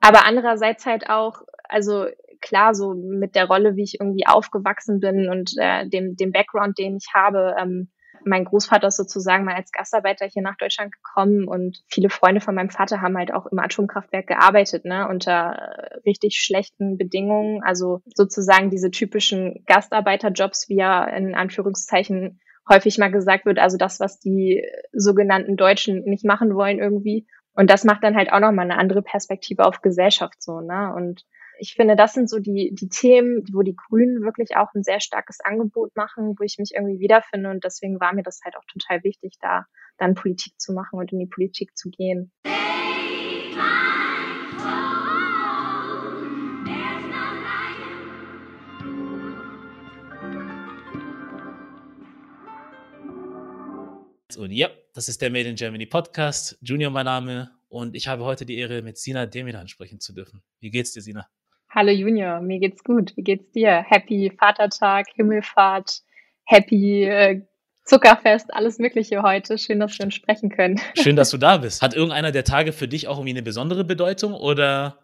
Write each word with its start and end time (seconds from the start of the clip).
aber 0.00 0.24
andererseits 0.24 0.86
halt 0.86 1.08
auch, 1.08 1.42
also 1.68 2.06
klar, 2.40 2.74
so 2.74 2.94
mit 2.94 3.34
der 3.34 3.46
Rolle, 3.46 3.76
wie 3.76 3.84
ich 3.84 4.00
irgendwie 4.00 4.26
aufgewachsen 4.26 5.00
bin 5.00 5.28
und 5.28 5.52
äh, 5.58 5.88
dem, 5.88 6.16
dem 6.16 6.32
Background, 6.32 6.78
den 6.78 6.96
ich 6.96 7.08
habe, 7.14 7.54
ähm, 7.58 7.90
mein 8.24 8.44
Großvater 8.44 8.88
ist 8.88 8.96
sozusagen 8.96 9.44
mal 9.44 9.54
als 9.54 9.72
Gastarbeiter 9.72 10.26
hier 10.26 10.42
nach 10.42 10.56
Deutschland 10.56 10.92
gekommen 10.92 11.48
und 11.48 11.82
viele 11.88 12.10
Freunde 12.10 12.40
von 12.40 12.54
meinem 12.54 12.70
Vater 12.70 13.00
haben 13.00 13.16
halt 13.16 13.32
auch 13.32 13.46
im 13.46 13.58
Atomkraftwerk 13.58 14.26
gearbeitet, 14.26 14.84
ne, 14.84 15.08
unter 15.08 15.74
richtig 16.04 16.36
schlechten 16.36 16.98
Bedingungen. 16.98 17.62
Also 17.62 18.02
sozusagen 18.14 18.70
diese 18.70 18.90
typischen 18.90 19.64
Gastarbeiterjobs, 19.66 20.68
wie 20.68 20.76
ja 20.76 21.04
in 21.04 21.34
Anführungszeichen 21.34 22.40
häufig 22.68 22.98
mal 22.98 23.10
gesagt 23.10 23.46
wird, 23.46 23.58
also 23.58 23.76
das, 23.76 24.00
was 24.00 24.20
die 24.20 24.64
sogenannten 24.92 25.56
Deutschen 25.56 26.02
nicht 26.04 26.24
machen 26.24 26.54
wollen 26.54 26.78
irgendwie. 26.78 27.26
Und 27.54 27.70
das 27.70 27.84
macht 27.84 28.02
dann 28.04 28.16
halt 28.16 28.32
auch 28.32 28.40
nochmal 28.40 28.70
eine 28.70 28.78
andere 28.78 29.02
Perspektive 29.02 29.64
auf 29.64 29.82
Gesellschaft 29.82 30.42
so, 30.42 30.60
ne? 30.60 30.92
Und 30.94 31.24
ich 31.58 31.74
finde, 31.74 31.94
das 31.94 32.14
sind 32.14 32.30
so 32.30 32.38
die, 32.38 32.74
die 32.74 32.88
Themen, 32.88 33.44
wo 33.52 33.60
die 33.60 33.76
Grünen 33.76 34.22
wirklich 34.22 34.56
auch 34.56 34.72
ein 34.74 34.82
sehr 34.82 35.00
starkes 35.00 35.40
Angebot 35.40 35.94
machen, 35.94 36.34
wo 36.38 36.42
ich 36.42 36.56
mich 36.58 36.72
irgendwie 36.74 37.00
wiederfinde. 37.00 37.50
Und 37.50 37.64
deswegen 37.64 38.00
war 38.00 38.14
mir 38.14 38.22
das 38.22 38.40
halt 38.42 38.56
auch 38.56 38.64
total 38.64 39.04
wichtig, 39.04 39.34
da 39.40 39.66
dann 39.98 40.14
Politik 40.14 40.58
zu 40.58 40.72
machen 40.72 40.98
und 40.98 41.12
in 41.12 41.18
die 41.18 41.26
Politik 41.26 41.76
zu 41.76 41.90
gehen. 41.90 42.32
Und 54.40 54.52
ja, 54.52 54.70
das 54.94 55.10
ist 55.10 55.20
der 55.20 55.28
Made 55.28 55.50
in 55.50 55.54
Germany 55.54 55.84
Podcast. 55.84 56.56
Junior 56.62 56.90
mein 56.90 57.04
Name 57.04 57.50
und 57.68 57.94
ich 57.94 58.08
habe 58.08 58.24
heute 58.24 58.46
die 58.46 58.56
Ehre, 58.56 58.80
mit 58.80 58.96
Sina 58.96 59.26
Demiran 59.26 59.68
sprechen 59.68 60.00
zu 60.00 60.14
dürfen. 60.14 60.42
Wie 60.60 60.70
geht's 60.70 60.92
dir, 60.92 61.02
Sina? 61.02 61.26
Hallo 61.68 61.90
Junior, 61.90 62.40
mir 62.40 62.58
geht's 62.58 62.82
gut. 62.82 63.14
Wie 63.18 63.22
geht's 63.22 63.52
dir? 63.52 63.82
Happy 63.86 64.32
Vatertag, 64.34 65.08
Himmelfahrt, 65.14 66.00
Happy 66.46 67.04
äh, 67.04 67.42
Zuckerfest, 67.84 68.54
alles 68.54 68.78
Mögliche 68.78 69.22
heute. 69.22 69.58
Schön, 69.58 69.78
dass 69.78 69.98
wir 69.98 70.06
uns 70.06 70.14
sprechen 70.14 70.48
können. 70.48 70.80
Schön, 70.94 71.16
dass 71.16 71.28
du 71.32 71.36
da 71.36 71.58
bist. 71.58 71.82
Hat 71.82 71.92
irgendeiner 71.92 72.32
der 72.32 72.44
Tage 72.44 72.72
für 72.72 72.88
dich 72.88 73.08
auch 73.08 73.18
irgendwie 73.18 73.34
eine 73.34 73.42
besondere 73.42 73.84
Bedeutung 73.84 74.32
oder 74.32 75.00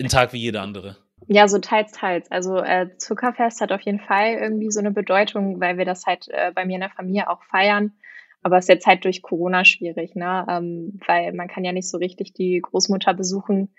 ein 0.00 0.08
Tag 0.08 0.32
wie 0.32 0.38
jeder 0.38 0.62
andere? 0.62 0.96
Ja, 1.28 1.48
so 1.48 1.58
teils, 1.58 1.92
teils. 1.92 2.30
Also 2.30 2.62
äh, 2.62 2.96
Zuckerfest 2.96 3.60
hat 3.60 3.72
auf 3.72 3.82
jeden 3.82 4.00
Fall 4.00 4.38
irgendwie 4.40 4.70
so 4.70 4.80
eine 4.80 4.90
Bedeutung, 4.90 5.60
weil 5.60 5.76
wir 5.76 5.84
das 5.84 6.06
halt 6.06 6.28
äh, 6.28 6.50
bei 6.54 6.64
mir 6.64 6.76
in 6.76 6.80
der 6.80 6.90
Familie 6.90 7.28
auch 7.28 7.42
feiern. 7.44 7.92
Aber 8.46 8.58
es 8.58 8.64
ist 8.64 8.68
jetzt 8.68 8.86
halt 8.86 9.04
durch 9.04 9.22
Corona 9.22 9.64
schwierig, 9.64 10.14
ne? 10.14 10.46
Ähm, 10.48 11.00
weil 11.06 11.32
man 11.32 11.48
kann 11.48 11.64
ja 11.64 11.72
nicht 11.72 11.90
so 11.90 11.98
richtig 11.98 12.32
die 12.32 12.60
Großmutter 12.60 13.12
besuchen 13.12 13.70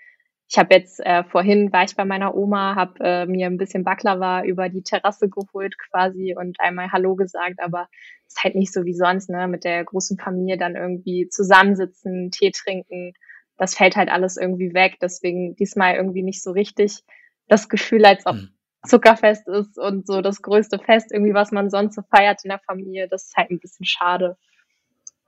ich 0.50 0.56
habe 0.56 0.74
jetzt 0.74 1.00
äh, 1.00 1.24
vorhin 1.24 1.72
war 1.72 1.84
ich 1.84 1.94
bei 1.94 2.06
meiner 2.06 2.34
Oma, 2.34 2.74
habe 2.74 2.94
äh, 3.00 3.26
mir 3.26 3.46
ein 3.46 3.58
bisschen 3.58 3.84
Baklava 3.84 4.44
über 4.44 4.70
die 4.70 4.82
Terrasse 4.82 5.28
geholt 5.28 5.76
quasi 5.78 6.34
und 6.38 6.58
einmal 6.58 6.90
Hallo 6.90 7.16
gesagt, 7.16 7.60
aber 7.60 7.88
ist 8.26 8.42
halt 8.42 8.54
nicht 8.54 8.72
so 8.72 8.84
wie 8.86 8.94
sonst, 8.94 9.28
ne, 9.28 9.46
mit 9.46 9.64
der 9.64 9.84
großen 9.84 10.18
Familie 10.18 10.56
dann 10.56 10.74
irgendwie 10.74 11.28
zusammensitzen, 11.28 12.30
Tee 12.30 12.50
trinken. 12.50 13.12
Das 13.58 13.74
fällt 13.74 13.96
halt 13.96 14.08
alles 14.08 14.38
irgendwie 14.38 14.72
weg. 14.72 14.96
Deswegen 15.02 15.54
diesmal 15.56 15.96
irgendwie 15.96 16.22
nicht 16.22 16.42
so 16.42 16.52
richtig 16.52 17.02
das 17.48 17.68
Gefühl, 17.68 18.06
als 18.06 18.24
ob 18.24 18.36
mhm. 18.36 18.48
Zuckerfest 18.86 19.48
ist 19.48 19.78
und 19.78 20.06
so 20.06 20.22
das 20.22 20.40
größte 20.40 20.78
Fest 20.78 21.12
irgendwie, 21.12 21.34
was 21.34 21.52
man 21.52 21.68
sonst 21.68 21.94
so 21.94 22.02
feiert 22.02 22.42
in 22.44 22.50
der 22.50 22.60
Familie. 22.60 23.06
Das 23.06 23.24
ist 23.24 23.36
halt 23.36 23.50
ein 23.50 23.60
bisschen 23.60 23.84
schade. 23.84 24.38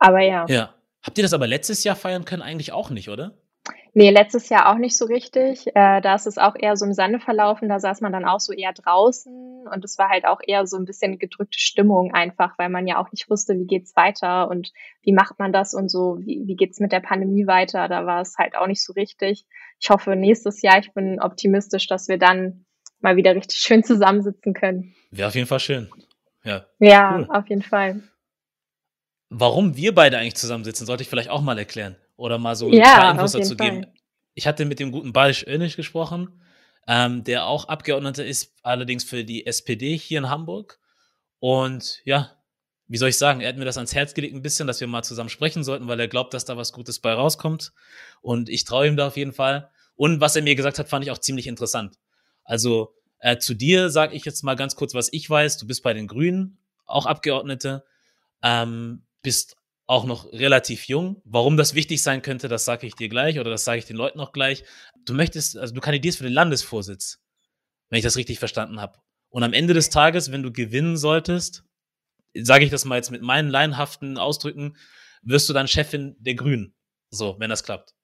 Aber 0.00 0.20
ja. 0.20 0.46
Ja. 0.48 0.74
Habt 1.02 1.16
ihr 1.16 1.22
das 1.22 1.32
aber 1.32 1.46
letztes 1.46 1.84
Jahr 1.84 1.96
feiern 1.96 2.24
können? 2.24 2.42
Eigentlich 2.42 2.72
auch 2.72 2.90
nicht, 2.90 3.08
oder? 3.08 3.32
Nee, 3.92 4.10
letztes 4.10 4.48
Jahr 4.48 4.70
auch 4.70 4.78
nicht 4.78 4.96
so 4.96 5.04
richtig. 5.06 5.66
Äh, 5.68 6.00
da 6.00 6.14
ist 6.14 6.26
es 6.26 6.38
auch 6.38 6.54
eher 6.56 6.76
so 6.76 6.86
im 6.86 6.92
Sande 6.92 7.18
verlaufen. 7.18 7.68
Da 7.68 7.80
saß 7.80 8.00
man 8.00 8.12
dann 8.12 8.24
auch 8.24 8.38
so 8.38 8.52
eher 8.52 8.72
draußen 8.72 9.66
und 9.66 9.84
es 9.84 9.98
war 9.98 10.08
halt 10.08 10.26
auch 10.26 10.40
eher 10.46 10.66
so 10.66 10.76
ein 10.76 10.84
bisschen 10.84 11.18
gedrückte 11.18 11.58
Stimmung 11.58 12.14
einfach, 12.14 12.56
weil 12.56 12.68
man 12.68 12.86
ja 12.86 12.98
auch 12.98 13.10
nicht 13.10 13.28
wusste, 13.28 13.54
wie 13.54 13.66
geht's 13.66 13.96
weiter 13.96 14.48
und 14.48 14.72
wie 15.02 15.12
macht 15.12 15.38
man 15.38 15.52
das 15.52 15.74
und 15.74 15.90
so, 15.90 16.18
wie, 16.20 16.42
wie 16.46 16.54
geht's 16.54 16.78
mit 16.78 16.92
der 16.92 17.00
Pandemie 17.00 17.46
weiter. 17.46 17.88
Da 17.88 18.06
war 18.06 18.20
es 18.20 18.36
halt 18.38 18.56
auch 18.56 18.68
nicht 18.68 18.84
so 18.84 18.92
richtig. 18.92 19.44
Ich 19.80 19.90
hoffe 19.90 20.14
nächstes 20.14 20.62
Jahr, 20.62 20.78
ich 20.78 20.92
bin 20.92 21.20
optimistisch, 21.20 21.88
dass 21.88 22.06
wir 22.06 22.18
dann 22.18 22.64
mal 23.00 23.16
wieder 23.16 23.34
richtig 23.34 23.58
schön 23.58 23.82
zusammensitzen 23.82 24.54
können. 24.54 24.94
Wäre 25.10 25.28
auf 25.28 25.34
jeden 25.34 25.48
Fall 25.48 25.60
schön. 25.60 25.90
Ja. 26.44 26.64
Ja, 26.78 27.16
cool. 27.18 27.26
auf 27.28 27.48
jeden 27.48 27.62
Fall. 27.62 28.02
Warum 29.30 29.76
wir 29.76 29.94
beide 29.94 30.18
eigentlich 30.18 30.34
zusammensitzen, 30.34 30.86
sollte 30.86 31.04
ich 31.04 31.08
vielleicht 31.08 31.30
auch 31.30 31.40
mal 31.40 31.56
erklären 31.56 31.96
oder 32.16 32.38
mal 32.38 32.56
so 32.56 32.70
ja, 32.70 32.82
ein 32.82 33.00
paar 33.00 33.10
Infos 33.12 33.32
dazu 33.32 33.56
geben. 33.56 33.86
Ich 34.34 34.46
hatte 34.46 34.64
mit 34.64 34.80
dem 34.80 34.90
guten 34.90 35.12
Badisch 35.12 35.46
Önisch 35.46 35.76
gesprochen, 35.76 36.42
ähm, 36.88 37.22
der 37.22 37.46
auch 37.46 37.66
Abgeordneter 37.66 38.26
ist, 38.26 38.52
allerdings 38.62 39.04
für 39.04 39.24
die 39.24 39.46
SPD 39.46 39.96
hier 39.96 40.18
in 40.18 40.28
Hamburg. 40.28 40.80
Und 41.38 42.02
ja, 42.04 42.32
wie 42.88 42.96
soll 42.96 43.10
ich 43.10 43.18
sagen, 43.18 43.40
er 43.40 43.50
hat 43.50 43.56
mir 43.56 43.64
das 43.64 43.76
ans 43.76 43.94
Herz 43.94 44.14
gelegt 44.14 44.34
ein 44.34 44.42
bisschen, 44.42 44.66
dass 44.66 44.80
wir 44.80 44.88
mal 44.88 45.04
zusammen 45.04 45.28
sprechen 45.28 45.62
sollten, 45.62 45.86
weil 45.86 46.00
er 46.00 46.08
glaubt, 46.08 46.34
dass 46.34 46.44
da 46.44 46.56
was 46.56 46.72
Gutes 46.72 46.98
bei 46.98 47.12
rauskommt. 47.12 47.72
Und 48.20 48.48
ich 48.48 48.64
traue 48.64 48.88
ihm 48.88 48.96
da 48.96 49.06
auf 49.06 49.16
jeden 49.16 49.32
Fall. 49.32 49.70
Und 49.94 50.20
was 50.20 50.34
er 50.34 50.42
mir 50.42 50.56
gesagt 50.56 50.80
hat, 50.80 50.88
fand 50.88 51.04
ich 51.04 51.12
auch 51.12 51.18
ziemlich 51.18 51.46
interessant. 51.46 51.98
Also 52.42 52.94
äh, 53.20 53.38
zu 53.38 53.54
dir 53.54 53.90
sage 53.90 54.16
ich 54.16 54.24
jetzt 54.24 54.42
mal 54.42 54.56
ganz 54.56 54.74
kurz, 54.74 54.92
was 54.92 55.12
ich 55.12 55.30
weiß. 55.30 55.58
Du 55.58 55.68
bist 55.68 55.84
bei 55.84 55.94
den 55.94 56.08
Grünen, 56.08 56.58
auch 56.84 57.06
Abgeordnete, 57.06 57.84
ähm, 58.42 59.04
bist 59.22 59.56
auch 59.86 60.04
noch 60.04 60.32
relativ 60.32 60.84
jung. 60.84 61.20
Warum 61.24 61.56
das 61.56 61.74
wichtig 61.74 62.02
sein 62.02 62.22
könnte, 62.22 62.48
das 62.48 62.64
sage 62.64 62.86
ich 62.86 62.94
dir 62.94 63.08
gleich 63.08 63.40
oder 63.40 63.50
das 63.50 63.64
sage 63.64 63.78
ich 63.78 63.86
den 63.86 63.96
Leuten 63.96 64.18
noch 64.18 64.32
gleich. 64.32 64.64
Du 65.04 65.14
möchtest, 65.14 65.58
also 65.58 65.74
du 65.74 65.80
kandidierst 65.80 66.18
für 66.18 66.24
den 66.24 66.32
Landesvorsitz, 66.32 67.20
wenn 67.88 67.98
ich 67.98 68.04
das 68.04 68.16
richtig 68.16 68.38
verstanden 68.38 68.80
habe. 68.80 68.98
Und 69.30 69.42
am 69.42 69.52
Ende 69.52 69.74
des 69.74 69.90
Tages, 69.90 70.30
wenn 70.30 70.42
du 70.42 70.52
gewinnen 70.52 70.96
solltest, 70.96 71.64
sage 72.34 72.64
ich 72.64 72.70
das 72.70 72.84
mal 72.84 72.96
jetzt 72.96 73.10
mit 73.10 73.22
meinen 73.22 73.48
laienhaften 73.48 74.16
Ausdrücken, 74.16 74.76
wirst 75.22 75.48
du 75.48 75.52
dann 75.52 75.68
Chefin 75.68 76.16
der 76.20 76.34
Grünen. 76.34 76.74
So, 77.10 77.36
wenn 77.38 77.50
das 77.50 77.64
klappt. 77.64 77.94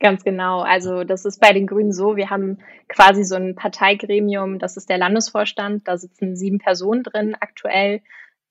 Ganz 0.00 0.24
genau. 0.24 0.60
Also 0.60 1.04
das 1.04 1.24
ist 1.24 1.40
bei 1.40 1.52
den 1.52 1.66
Grünen 1.66 1.92
so, 1.92 2.16
wir 2.16 2.28
haben 2.28 2.58
quasi 2.88 3.24
so 3.24 3.36
ein 3.36 3.54
Parteigremium, 3.54 4.58
das 4.58 4.76
ist 4.76 4.90
der 4.90 4.98
Landesvorstand, 4.98 5.86
da 5.86 5.96
sitzen 5.96 6.36
sieben 6.36 6.58
Personen 6.58 7.04
drin 7.04 7.36
aktuell 7.38 8.02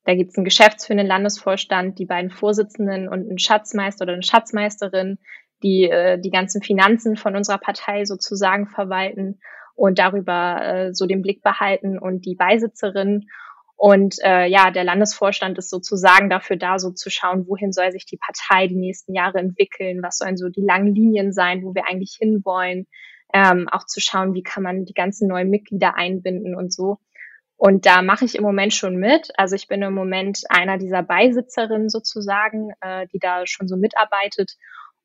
da 0.06 0.16
gibt 0.16 0.32
es 0.32 0.38
einen 0.38 0.46
geschäftsführenden 0.46 1.08
Landesvorstand, 1.08 1.98
die 1.98 2.06
beiden 2.06 2.30
Vorsitzenden 2.30 3.08
und 3.08 3.30
einen 3.30 3.40
Schatzmeister 3.40 4.04
oder 4.04 4.14
eine 4.14 4.24
Schatzmeisterin, 4.24 5.18
die 5.64 5.90
äh, 5.90 6.20
die 6.20 6.32
ganzen 6.32 6.62
Finanzen 6.62 7.16
von 7.16 7.36
unserer 7.36 7.58
Partei 7.58 8.06
sozusagen 8.06 8.68
verwalten 8.68 9.40
und 9.76 10.00
darüber 10.00 10.62
äh, 10.62 10.94
so 10.94 11.06
den 11.06 11.22
Blick 11.22 11.42
behalten 11.42 11.98
und 11.98 12.26
die 12.26 12.36
Beisitzerin. 12.36 13.28
Und 13.76 14.16
äh, 14.24 14.46
ja, 14.48 14.72
der 14.72 14.84
Landesvorstand 14.84 15.58
ist 15.58 15.70
sozusagen 15.70 16.30
dafür 16.30 16.58
da, 16.58 16.80
so 16.80 16.92
zu 16.92 17.10
schauen, 17.10 17.48
wohin 17.48 17.72
soll 17.72 17.92
sich 17.92 18.06
die 18.06 18.18
Partei 18.18 18.68
die 18.68 18.76
nächsten 18.76 19.14
Jahre 19.14 19.40
entwickeln, 19.40 20.04
was 20.04 20.18
sollen 20.18 20.38
so 20.38 20.50
die 20.50 20.62
langen 20.62 20.94
Linien 20.94 21.34
sein, 21.34 21.64
wo 21.64 21.74
wir 21.74 21.90
eigentlich 21.90 22.18
hinwollen, 22.20 22.88
ähm, 23.34 23.68
auch 23.72 23.86
zu 23.86 24.00
schauen, 24.00 24.36
wie 24.36 24.44
kann 24.44 24.64
man 24.64 24.86
die 24.86 24.94
ganzen 24.94 25.28
neuen 25.28 25.50
Mitglieder 25.50 25.96
einbinden 25.96 26.56
und 26.56 26.72
so. 26.72 27.00
Und 27.66 27.86
da 27.86 28.02
mache 28.02 28.26
ich 28.26 28.36
im 28.36 28.44
Moment 28.44 28.74
schon 28.74 28.98
mit. 28.98 29.30
Also 29.38 29.56
ich 29.56 29.70
bin 29.70 29.82
im 29.84 29.94
Moment 29.94 30.42
einer 30.50 30.78
dieser 30.78 31.02
Beisitzerinnen 31.02 31.88
sozusagen, 31.88 32.74
äh, 32.82 33.08
die 33.14 33.20
da 33.20 33.48
schon 33.48 33.70
so 33.70 33.78
mitarbeitet. 33.78 34.58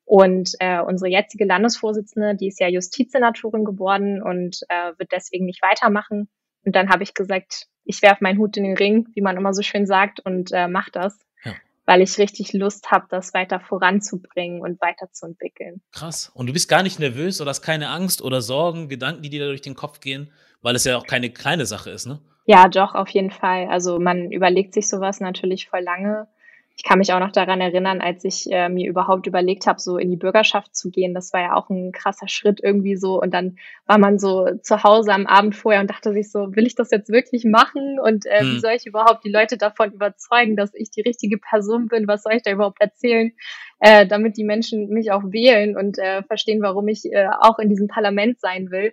Und 0.03 0.55
äh, 0.59 0.81
unsere 0.81 1.09
jetzige 1.09 1.45
Landesvorsitzende, 1.45 2.35
die 2.35 2.49
ist 2.49 2.59
ja 2.59 2.67
Justizsenatorin 2.67 3.63
geworden 3.63 4.21
und 4.21 4.59
äh, 4.67 4.91
wird 4.97 5.13
deswegen 5.13 5.45
nicht 5.45 5.61
weitermachen. 5.61 6.27
Und 6.65 6.75
dann 6.75 6.89
habe 6.89 7.03
ich 7.03 7.13
gesagt, 7.13 7.67
ich 7.85 8.01
werfe 8.01 8.25
meinen 8.25 8.37
Hut 8.37 8.57
in 8.57 8.65
den 8.65 8.75
Ring, 8.75 9.07
wie 9.13 9.21
man 9.21 9.37
immer 9.37 9.53
so 9.53 9.61
schön 9.61 9.85
sagt, 9.85 10.19
und 10.19 10.51
äh, 10.51 10.67
mache 10.67 10.91
das, 10.91 11.17
ja. 11.45 11.53
weil 11.85 12.01
ich 12.01 12.17
richtig 12.17 12.51
Lust 12.51 12.91
habe, 12.91 13.05
das 13.09 13.33
weiter 13.33 13.61
voranzubringen 13.61 14.59
und 14.59 14.81
weiterzuentwickeln. 14.81 15.81
Krass. 15.93 16.29
Und 16.33 16.47
du 16.47 16.51
bist 16.51 16.67
gar 16.67 16.83
nicht 16.83 16.99
nervös 16.99 17.39
oder 17.39 17.51
hast 17.51 17.61
keine 17.61 17.87
Angst 17.87 18.21
oder 18.21 18.41
Sorgen, 18.41 18.89
Gedanken, 18.89 19.21
die 19.21 19.29
dir 19.29 19.39
da 19.39 19.47
durch 19.47 19.61
den 19.61 19.75
Kopf 19.75 20.01
gehen, 20.01 20.29
weil 20.61 20.75
es 20.75 20.83
ja 20.83 20.97
auch 20.97 21.07
keine 21.07 21.29
kleine 21.29 21.65
Sache 21.65 21.91
ist, 21.91 22.05
ne? 22.05 22.19
Ja, 22.49 22.67
doch, 22.67 22.95
auf 22.95 23.09
jeden 23.09 23.29
Fall. 23.29 23.67
Also 23.67 23.99
man 23.99 24.31
überlegt 24.31 24.73
sich 24.73 24.89
sowas 24.89 25.19
natürlich 25.19 25.69
voll 25.69 25.81
lange. 25.81 26.27
Ich 26.75 26.83
kann 26.83 26.97
mich 26.97 27.13
auch 27.13 27.19
noch 27.19 27.31
daran 27.31 27.61
erinnern, 27.61 28.01
als 28.01 28.23
ich 28.23 28.51
äh, 28.51 28.69
mir 28.69 28.89
überhaupt 28.89 29.27
überlegt 29.27 29.67
habe, 29.67 29.79
so 29.79 29.99
in 29.99 30.09
die 30.09 30.17
Bürgerschaft 30.17 30.75
zu 30.75 30.89
gehen. 30.89 31.13
Das 31.13 31.31
war 31.31 31.41
ja 31.41 31.53
auch 31.53 31.69
ein 31.69 31.91
krasser 31.91 32.27
Schritt 32.27 32.59
irgendwie 32.59 32.95
so. 32.95 33.21
Und 33.21 33.35
dann 33.35 33.59
war 33.85 33.99
man 33.99 34.17
so 34.17 34.47
zu 34.63 34.81
Hause 34.81 35.13
am 35.13 35.27
Abend 35.27 35.55
vorher 35.55 35.79
und 35.79 35.91
dachte 35.91 36.11
sich 36.11 36.31
so, 36.31 36.55
will 36.55 36.65
ich 36.65 36.73
das 36.73 36.89
jetzt 36.89 37.11
wirklich 37.11 37.45
machen? 37.45 37.99
Und 37.99 38.25
äh, 38.25 38.39
hm. 38.39 38.55
wie 38.55 38.59
soll 38.61 38.71
ich 38.71 38.87
überhaupt 38.87 39.23
die 39.23 39.31
Leute 39.31 39.59
davon 39.59 39.91
überzeugen, 39.91 40.55
dass 40.55 40.73
ich 40.73 40.89
die 40.89 41.01
richtige 41.01 41.37
Person 41.37 41.85
bin? 41.87 42.07
Was 42.07 42.23
soll 42.23 42.33
ich 42.33 42.41
da 42.41 42.51
überhaupt 42.51 42.81
erzählen, 42.81 43.31
äh, 43.79 44.07
damit 44.07 44.37
die 44.37 44.43
Menschen 44.43 44.89
mich 44.89 45.11
auch 45.11 45.21
wählen 45.25 45.77
und 45.77 45.99
äh, 45.99 46.23
verstehen, 46.23 46.63
warum 46.63 46.87
ich 46.87 47.05
äh, 47.13 47.27
auch 47.41 47.59
in 47.59 47.69
diesem 47.69 47.87
Parlament 47.87 48.39
sein 48.39 48.71
will? 48.71 48.91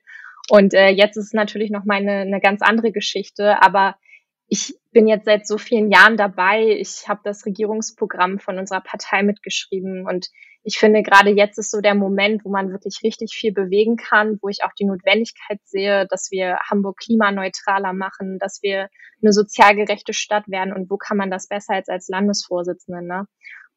Und 0.50 0.74
äh, 0.74 0.88
jetzt 0.90 1.16
ist 1.16 1.26
es 1.26 1.32
natürlich 1.32 1.70
noch 1.70 1.84
mal 1.84 1.96
eine, 1.96 2.20
eine 2.20 2.40
ganz 2.40 2.62
andere 2.62 2.92
Geschichte, 2.92 3.62
aber 3.62 3.96
ich 4.48 4.74
bin 4.92 5.08
jetzt 5.08 5.24
seit 5.24 5.46
so 5.46 5.58
vielen 5.58 5.90
Jahren 5.90 6.16
dabei. 6.16 6.76
Ich 6.78 7.08
habe 7.08 7.20
das 7.24 7.44
Regierungsprogramm 7.46 8.38
von 8.38 8.58
unserer 8.58 8.80
Partei 8.80 9.22
mitgeschrieben 9.22 10.06
und 10.06 10.28
ich 10.68 10.78
finde, 10.78 11.04
gerade 11.04 11.30
jetzt 11.30 11.58
ist 11.58 11.70
so 11.70 11.80
der 11.80 11.94
Moment, 11.94 12.44
wo 12.44 12.50
man 12.50 12.72
wirklich 12.72 12.98
richtig 13.04 13.36
viel 13.36 13.52
bewegen 13.52 13.96
kann, 13.96 14.40
wo 14.42 14.48
ich 14.48 14.64
auch 14.64 14.72
die 14.76 14.84
Notwendigkeit 14.84 15.60
sehe, 15.62 16.08
dass 16.08 16.32
wir 16.32 16.58
Hamburg 16.68 16.98
klimaneutraler 16.98 17.92
machen, 17.92 18.40
dass 18.40 18.62
wir 18.62 18.88
eine 19.22 19.32
sozial 19.32 19.76
gerechte 19.76 20.12
Stadt 20.12 20.48
werden 20.48 20.72
und 20.72 20.90
wo 20.90 20.96
kann 20.96 21.18
man 21.18 21.30
das 21.30 21.46
besser 21.46 21.74
als 21.74 21.88
als 21.88 22.08
Landesvorsitzende. 22.08 23.00
Ne? 23.06 23.28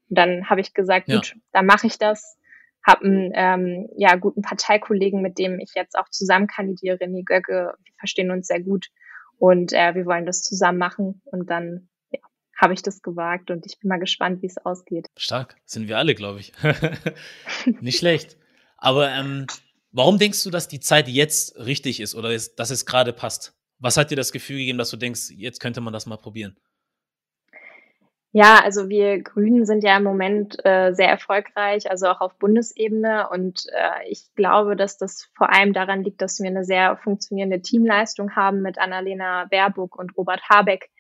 Und 0.10 0.18
dann 0.18 0.50
habe 0.50 0.62
ich 0.62 0.74
gesagt, 0.74 1.10
ja. 1.10 1.18
gut, 1.18 1.36
dann 1.52 1.68
mache 1.68 1.86
ich 1.86 2.00
das. 2.00 2.39
Habe 2.86 3.06
einen 3.06 3.32
ähm, 3.36 3.90
ja, 3.98 4.16
guten 4.16 4.42
Parteikollegen, 4.42 5.22
mit 5.22 5.38
dem 5.38 5.60
ich 5.60 5.72
jetzt 5.76 5.96
auch 5.98 6.10
zusammen 6.10 6.48
kandidiere, 6.48 6.98
René 6.98 7.24
Göcke. 7.24 7.74
Wir 7.84 7.94
verstehen 7.98 8.32
uns 8.32 8.48
sehr 8.48 8.62
gut 8.62 8.88
und 9.38 9.74
äh, 9.74 9.96
wir 9.96 10.06
wollen 10.06 10.26
das 10.26 10.42
zusammen 10.42 10.78
machen 10.78 11.22
und 11.26 11.50
dann 11.50 11.90
ja, 12.12 12.20
habe 12.58 12.74
ich 12.74 12.82
das 12.82 13.02
gewagt 13.02 13.52
und 13.52 13.66
ich 13.66 13.80
bin 13.80 13.90
mal 13.90 14.00
gespannt, 14.00 14.42
wie 14.42 14.48
es 14.48 14.58
ausgeht. 14.58 15.08
Stark, 15.18 15.58
sind 15.66 15.88
wir 15.88 15.98
alle, 15.98 16.16
glaube 16.16 16.40
ich. 16.40 16.54
Nicht 17.82 18.00
schlecht. 18.00 18.38
Aber 18.78 19.10
ähm, 19.10 19.46
warum 19.92 20.18
denkst 20.18 20.44
du, 20.44 20.50
dass 20.50 20.68
die 20.68 20.80
Zeit 20.80 21.08
jetzt 21.08 21.58
richtig 21.58 22.00
ist 22.00 22.16
oder 22.16 22.30
dass 22.30 22.70
es 22.70 22.86
gerade 22.86 23.14
passt? 23.14 23.54
Was 23.78 23.98
hat 23.98 24.12
dir 24.12 24.18
das 24.18 24.32
Gefühl 24.32 24.58
gegeben, 24.58 24.78
dass 24.78 24.90
du 24.90 24.98
denkst, 24.98 25.32
jetzt 25.32 25.60
könnte 25.60 25.82
man 25.82 25.94
das 25.94 26.06
mal 26.06 26.18
probieren? 26.18 26.58
Ja, 28.32 28.62
also 28.64 28.90
wir 28.90 29.24
Grünen 29.24 29.66
sind 29.66 29.84
ja 29.84 29.98
im 29.98 30.04
Moment 30.04 30.64
äh, 30.64 30.94
sehr 30.94 31.10
erfolgreich, 31.10 31.90
also 31.90 32.08
auch 32.08 32.22
auf 32.22 32.38
Bundesebene. 32.38 33.28
Und 33.30 33.66
äh, 33.72 34.08
ich 34.08 34.28
glaube, 34.36 34.76
dass 34.76 34.98
das 35.00 35.32
vor 35.36 35.52
allem 35.52 35.74
daran 35.74 36.04
liegt, 36.04 36.22
dass 36.22 36.40
wir 36.40 36.48
eine 36.48 36.64
sehr 36.64 36.96
funktionierende 36.98 37.62
Teamleistung 37.62 38.36
haben 38.36 38.62
mit 38.62 38.78
Annalena 38.78 39.46
Baerbock 39.50 39.98
und 39.98 40.16
Robert 40.16 40.44
Habeck, 40.48 40.92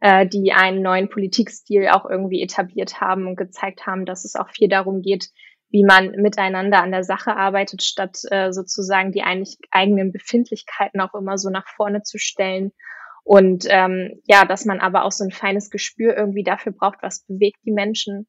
äh, 0.00 0.28
die 0.28 0.52
einen 0.52 0.80
neuen 0.80 1.08
Politikstil 1.08 1.88
auch 1.88 2.08
irgendwie 2.08 2.40
etabliert 2.40 3.00
haben 3.00 3.26
und 3.26 3.36
gezeigt 3.36 3.84
haben, 3.86 4.06
dass 4.06 4.24
es 4.24 4.36
auch 4.36 4.50
viel 4.50 4.68
darum 4.68 5.02
geht, 5.02 5.30
wie 5.70 5.84
man 5.84 6.12
miteinander 6.12 6.80
an 6.84 6.92
der 6.92 7.02
Sache 7.02 7.36
arbeitet, 7.36 7.82
statt 7.82 8.18
äh, 8.30 8.52
sozusagen 8.52 9.10
die 9.10 9.22
eigentlich 9.22 9.58
eigenen 9.72 10.12
Befindlichkeiten 10.12 11.00
auch 11.00 11.14
immer 11.14 11.36
so 11.36 11.50
nach 11.50 11.66
vorne 11.66 12.02
zu 12.04 12.18
stellen 12.18 12.70
und 13.26 13.66
ähm, 13.68 14.22
ja, 14.26 14.44
dass 14.44 14.66
man 14.66 14.78
aber 14.78 15.04
auch 15.04 15.10
so 15.10 15.24
ein 15.24 15.32
feines 15.32 15.70
Gespür 15.70 16.16
irgendwie 16.16 16.44
dafür 16.44 16.70
braucht, 16.70 16.98
was 17.02 17.24
bewegt 17.26 17.58
die 17.64 17.72
Menschen. 17.72 18.28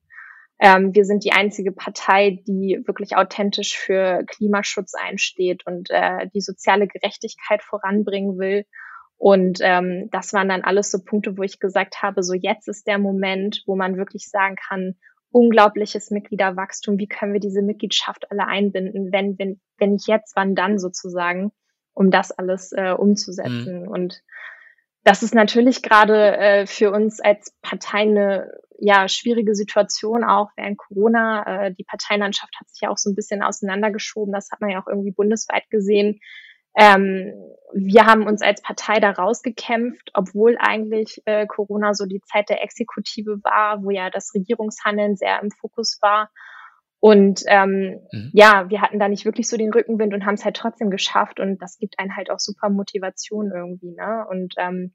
Ähm, 0.59 0.95
wir 0.95 1.05
sind 1.05 1.23
die 1.23 1.33
einzige 1.33 1.71
Partei, 1.71 2.41
die 2.47 2.81
wirklich 2.83 3.15
authentisch 3.15 3.77
für 3.77 4.23
Klimaschutz 4.25 4.95
einsteht 4.95 5.67
und 5.67 5.91
äh, 5.91 6.27
die 6.33 6.41
soziale 6.41 6.87
Gerechtigkeit 6.87 7.61
voranbringen 7.61 8.39
will. 8.39 8.65
Und 9.17 9.59
ähm, 9.61 10.09
das 10.11 10.33
waren 10.33 10.49
dann 10.49 10.63
alles 10.63 10.89
so 10.89 10.97
Punkte, 11.03 11.37
wo 11.37 11.43
ich 11.43 11.59
gesagt 11.59 12.01
habe, 12.01 12.23
so 12.23 12.33
jetzt 12.33 12.67
ist 12.67 12.87
der 12.87 12.97
Moment, 12.97 13.61
wo 13.67 13.75
man 13.75 13.97
wirklich 13.97 14.27
sagen 14.27 14.55
kann, 14.55 14.95
unglaubliches 15.29 16.09
Mitgliederwachstum, 16.09 16.97
wie 16.97 17.07
können 17.07 17.33
wir 17.33 17.39
diese 17.39 17.61
Mitgliedschaft 17.61 18.31
alle 18.31 18.47
einbinden, 18.47 19.11
wenn, 19.11 19.37
wenn, 19.37 19.61
wenn 19.77 19.91
nicht 19.91 20.07
jetzt, 20.07 20.35
wann 20.35 20.55
dann 20.55 20.79
sozusagen, 20.79 21.51
um 21.93 22.09
das 22.09 22.31
alles 22.31 22.71
äh, 22.71 22.93
umzusetzen. 22.97 23.83
Mhm. 23.83 23.87
Und 23.89 24.23
das 25.07 25.23
ist 25.23 25.33
natürlich 25.33 25.81
gerade 25.81 26.35
äh, 26.35 26.67
für 26.67 26.91
uns 26.91 27.21
als 27.21 27.55
Partei 27.61 27.99
eine 27.99 28.51
ja, 28.77 29.07
schwierige 29.07 29.55
Situation, 29.55 30.25
auch 30.25 30.49
während 30.57 30.77
Corona. 30.77 31.67
Äh, 31.67 31.73
die 31.73 31.85
Parteienlandschaft 31.85 32.53
hat 32.59 32.69
sich 32.69 32.81
ja 32.81 32.89
auch 32.89 32.97
so 32.97 33.09
ein 33.09 33.15
bisschen 33.15 33.41
auseinandergeschoben. 33.41 34.33
Das 34.33 34.51
hat 34.51 34.59
man 34.59 34.69
ja 34.69 34.81
auch 34.81 34.87
irgendwie 34.87 35.13
bundesweit 35.13 35.69
gesehen. 35.69 36.19
Ähm, 36.77 37.31
wir 37.73 38.05
haben 38.05 38.27
uns 38.27 38.41
als 38.41 38.61
Partei 38.61 38.99
da 38.99 39.11
rausgekämpft, 39.11 40.11
obwohl 40.13 40.57
eigentlich 40.59 41.21
äh, 41.23 41.47
Corona 41.47 41.93
so 41.93 42.05
die 42.05 42.21
Zeit 42.21 42.49
der 42.49 42.61
Exekutive 42.61 43.39
war, 43.45 43.83
wo 43.83 43.91
ja 43.91 44.09
das 44.09 44.33
Regierungshandeln 44.33 45.15
sehr 45.15 45.41
im 45.41 45.51
Fokus 45.51 45.99
war. 46.01 46.29
Und 46.99 47.43
ähm, 47.47 48.01
mhm. 48.11 48.31
ja, 48.33 48.69
wir 48.69 48.81
hatten 48.81 48.99
da 48.99 49.07
nicht 49.07 49.25
wirklich 49.25 49.47
so 49.47 49.55
den 49.55 49.71
Rückenwind 49.71 50.13
und 50.13 50.25
haben 50.25 50.33
es 50.33 50.45
halt 50.45 50.55
trotzdem 50.55 50.89
geschafft. 50.89 51.39
Und 51.39 51.61
das 51.61 51.77
gibt 51.77 51.99
einen 51.99 52.15
halt 52.15 52.31
auch 52.31 52.39
super 52.39 52.69
Motivation 52.69 53.51
irgendwie. 53.53 53.91
Ne? 53.91 54.25
Und 54.29 54.55
ähm, 54.57 54.93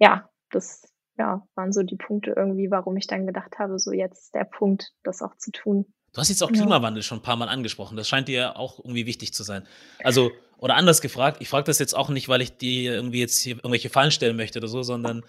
ja, 0.00 0.28
das 0.50 0.82
ja, 1.18 1.46
waren 1.54 1.72
so 1.72 1.82
die 1.82 1.96
Punkte 1.96 2.32
irgendwie, 2.36 2.70
warum 2.70 2.96
ich 2.96 3.06
dann 3.06 3.26
gedacht 3.26 3.58
habe, 3.58 3.78
so 3.78 3.92
jetzt 3.92 4.34
der 4.34 4.44
Punkt, 4.44 4.92
das 5.02 5.22
auch 5.22 5.36
zu 5.36 5.52
tun. 5.52 5.86
Du 6.12 6.20
hast 6.20 6.28
jetzt 6.28 6.42
auch 6.42 6.50
Klimawandel 6.50 7.02
ja. 7.02 7.06
schon 7.06 7.18
ein 7.18 7.22
paar 7.22 7.36
Mal 7.36 7.48
angesprochen. 7.48 7.96
Das 7.96 8.08
scheint 8.08 8.26
dir 8.26 8.56
auch 8.58 8.80
irgendwie 8.80 9.06
wichtig 9.06 9.32
zu 9.32 9.44
sein. 9.44 9.66
Also, 10.02 10.32
oder 10.58 10.74
anders 10.74 11.00
gefragt, 11.00 11.36
ich 11.40 11.48
frage 11.48 11.64
das 11.64 11.78
jetzt 11.78 11.94
auch 11.94 12.08
nicht, 12.08 12.28
weil 12.28 12.40
ich 12.40 12.56
dir 12.56 12.94
irgendwie 12.94 13.20
jetzt 13.20 13.38
hier 13.38 13.56
irgendwelche 13.56 13.90
Fallen 13.90 14.10
stellen 14.10 14.36
möchte 14.36 14.58
oder 14.58 14.66
so, 14.66 14.82
sondern 14.82 15.22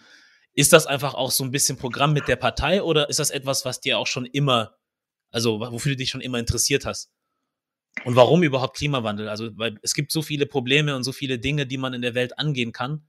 ist 0.53 0.73
das 0.73 0.87
einfach 0.87 1.13
auch 1.13 1.29
so 1.29 1.43
ein 1.43 1.51
bisschen 1.51 1.77
Programm 1.77 2.13
mit 2.13 2.27
der 2.27 2.35
Partei 2.35 2.81
oder 2.81 3.09
ist 3.09 3.19
das 3.19 3.29
etwas, 3.29 3.63
was 3.63 3.79
dir 3.79 3.99
auch 3.99 4.07
schon 4.07 4.25
immer 4.25 4.75
also, 5.31 5.59
wofür 5.59 5.93
du 5.93 5.97
dich 5.97 6.09
schon 6.09 6.21
immer 6.21 6.39
interessiert 6.39 6.85
hast. 6.85 7.09
Und 8.05 8.15
warum 8.15 8.43
überhaupt 8.43 8.77
Klimawandel? 8.77 9.27
Also, 9.27 9.49
weil 9.57 9.77
es 9.81 9.93
gibt 9.93 10.11
so 10.11 10.21
viele 10.21 10.45
Probleme 10.45 10.95
und 10.95 11.03
so 11.03 11.11
viele 11.11 11.39
Dinge, 11.39 11.65
die 11.65 11.77
man 11.77 11.93
in 11.93 12.01
der 12.01 12.15
Welt 12.15 12.37
angehen 12.37 12.71
kann. 12.71 13.05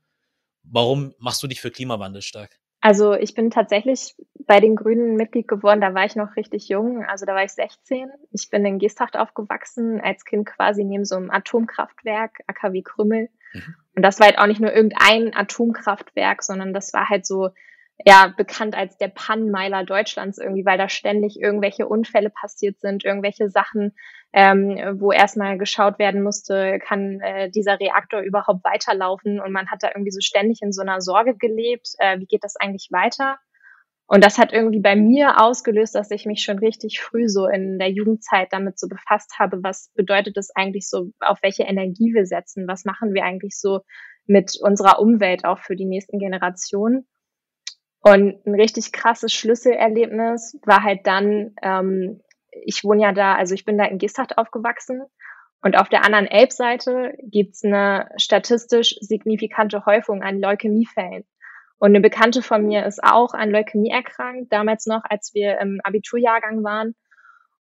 Warum 0.65 1.15
machst 1.19 1.43
du 1.43 1.47
dich 1.47 1.61
für 1.61 1.71
Klimawandel 1.71 2.23
stark? 2.23 2.59
Also 2.81 3.15
ich 3.15 3.35
bin 3.35 3.51
tatsächlich 3.51 4.17
bei 4.41 4.59
den 4.59 4.75
Grünen 4.75 5.15
Mitglied 5.15 5.47
geworden, 5.47 5.81
da 5.81 5.95
war 5.95 6.05
ich 6.05 6.17
noch 6.17 6.35
richtig 6.35 6.69
jung, 6.69 7.05
also 7.05 7.25
da 7.25 7.35
war 7.35 7.45
ich 7.45 7.53
16. 7.53 8.11
Ich 8.33 8.51
bin 8.51 8.67
in 8.67 8.81
Geesthacht 8.81 9.17
aufgewachsen, 9.17 10.01
als 10.01 10.25
Kind 10.25 10.47
quasi 10.47 10.83
neben 10.83 11.05
so 11.05 11.15
einem 11.15 11.31
Atomkraftwerk, 11.31 12.41
AKW 12.49 12.83
Krümmel. 12.83 13.29
Mhm. 13.53 13.75
Und 13.95 14.03
das 14.03 14.19
war 14.19 14.27
halt 14.27 14.39
auch 14.39 14.47
nicht 14.47 14.61
nur 14.61 14.73
irgendein 14.73 15.33
Atomkraftwerk, 15.33 16.43
sondern 16.43 16.75
das 16.75 16.93
war 16.93 17.09
halt 17.09 17.25
so 17.25 17.51
ja 18.05 18.35
bekannt 18.37 18.75
als 18.75 18.97
der 18.97 19.09
Pannenmeiler 19.09 19.85
Deutschlands 19.85 20.39
irgendwie, 20.39 20.65
weil 20.65 20.79
da 20.79 20.89
ständig 20.89 21.41
irgendwelche 21.41 21.87
Unfälle 21.87 22.31
passiert 22.31 22.81
sind, 22.81 23.05
irgendwelche 23.05 23.49
Sachen, 23.49 23.95
ähm, 24.33 24.99
wo 24.99 25.13
erstmal 25.13 25.59
geschaut 25.59 25.99
werden 25.99 26.23
musste, 26.23 26.79
kann 26.79 27.21
äh, 27.21 27.51
dieser 27.51 27.79
Reaktor 27.79 28.21
überhaupt 28.21 28.65
weiterlaufen 28.65 29.41
und 29.41 29.53
man 29.53 29.71
hat 29.71 29.83
da 29.83 29.89
irgendwie 29.89 30.11
so 30.11 30.21
ständig 30.21 30.61
in 30.63 30.73
so 30.73 30.83
einer 30.83 31.01
Sorge 31.01 31.37
gelebt, 31.37 31.89
äh, 31.99 32.19
wie 32.19 32.27
geht 32.27 32.45
das 32.45 32.57
eigentlich 32.57 32.89
weiter? 32.91 33.39
Und 34.07 34.25
das 34.25 34.39
hat 34.39 34.53
irgendwie 34.53 34.81
bei 34.81 34.97
mir 34.97 35.41
ausgelöst, 35.41 35.95
dass 35.95 36.11
ich 36.11 36.27
mich 36.27 36.43
schon 36.43 36.59
richtig 36.59 37.01
früh 37.01 37.29
so 37.29 37.47
in 37.47 37.79
der 37.79 37.91
Jugendzeit 37.91 38.49
damit 38.51 38.79
so 38.79 38.89
befasst 38.89 39.39
habe, 39.39 39.63
was 39.63 39.91
bedeutet 39.95 40.37
es 40.37 40.55
eigentlich 40.55 40.89
so, 40.89 41.13
auf 41.21 41.39
welche 41.43 41.63
Energie 41.63 42.13
wir 42.13 42.27
setzen, 42.27 42.69
was 42.69 42.85
machen 42.85 43.15
wir 43.15 43.25
eigentlich 43.25 43.59
so 43.59 43.81
mit 44.27 44.59
unserer 44.61 44.99
Umwelt 44.99 45.45
auch 45.45 45.59
für 45.61 45.77
die 45.77 45.87
nächsten 45.87 46.19
Generationen. 46.19 47.07
Und 48.03 48.45
ein 48.47 48.55
richtig 48.55 48.93
krasses 48.93 49.33
Schlüsselerlebnis 49.33 50.59
war 50.65 50.83
halt 50.83 51.07
dann, 51.07 51.55
ähm, 51.63 52.21
ich 52.65 52.85
wohne 52.85 53.03
ja 53.03 53.13
da, 53.13 53.35
also 53.35 53.55
ich 53.55 53.65
bin 53.65 53.79
da 53.79 53.85
in 53.85 53.99
Gestacht 53.99 54.39
aufgewachsen 54.39 55.03
und 55.63 55.79
auf 55.79 55.89
der 55.89 56.05
anderen 56.05 56.27
Elbseite 56.27 57.15
gibt's 57.23 57.65
eine 57.65 58.11
statistisch 58.17 58.97
signifikante 59.01 59.87
Häufung 59.87 60.23
an 60.23 60.41
Leukämiefällen. 60.41 61.25
Und 61.79 61.91
eine 61.91 62.01
Bekannte 62.01 62.43
von 62.43 62.67
mir 62.67 62.85
ist 62.87 63.03
auch 63.03 63.33
an 63.35 63.51
Leukämie 63.51 63.91
erkrankt, 63.91 64.53
damals 64.53 64.87
noch, 64.87 65.03
als 65.05 65.33
wir 65.35 65.59
im 65.61 65.81
Abiturjahrgang 65.83 66.63
waren. 66.63 66.95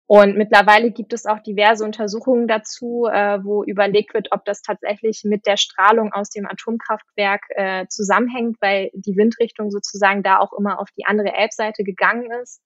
Und 0.07 0.37
mittlerweile 0.37 0.91
gibt 0.91 1.13
es 1.13 1.25
auch 1.25 1.39
diverse 1.39 1.85
Untersuchungen 1.85 2.47
dazu, 2.47 3.05
äh, 3.11 3.43
wo 3.43 3.63
überlegt 3.63 4.13
wird, 4.13 4.29
ob 4.31 4.43
das 4.43 4.61
tatsächlich 4.61 5.21
mit 5.23 5.45
der 5.45 5.55
Strahlung 5.55 6.11
aus 6.13 6.31
dem 6.31 6.47
Atomkraftwerk 6.47 7.43
äh, 7.49 7.85
zusammenhängt, 7.89 8.57
weil 8.59 8.89
die 8.93 9.15
Windrichtung 9.15 9.69
sozusagen 9.69 10.23
da 10.23 10.39
auch 10.39 10.51
immer 10.51 10.79
auf 10.79 10.89
die 10.97 11.05
andere 11.05 11.31
Elbseite 11.33 11.83
gegangen 11.83 12.31
ist. 12.41 12.61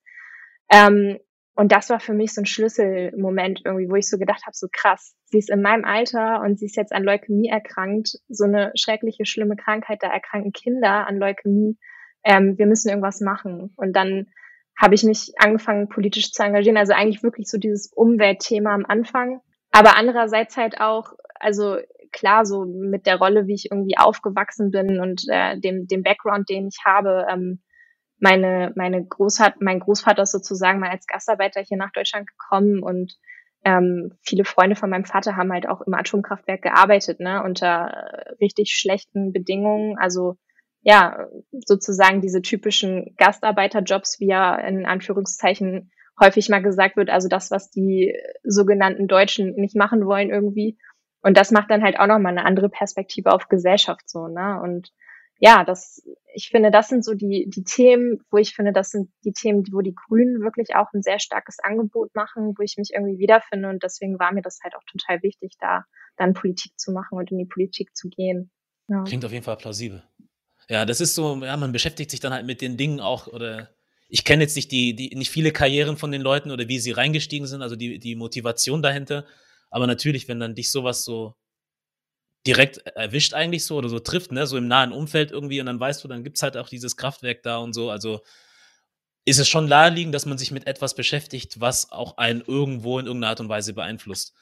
Ähm, 0.72 1.20
und 1.56 1.72
das 1.72 1.90
war 1.90 2.00
für 2.00 2.14
mich 2.14 2.34
so 2.34 2.42
ein 2.42 2.46
Schlüsselmoment 2.46 3.62
irgendwie, 3.64 3.90
wo 3.90 3.96
ich 3.96 4.10
so 4.10 4.18
gedacht 4.18 4.44
habe, 4.46 4.56
so 4.56 4.68
krass, 4.72 5.16
sie 5.26 5.38
ist 5.38 5.52
in 5.52 5.62
meinem 5.62 5.86
Alter 5.86 6.42
und 6.42 6.58
sie 6.58 6.66
ist 6.66 6.76
jetzt 6.76 6.92
an 6.92 7.04
Leukämie 7.04 7.48
erkrankt, 7.48 8.18
so 8.28 8.46
eine 8.46 8.72
schreckliche, 8.76 9.26
schlimme 9.26 9.56
Krankheit, 9.56 10.00
da 10.02 10.08
erkranken 10.08 10.52
Kinder 10.52 11.08
an 11.08 11.18
Leukämie. 11.18 11.78
Ähm, 12.24 12.58
wir 12.58 12.66
müssen 12.66 12.90
irgendwas 12.90 13.22
machen. 13.22 13.72
Und 13.76 13.96
dann 13.96 14.28
habe 14.82 14.96
ich 14.96 15.04
mich 15.04 15.34
angefangen, 15.38 15.90
politisch 15.90 16.32
zu 16.32 16.42
engagieren. 16.42 16.78
Also 16.78 16.94
eigentlich 16.94 17.22
wirklich 17.22 17.48
so 17.48 17.60
dieses 17.60 17.92
Umweltthema 17.94 18.74
am 18.74 18.86
Anfang. 18.88 19.42
Aber 19.72 19.96
andererseits 19.96 20.58
halt 20.58 20.80
auch, 20.80 21.14
also 21.36 21.78
klar, 22.12 22.46
so 22.46 22.66
mit 22.66 23.06
der 23.06 23.18
Rolle, 23.18 23.46
wie 23.46 23.54
ich 23.54 23.70
irgendwie 23.70 23.98
aufgewachsen 23.98 24.72
bin 24.72 25.00
und 25.00 25.24
äh, 25.30 25.60
dem, 25.60 25.88
dem 25.88 26.02
Background, 26.02 26.50
den 26.50 26.68
ich 26.68 26.78
habe, 26.84 27.28
ähm, 27.30 27.62
meine, 28.24 28.72
meine 28.76 29.06
Großvater, 29.06 29.58
mein 29.60 29.82
Großvater 29.82 30.24
ist 30.24 30.32
sozusagen 30.32 30.80
mal 30.80 30.90
als 30.90 31.08
Gastarbeiter 31.08 31.62
hier 31.62 31.78
nach 31.78 31.92
Deutschland 31.92 32.26
gekommen 32.26 32.82
und 32.82 33.18
ähm, 33.66 34.18
viele 34.22 34.46
Freunde 34.46 34.78
von 34.78 34.90
meinem 34.90 35.06
Vater 35.06 35.36
haben 35.36 35.52
halt 35.52 35.68
auch 35.68 35.82
im 35.82 35.94
Atomkraftwerk 35.94 36.62
gearbeitet, 36.62 37.20
ne, 37.20 37.44
unter 37.44 38.34
richtig 38.42 38.72
schlechten 38.72 39.34
Bedingungen. 39.34 39.98
Also 39.98 40.38
ja, 40.82 41.28
sozusagen 41.52 42.22
diese 42.22 42.42
typischen 42.42 43.14
Gastarbeiterjobs, 43.18 44.20
wie 44.20 44.28
ja 44.28 44.56
in 44.56 44.86
Anführungszeichen 44.86 45.92
häufig 46.20 46.48
mal 46.48 46.62
gesagt 46.62 46.96
wird, 46.96 47.10
also 47.10 47.28
das, 47.28 47.52
was 47.52 47.72
die 47.72 48.14
sogenannten 48.44 49.08
Deutschen 49.08 49.54
nicht 49.56 49.76
machen 49.76 50.06
wollen 50.06 50.30
irgendwie. 50.30 50.78
Und 51.22 51.38
das 51.38 51.52
macht 51.52 51.72
dann 51.72 51.84
halt 51.84 52.00
auch 52.00 52.08
nochmal 52.08 52.34
eine 52.34 52.46
andere 52.46 52.70
Perspektive 52.70 53.32
auf 53.32 53.50
Gesellschaft 53.50 54.10
so, 54.10 54.28
ne? 54.28 54.62
Und 54.62 54.92
ja, 55.44 55.66
das, 55.66 56.02
ich 56.34 56.48
finde, 56.48 56.72
das 56.72 56.88
sind 56.88 57.04
so 57.04 57.16
die, 57.16 57.50
die 57.50 57.66
Themen, 57.66 58.24
wo 58.32 58.38
ich 58.38 58.56
finde, 58.56 58.72
das 58.72 58.92
sind 58.92 59.10
die 59.26 59.34
Themen, 59.34 59.66
wo 59.74 59.82
die 59.82 59.94
Grünen 59.94 60.42
wirklich 60.42 60.74
auch 60.74 60.88
ein 60.94 61.02
sehr 61.02 61.20
starkes 61.20 61.58
Angebot 61.60 62.16
machen, 62.16 62.54
wo 62.58 62.64
ich 62.64 62.78
mich 62.78 62.92
irgendwie 62.94 63.20
wiederfinde. 63.20 63.68
Und 63.68 63.84
deswegen 63.84 64.18
war 64.20 64.32
mir 64.32 64.42
das 64.42 64.60
halt 64.64 64.74
auch 64.74 64.84
total 64.90 65.22
wichtig, 65.22 65.56
da 65.60 65.84
dann 66.16 66.34
Politik 66.34 66.80
zu 66.80 66.94
machen 66.94 67.18
und 67.18 67.30
in 67.30 67.40
die 67.40 67.46
Politik 67.46 67.94
zu 67.94 68.08
gehen. 68.08 68.52
Ja. 68.88 69.04
Klingt 69.04 69.26
auf 69.26 69.34
jeden 69.34 69.44
Fall 69.44 69.58
plausibel. 69.58 70.02
Ja, 70.70 70.86
das 70.86 71.02
ist 71.02 71.14
so, 71.14 71.44
ja, 71.44 71.58
man 71.58 71.74
beschäftigt 71.74 72.12
sich 72.12 72.22
dann 72.22 72.32
halt 72.32 72.46
mit 72.46 72.62
den 72.62 72.78
Dingen 72.78 73.02
auch, 73.02 73.28
oder 73.28 73.68
ich 74.08 74.24
kenne 74.24 74.44
jetzt 74.44 74.56
nicht 74.56 74.72
die, 74.72 74.96
die, 74.96 75.14
nicht 75.14 75.30
viele 75.30 75.52
Karrieren 75.52 75.98
von 75.98 76.14
den 76.14 76.22
Leuten 76.22 76.52
oder 76.52 76.70
wie 76.70 76.80
sie 76.80 76.92
reingestiegen 76.92 77.48
sind, 77.48 77.62
also 77.62 77.76
die, 77.76 78.00
die 78.00 78.16
Motivation 78.16 78.82
dahinter. 78.82 79.26
Aber 79.70 79.88
natürlich, 79.88 80.30
wenn 80.30 80.40
dann 80.40 80.56
dich 80.56 80.72
sowas 80.72 81.04
so 81.04 81.36
direkt 82.46 82.78
erwischt 82.88 83.34
eigentlich 83.34 83.66
so 83.66 83.78
oder 83.78 83.90
so 83.90 84.00
trifft, 84.00 84.32
ne, 84.32 84.46
so 84.48 84.58
im 84.58 84.68
nahen 84.68 84.92
Umfeld 84.92 85.32
irgendwie 85.32 85.60
und 85.60 85.66
dann 85.66 85.80
weißt 85.80 86.04
du, 86.04 86.08
dann 86.08 86.24
gibt's 86.24 86.44
halt 86.44 86.58
auch 86.58 86.70
dieses 86.70 86.98
Kraftwerk 86.98 87.44
da 87.44 87.58
und 87.58 87.74
so. 87.74 87.90
Also 87.90 88.22
ist 89.26 89.40
es 89.40 89.48
schon 89.48 89.68
naheliegend, 89.68 90.14
dass 90.14 90.26
man 90.26 90.38
sich 90.38 90.52
mit 90.52 90.68
etwas 90.68 90.96
beschäftigt, 90.96 91.62
was 91.62 91.92
auch 91.92 92.18
einen 92.18 92.42
irgendwo 92.42 93.00
in 93.00 93.06
irgendeiner 93.06 93.30
Art 93.30 93.40
und 93.40 93.50
Weise 93.50 93.74
beeinflusst. 93.74 94.34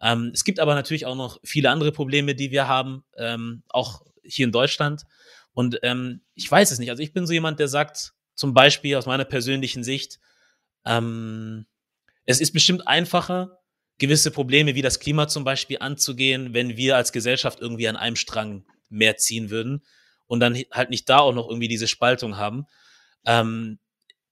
Ähm, 0.00 0.32
es 0.34 0.42
gibt 0.44 0.58
aber 0.58 0.74
natürlich 0.74 1.06
auch 1.06 1.14
noch 1.14 1.38
viele 1.44 1.70
andere 1.70 1.92
Probleme, 1.92 2.34
die 2.34 2.50
wir 2.50 2.66
haben, 2.66 3.04
ähm, 3.16 3.62
auch 3.68 4.02
hier 4.24 4.46
in 4.46 4.52
Deutschland. 4.52 5.04
Und 5.52 5.78
ähm, 5.82 6.22
ich 6.34 6.50
weiß 6.50 6.72
es 6.72 6.80
nicht. 6.80 6.90
Also 6.90 7.02
ich 7.02 7.12
bin 7.12 7.26
so 7.26 7.32
jemand, 7.32 7.60
der 7.60 7.68
sagt, 7.68 8.12
zum 8.34 8.54
Beispiel 8.54 8.96
aus 8.96 9.06
meiner 9.06 9.24
persönlichen 9.24 9.84
Sicht, 9.84 10.18
ähm, 10.84 11.66
es 12.26 12.40
ist 12.40 12.52
bestimmt 12.52 12.88
einfacher, 12.88 13.60
gewisse 13.98 14.30
Probleme 14.30 14.74
wie 14.74 14.82
das 14.82 14.98
Klima 15.00 15.28
zum 15.28 15.44
Beispiel 15.44 15.78
anzugehen, 15.80 16.52
wenn 16.52 16.76
wir 16.76 16.96
als 16.96 17.12
Gesellschaft 17.12 17.60
irgendwie 17.60 17.88
an 17.88 17.96
einem 17.96 18.16
Strang 18.16 18.64
mehr 18.88 19.16
ziehen 19.16 19.50
würden 19.50 19.84
und 20.26 20.40
dann 20.40 20.60
halt 20.72 20.90
nicht 20.90 21.08
da 21.08 21.18
auch 21.18 21.34
noch 21.34 21.48
irgendwie 21.48 21.68
diese 21.68 21.88
Spaltung 21.88 22.36
haben. 22.36 22.66
Ähm, 23.24 23.78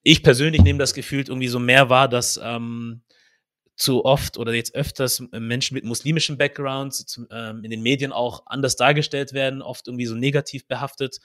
ich 0.02 0.23
persönlich 0.23 0.62
nehme 0.62 0.78
das 0.78 0.95
Gefühl 0.95 1.25
irgendwie 1.28 1.49
so 1.49 1.59
mehr 1.59 1.88
wahr, 1.88 2.09
dass 2.09 2.40
ähm, 2.42 3.02
zu 3.76 4.04
oft 4.04 4.37
oder 4.37 4.52
jetzt 4.52 4.75
öfters 4.75 5.23
Menschen 5.33 5.75
mit 5.75 5.85
muslimischem 5.85 6.37
Background 6.37 7.04
ähm, 7.31 7.64
in 7.64 7.71
den 7.71 7.83
Medien 7.83 8.12
auch 8.12 8.42
anders 8.47 8.76
dargestellt 8.76 9.33
werden, 9.33 9.62
oft 9.62 9.87
irgendwie 9.87 10.07
so 10.07 10.14
negativ 10.14 10.66
behaftet. 10.66 11.19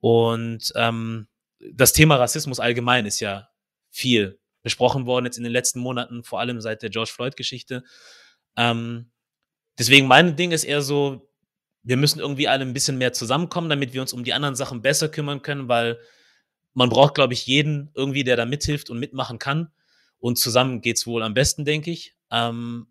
Und 0.00 0.72
ähm, 0.76 1.28
das 1.72 1.92
Thema 1.92 2.16
Rassismus 2.16 2.60
allgemein 2.60 3.06
ist 3.06 3.20
ja 3.20 3.48
viel 3.90 4.38
besprochen 4.66 5.06
worden 5.06 5.26
jetzt 5.26 5.38
in 5.38 5.44
den 5.44 5.52
letzten 5.52 5.78
Monaten, 5.78 6.24
vor 6.24 6.40
allem 6.40 6.60
seit 6.60 6.82
der 6.82 6.90
George 6.90 7.12
Floyd-Geschichte. 7.14 7.84
Ähm, 8.56 9.12
deswegen 9.78 10.08
mein 10.08 10.34
Ding 10.34 10.50
ist 10.50 10.64
eher 10.64 10.82
so, 10.82 11.30
wir 11.84 11.96
müssen 11.96 12.18
irgendwie 12.18 12.48
alle 12.48 12.64
ein 12.64 12.72
bisschen 12.72 12.98
mehr 12.98 13.12
zusammenkommen, 13.12 13.70
damit 13.70 13.92
wir 13.92 14.00
uns 14.00 14.12
um 14.12 14.24
die 14.24 14.32
anderen 14.32 14.56
Sachen 14.56 14.82
besser 14.82 15.08
kümmern 15.08 15.42
können, 15.42 15.68
weil 15.68 16.00
man 16.74 16.88
braucht, 16.88 17.14
glaube 17.14 17.32
ich, 17.32 17.46
jeden 17.46 17.92
irgendwie, 17.94 18.24
der 18.24 18.34
da 18.34 18.44
mithilft 18.44 18.90
und 18.90 18.98
mitmachen 18.98 19.38
kann. 19.38 19.70
Und 20.18 20.36
zusammen 20.36 20.80
geht's 20.80 21.06
wohl 21.06 21.22
am 21.22 21.32
besten, 21.32 21.64
denke 21.64 21.92
ich. 21.92 22.16
Ähm, 22.32 22.88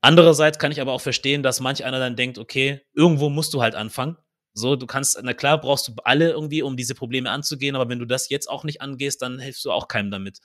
andererseits 0.00 0.58
kann 0.58 0.72
ich 0.72 0.80
aber 0.80 0.94
auch 0.94 1.00
verstehen, 1.00 1.44
dass 1.44 1.60
manch 1.60 1.84
einer 1.84 2.00
dann 2.00 2.16
denkt, 2.16 2.38
okay, 2.38 2.80
irgendwo 2.92 3.30
musst 3.30 3.54
du 3.54 3.62
halt 3.62 3.76
anfangen. 3.76 4.16
So, 4.52 4.74
du 4.74 4.86
kannst, 4.86 5.16
na 5.22 5.32
klar, 5.32 5.60
brauchst 5.60 5.86
du 5.86 5.92
alle 6.02 6.30
irgendwie, 6.32 6.62
um 6.62 6.76
diese 6.76 6.96
Probleme 6.96 7.30
anzugehen, 7.30 7.76
aber 7.76 7.88
wenn 7.88 8.00
du 8.00 8.04
das 8.04 8.28
jetzt 8.30 8.50
auch 8.50 8.64
nicht 8.64 8.80
angehst, 8.80 9.22
dann 9.22 9.38
hilfst 9.38 9.64
du 9.64 9.70
auch 9.70 9.86
keinem 9.86 10.10
damit. 10.10 10.40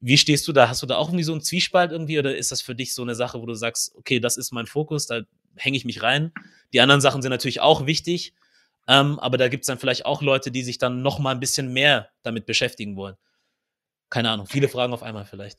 Wie 0.00 0.16
stehst 0.16 0.48
du 0.48 0.52
da? 0.52 0.68
Hast 0.68 0.82
du 0.82 0.86
da 0.86 0.96
auch 0.96 1.08
irgendwie 1.08 1.24
so 1.24 1.32
einen 1.32 1.42
Zwiespalt 1.42 1.92
irgendwie 1.92 2.18
oder 2.18 2.34
ist 2.34 2.50
das 2.50 2.62
für 2.62 2.74
dich 2.74 2.94
so 2.94 3.02
eine 3.02 3.14
Sache, 3.14 3.40
wo 3.40 3.46
du 3.46 3.54
sagst, 3.54 3.94
okay, 3.96 4.18
das 4.18 4.36
ist 4.36 4.52
mein 4.52 4.66
Fokus, 4.66 5.06
da 5.06 5.20
hänge 5.56 5.76
ich 5.76 5.84
mich 5.84 6.02
rein? 6.02 6.32
Die 6.72 6.80
anderen 6.80 7.00
Sachen 7.00 7.20
sind 7.20 7.30
natürlich 7.30 7.60
auch 7.60 7.86
wichtig, 7.86 8.34
ähm, 8.88 9.18
aber 9.18 9.36
da 9.36 9.48
gibt 9.48 9.62
es 9.62 9.66
dann 9.66 9.78
vielleicht 9.78 10.06
auch 10.06 10.22
Leute, 10.22 10.50
die 10.50 10.62
sich 10.62 10.78
dann 10.78 11.02
noch 11.02 11.18
mal 11.18 11.32
ein 11.32 11.40
bisschen 11.40 11.72
mehr 11.72 12.08
damit 12.22 12.46
beschäftigen 12.46 12.96
wollen. 12.96 13.16
Keine 14.08 14.30
Ahnung, 14.30 14.46
viele 14.46 14.68
Fragen 14.68 14.92
auf 14.92 15.02
einmal 15.02 15.24
vielleicht. 15.24 15.58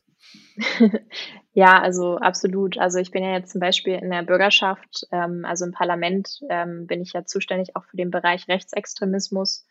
ja, 1.53 1.79
also 1.79 2.17
absolut. 2.17 2.77
Also 2.77 2.99
ich 2.99 3.11
bin 3.11 3.23
ja 3.23 3.31
jetzt 3.31 3.51
zum 3.51 3.61
Beispiel 3.61 3.95
in 3.95 4.09
der 4.09 4.23
Bürgerschaft, 4.23 5.07
ähm, 5.11 5.45
also 5.45 5.65
im 5.65 5.71
Parlament 5.71 6.41
ähm, 6.49 6.87
bin 6.87 7.01
ich 7.01 7.13
ja 7.13 7.25
zuständig 7.25 7.75
auch 7.75 7.85
für 7.85 7.97
den 7.97 8.11
Bereich 8.11 8.47
Rechtsextremismus. 8.47 9.65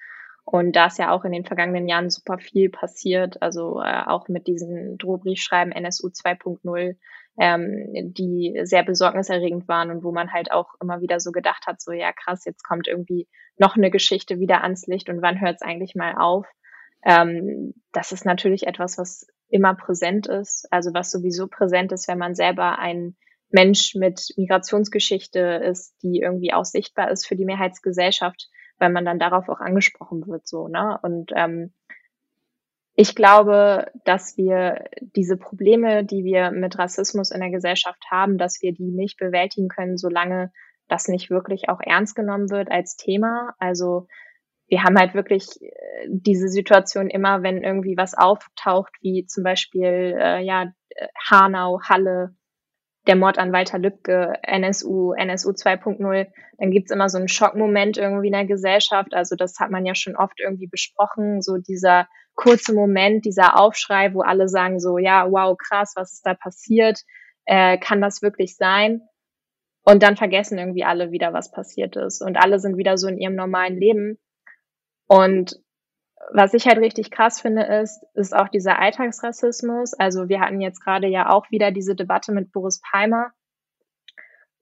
Und 0.44 0.74
da 0.74 0.86
ist 0.86 0.98
ja 0.98 1.10
auch 1.12 1.24
in 1.24 1.32
den 1.32 1.44
vergangenen 1.44 1.88
Jahren 1.88 2.10
super 2.10 2.38
viel 2.38 2.70
passiert, 2.70 3.40
also 3.42 3.80
äh, 3.80 4.02
auch 4.06 4.28
mit 4.28 4.46
diesen 4.46 4.98
Drohbriefschreiben 4.98 5.72
NSU 5.72 6.08
2.0, 6.08 6.96
ähm, 7.38 8.12
die 8.12 8.60
sehr 8.64 8.82
besorgniserregend 8.82 9.68
waren 9.68 9.90
und 9.90 10.02
wo 10.02 10.12
man 10.12 10.32
halt 10.32 10.50
auch 10.50 10.74
immer 10.80 11.00
wieder 11.00 11.20
so 11.20 11.30
gedacht 11.30 11.66
hat, 11.66 11.80
so 11.80 11.92
ja 11.92 12.12
krass, 12.12 12.44
jetzt 12.44 12.64
kommt 12.64 12.88
irgendwie 12.88 13.28
noch 13.58 13.76
eine 13.76 13.90
Geschichte 13.90 14.40
wieder 14.40 14.62
ans 14.62 14.86
Licht 14.86 15.08
und 15.08 15.22
wann 15.22 15.40
hört 15.40 15.56
es 15.56 15.62
eigentlich 15.62 15.94
mal 15.94 16.14
auf? 16.18 16.46
Ähm, 17.04 17.74
das 17.92 18.12
ist 18.12 18.24
natürlich 18.24 18.66
etwas, 18.66 18.98
was 18.98 19.26
immer 19.48 19.74
präsent 19.74 20.26
ist, 20.26 20.66
also 20.70 20.92
was 20.94 21.10
sowieso 21.10 21.46
präsent 21.46 21.92
ist, 21.92 22.08
wenn 22.08 22.18
man 22.18 22.34
selber 22.34 22.78
ein 22.78 23.16
Mensch 23.50 23.94
mit 23.94 24.32
Migrationsgeschichte 24.36 25.40
ist, 25.64 25.94
die 26.02 26.20
irgendwie 26.20 26.52
auch 26.52 26.64
sichtbar 26.64 27.10
ist 27.10 27.26
für 27.26 27.36
die 27.36 27.44
Mehrheitsgesellschaft 27.44 28.48
weil 28.80 28.90
man 28.90 29.04
dann 29.04 29.18
darauf 29.18 29.48
auch 29.48 29.60
angesprochen 29.60 30.26
wird, 30.26 30.46
so, 30.46 30.68
ne? 30.68 30.98
Und 31.02 31.32
ähm, 31.34 31.72
ich 32.94 33.14
glaube, 33.14 33.90
dass 34.04 34.36
wir 34.36 34.84
diese 35.00 35.36
Probleme, 35.36 36.04
die 36.04 36.24
wir 36.24 36.50
mit 36.50 36.78
Rassismus 36.78 37.30
in 37.30 37.40
der 37.40 37.50
Gesellschaft 37.50 38.04
haben, 38.10 38.36
dass 38.36 38.60
wir 38.60 38.72
die 38.72 38.90
nicht 38.90 39.18
bewältigen 39.18 39.68
können, 39.68 39.96
solange 39.96 40.52
das 40.88 41.08
nicht 41.08 41.30
wirklich 41.30 41.68
auch 41.68 41.80
ernst 41.80 42.14
genommen 42.16 42.50
wird 42.50 42.70
als 42.70 42.96
Thema. 42.96 43.54
Also 43.58 44.06
wir 44.68 44.82
haben 44.82 44.98
halt 44.98 45.14
wirklich 45.14 45.46
äh, 45.62 46.06
diese 46.08 46.48
Situation 46.48 47.08
immer, 47.08 47.42
wenn 47.42 47.62
irgendwie 47.62 47.96
was 47.96 48.14
auftaucht, 48.14 48.92
wie 49.00 49.24
zum 49.26 49.44
Beispiel 49.44 50.16
äh, 50.18 50.42
ja 50.42 50.72
Hanau, 51.30 51.80
Halle, 51.82 52.34
der 53.10 53.16
Mord 53.16 53.38
an 53.38 53.52
Walter 53.52 53.80
Lübcke, 53.80 54.34
NSU, 54.42 55.14
NSU 55.14 55.50
2.0, 55.50 56.28
dann 56.58 56.70
gibt's 56.70 56.92
immer 56.92 57.08
so 57.08 57.18
einen 57.18 57.26
Schockmoment 57.26 57.98
irgendwie 57.98 58.28
in 58.28 58.34
der 58.34 58.46
Gesellschaft. 58.46 59.14
Also 59.14 59.34
das 59.34 59.58
hat 59.58 59.72
man 59.72 59.84
ja 59.84 59.96
schon 59.96 60.14
oft 60.14 60.38
irgendwie 60.38 60.68
besprochen, 60.68 61.42
so 61.42 61.56
dieser 61.56 62.06
kurze 62.36 62.72
Moment, 62.72 63.24
dieser 63.24 63.58
Aufschrei, 63.58 64.14
wo 64.14 64.20
alle 64.20 64.48
sagen 64.48 64.78
so, 64.78 64.96
ja, 64.96 65.28
wow, 65.28 65.58
krass, 65.58 65.94
was 65.96 66.12
ist 66.12 66.24
da 66.24 66.34
passiert? 66.34 67.00
Äh, 67.46 67.78
kann 67.78 68.00
das 68.00 68.22
wirklich 68.22 68.54
sein? 68.54 69.00
Und 69.82 70.04
dann 70.04 70.16
vergessen 70.16 70.58
irgendwie 70.58 70.84
alle 70.84 71.10
wieder, 71.10 71.32
was 71.32 71.50
passiert 71.50 71.96
ist. 71.96 72.22
Und 72.22 72.36
alle 72.36 72.60
sind 72.60 72.76
wieder 72.76 72.96
so 72.96 73.08
in 73.08 73.18
ihrem 73.18 73.34
normalen 73.34 73.76
Leben. 73.76 74.20
Und 75.08 75.56
was 76.32 76.54
ich 76.54 76.66
halt 76.66 76.78
richtig 76.78 77.10
krass 77.10 77.40
finde, 77.40 77.62
ist, 77.64 78.02
ist 78.14 78.34
auch 78.34 78.48
dieser 78.48 78.78
Alltagsrassismus. 78.78 79.94
Also 79.94 80.28
wir 80.28 80.40
hatten 80.40 80.60
jetzt 80.60 80.82
gerade 80.84 81.08
ja 81.08 81.30
auch 81.30 81.50
wieder 81.50 81.70
diese 81.70 81.94
Debatte 81.94 82.32
mit 82.32 82.52
Boris 82.52 82.80
Palmer, 82.80 83.32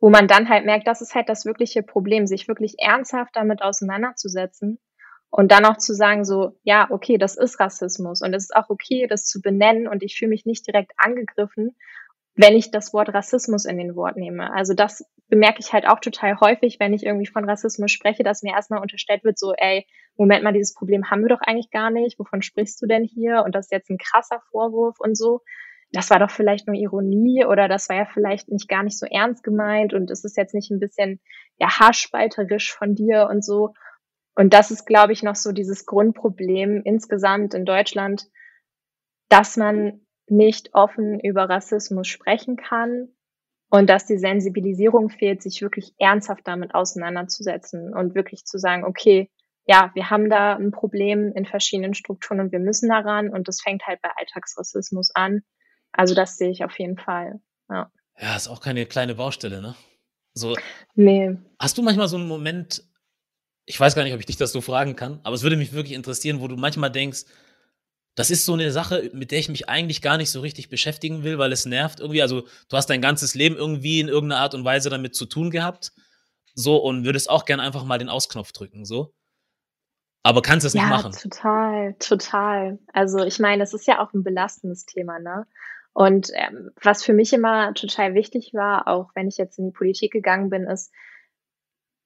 wo 0.01 0.11
man 0.11 0.29
dann 0.29 0.49
halt 0.49 0.65
merkt, 0.65 0.87
das 0.87 1.01
ist 1.01 1.15
halt 1.15 1.29
das 1.29 1.45
wirkliche 1.45 1.83
Problem, 1.83 2.27
sich 2.27 2.49
wirklich 2.49 2.77
ernsthaft 2.79 3.35
damit 3.35 3.63
auseinanderzusetzen 3.63 4.79
und 5.31 5.53
dann 5.53 5.65
auch 5.65 5.77
zu 5.77 5.95
sagen 5.95 6.25
so, 6.25 6.59
ja, 6.63 6.87
okay, 6.91 7.19
das 7.19 7.37
ist 7.37 7.61
Rassismus 7.61 8.23
und 8.23 8.33
es 8.35 8.45
ist 8.45 8.57
auch 8.57 8.71
okay, 8.71 9.07
das 9.09 9.27
zu 9.27 9.41
benennen 9.43 9.89
und 9.89 10.03
ich 10.03 10.17
fühle 10.17 10.31
mich 10.31 10.47
nicht 10.47 10.67
direkt 10.67 10.93
angegriffen, 10.97 11.77
wenn 12.39 12.55
ich 12.55 12.71
das 12.71 12.95
Wort 12.95 13.13
Rassismus 13.13 13.65
in 13.65 13.79
den 13.79 13.97
Wort 13.97 14.17
nehme. 14.17 14.53
Also 14.55 14.73
das 14.73 15.05
bemerke 15.29 15.59
ich 15.59 15.73
halt 15.73 15.89
auch 15.89 15.99
total 15.99 16.39
häufig, 16.39 16.79
wenn 16.79 16.95
ich 16.95 17.05
irgendwie 17.05 17.27
von 17.27 17.45
Rassismus 17.45 17.91
spreche, 17.91 18.23
dass 18.23 18.45
mir 18.45 18.55
erstmal 18.55 18.81
unterstellt 18.81 19.25
wird, 19.25 19.41
so, 19.41 19.55
ey, 19.55 19.87
Moment 20.17 20.45
mal, 20.45 20.53
dieses 20.53 20.73
Problem 20.73 21.11
haben 21.11 21.23
wir 21.23 21.29
doch 21.29 21.41
eigentlich 21.41 21.71
gar 21.73 21.91
nicht. 21.91 22.17
Wovon 22.17 22.41
sprichst 22.41 22.81
du 22.81 22.87
denn 22.87 23.03
hier? 23.03 23.43
Und 23.45 23.57
das 23.57 23.67
ist 23.67 23.73
jetzt 23.73 23.91
ein 23.91 23.99
krasser 23.99 24.41
Vorwurf 24.53 25.01
und 25.01 25.17
so. 25.17 25.41
Das 25.91 26.11
war 26.11 26.21
doch 26.21 26.31
vielleicht 26.31 26.69
nur 26.69 26.77
Ironie 26.77 27.45
oder 27.45 27.67
das 27.67 27.89
war 27.89 27.97
ja 27.97 28.07
vielleicht 28.07 28.49
nicht 28.49 28.69
gar 28.69 28.85
nicht 28.85 28.99
so 28.99 29.07
ernst 29.07 29.43
gemeint 29.43 29.93
und 29.93 30.09
es 30.11 30.23
ist 30.23 30.37
jetzt 30.37 30.55
nicht 30.55 30.71
ein 30.71 30.79
bisschen 30.79 31.19
ja 31.59 31.81
haarspalterisch 31.81 32.73
von 32.73 32.95
dir 32.95 33.27
und 33.29 33.45
so. 33.45 33.75
Und 34.37 34.55
das 34.55 34.71
ist, 34.71 34.87
glaube 34.87 35.13
ich, 35.13 35.25
noch 35.25 35.35
so 35.35 35.51
dieses 35.51 35.87
Grundproblem 35.87 36.83
insgesamt 36.85 37.55
in 37.55 37.65
Deutschland, 37.65 38.29
dass 39.29 39.57
man 39.57 40.03
nicht 40.31 40.75
offen 40.75 41.21
über 41.21 41.49
Rassismus 41.49 42.09
sprechen 42.09 42.57
kann 42.57 43.09
und 43.71 43.89
dass 43.89 44.07
die 44.07 44.19
Sensibilisierung 44.19 45.11
fehlt, 45.11 45.43
sich 45.43 45.61
wirklich 45.61 45.93
ernsthaft 45.99 46.47
damit 46.47 46.75
auseinanderzusetzen 46.75 47.95
und 47.95 48.15
wirklich 48.15 48.45
zu 48.45 48.59
sagen, 48.59 48.85
okay, 48.85 49.31
ja, 49.67 49.91
wir 49.95 50.09
haben 50.09 50.31
da 50.31 50.57
ein 50.57 50.71
Problem 50.71 51.33
in 51.35 51.45
verschiedenen 51.45 51.93
Strukturen 51.93 52.41
und 52.41 52.53
wir 52.53 52.59
müssen 52.59 52.89
daran 52.89 53.29
und 53.29 53.49
das 53.49 53.61
fängt 53.61 53.87
halt 53.87 54.01
bei 54.01 54.11
Alltagsrassismus 54.17 55.11
an. 55.15 55.43
Also 55.93 56.15
das 56.15 56.39
sehe 56.39 56.51
ich 56.51 56.65
auf 56.65 56.79
jeden 56.79 56.97
Fall. 56.97 57.41
Ja. 57.69 57.93
Ja, 58.19 58.35
ist 58.35 58.49
auch 58.49 58.61
keine 58.61 58.87
kleine 58.87 59.15
Baustelle, 59.15 59.61
ne? 59.61 59.75
So. 60.33 60.57
Nee. 60.95 61.37
Hast 61.59 61.77
du 61.77 61.83
manchmal 61.83 62.09
so 62.09 62.17
einen 62.17 62.27
Moment, 62.27 62.83
ich 63.67 63.79
weiß 63.79 63.95
gar 63.95 64.05
nicht, 64.05 64.15
ob 64.15 64.21
ich 64.21 64.27
dich 64.27 64.37
das 64.39 64.53
so 64.53 64.63
fragen 64.63 64.97
kann, 64.97 65.21
aber 65.23 65.35
es 65.35 65.43
würde 65.43 65.57
mich 65.57 65.73
wirklich 65.73 65.95
interessieren, 65.95 66.41
wo 66.41 66.49
du 66.49 66.57
manchmal 66.57 66.91
denkst, 66.91 67.25
das 68.19 68.31
ist 68.31 68.45
so 68.45 68.55
eine 68.55 68.73
Sache, 68.73 69.11
mit 69.13 69.31
der 69.31 69.39
ich 69.39 69.49
mich 69.49 69.69
eigentlich 69.69 70.03
gar 70.03 70.17
nicht 70.17 70.33
so 70.33 70.41
richtig 70.41 70.69
beschäftigen 70.69 71.23
will, 71.23 71.39
weil 71.39 71.53
es 71.53 71.67
nervt 71.67 72.01
irgendwie. 72.01 72.21
Also 72.21 72.41
du 72.69 72.77
hast 72.77 72.91
dein 72.91 73.01
ganzes 73.01 73.37
Leben 73.37 73.57
irgendwie 73.57 74.01
in 74.01 74.09
irgendeiner 74.09 74.43
Art 74.43 74.57
und 74.57 74.65
Weise 74.65 74.91
damit 74.91 75.15
zu 75.15 75.25
tun 75.25 75.51
gehabt, 75.51 75.93
so 76.53 76.79
und 76.79 77.05
würdest 77.05 77.31
auch 77.31 77.45
gern 77.45 77.61
einfach 77.61 77.85
mal 77.85 77.99
den 77.99 78.09
Ausknopf 78.09 78.51
drücken, 78.51 78.85
so. 78.85 79.15
aber 80.25 80.43
kannst 80.43 80.67
es 80.67 80.73
ja, 80.73 80.83
nicht 80.83 80.91
machen. 80.91 81.13
Total, 81.13 81.95
total. 82.01 82.81
Also 82.93 83.25
ich 83.25 83.39
meine, 83.39 83.63
das 83.63 83.73
ist 83.73 83.87
ja 83.87 84.01
auch 84.01 84.13
ein 84.13 84.25
belastendes 84.25 84.85
Thema, 84.85 85.21
ne? 85.21 85.47
Und 85.93 86.31
ähm, 86.35 86.71
was 86.83 87.05
für 87.05 87.13
mich 87.13 87.33
immer 87.33 87.73
total 87.75 88.15
wichtig 88.15 88.53
war, 88.53 88.89
auch 88.89 89.11
wenn 89.15 89.29
ich 89.29 89.37
jetzt 89.37 89.61
in 89.61 89.67
die 89.67 89.73
Politik 89.73 90.13
gegangen 90.13 90.51
bin, 90.51 90.65
ist, 90.65 90.93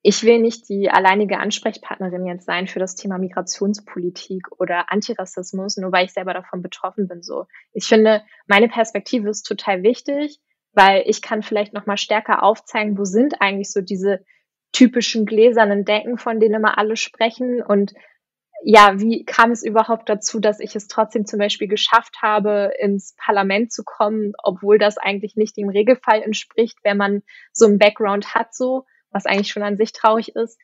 ich 0.03 0.25
will 0.25 0.41
nicht 0.41 0.69
die 0.69 0.91
alleinige 0.91 1.39
Ansprechpartnerin 1.39 2.27
jetzt 2.27 2.45
sein 2.45 2.67
für 2.67 2.81
das 2.81 2.97
Thema 2.97 3.19
Migrationspolitik 3.19 4.49
oder 4.59 4.91
Antirassismus, 4.91 5.77
nur 5.77 5.93
weil 5.93 6.07
ich 6.07 6.13
selber 6.13 6.35
davon 6.35 6.61
betroffen 6.61 7.07
bin. 7.07 7.23
So, 7.23 7.47
ich 7.73 7.87
finde, 7.87 8.23
meine 8.47 8.69
Perspektive 8.69 9.31
ist 9.31 9.45
total 9.45 9.85
wichtig, 9.85 10.41
weil 10.73 11.05
ich 11.07 11.23
kann 11.23 11.43
vielleicht 11.43 11.73
noch 11.73 11.87
mal 11.87 11.97
stärker 11.97 12.43
aufzeigen, 12.43 12.99
wo 12.99 13.05
sind 13.05 13.41
eigentlich 13.41 13.71
so 13.71 13.81
diese 13.81 14.25
typischen 14.73 15.25
gläsernen 15.25 15.85
Denken, 15.85 16.19
von 16.19 16.41
denen 16.41 16.55
immer 16.57 16.79
alle 16.79 16.97
sprechen 16.97 17.63
und 17.63 17.93
ja, 18.65 19.01
wie 19.01 19.25
kam 19.25 19.51
es 19.51 19.65
überhaupt 19.65 20.09
dazu, 20.09 20.39
dass 20.39 20.61
ich 20.61 20.77
es 20.77 20.87
trotzdem 20.87 21.27
zum 21.27 21.41
Beispiel 21.41 21.67
geschafft 21.67 22.23
habe, 22.23 22.73
ins 22.79 23.15
Parlament 23.17 23.73
zu 23.73 23.83
kommen, 23.85 24.35
obwohl 24.43 24.79
das 24.79 24.99
eigentlich 24.99 25.35
nicht 25.35 25.57
dem 25.57 25.69
Regelfall 25.69 26.23
entspricht, 26.23 26.79
wenn 26.85 26.97
man 26.97 27.23
so 27.53 27.67
einen 27.67 27.79
Background 27.79 28.35
hat, 28.35 28.55
so 28.55 28.85
was 29.13 29.27
eigentlich 29.27 29.53
schon 29.53 29.63
an 29.63 29.77
sich 29.77 29.93
traurig 29.93 30.35
ist. 30.35 30.59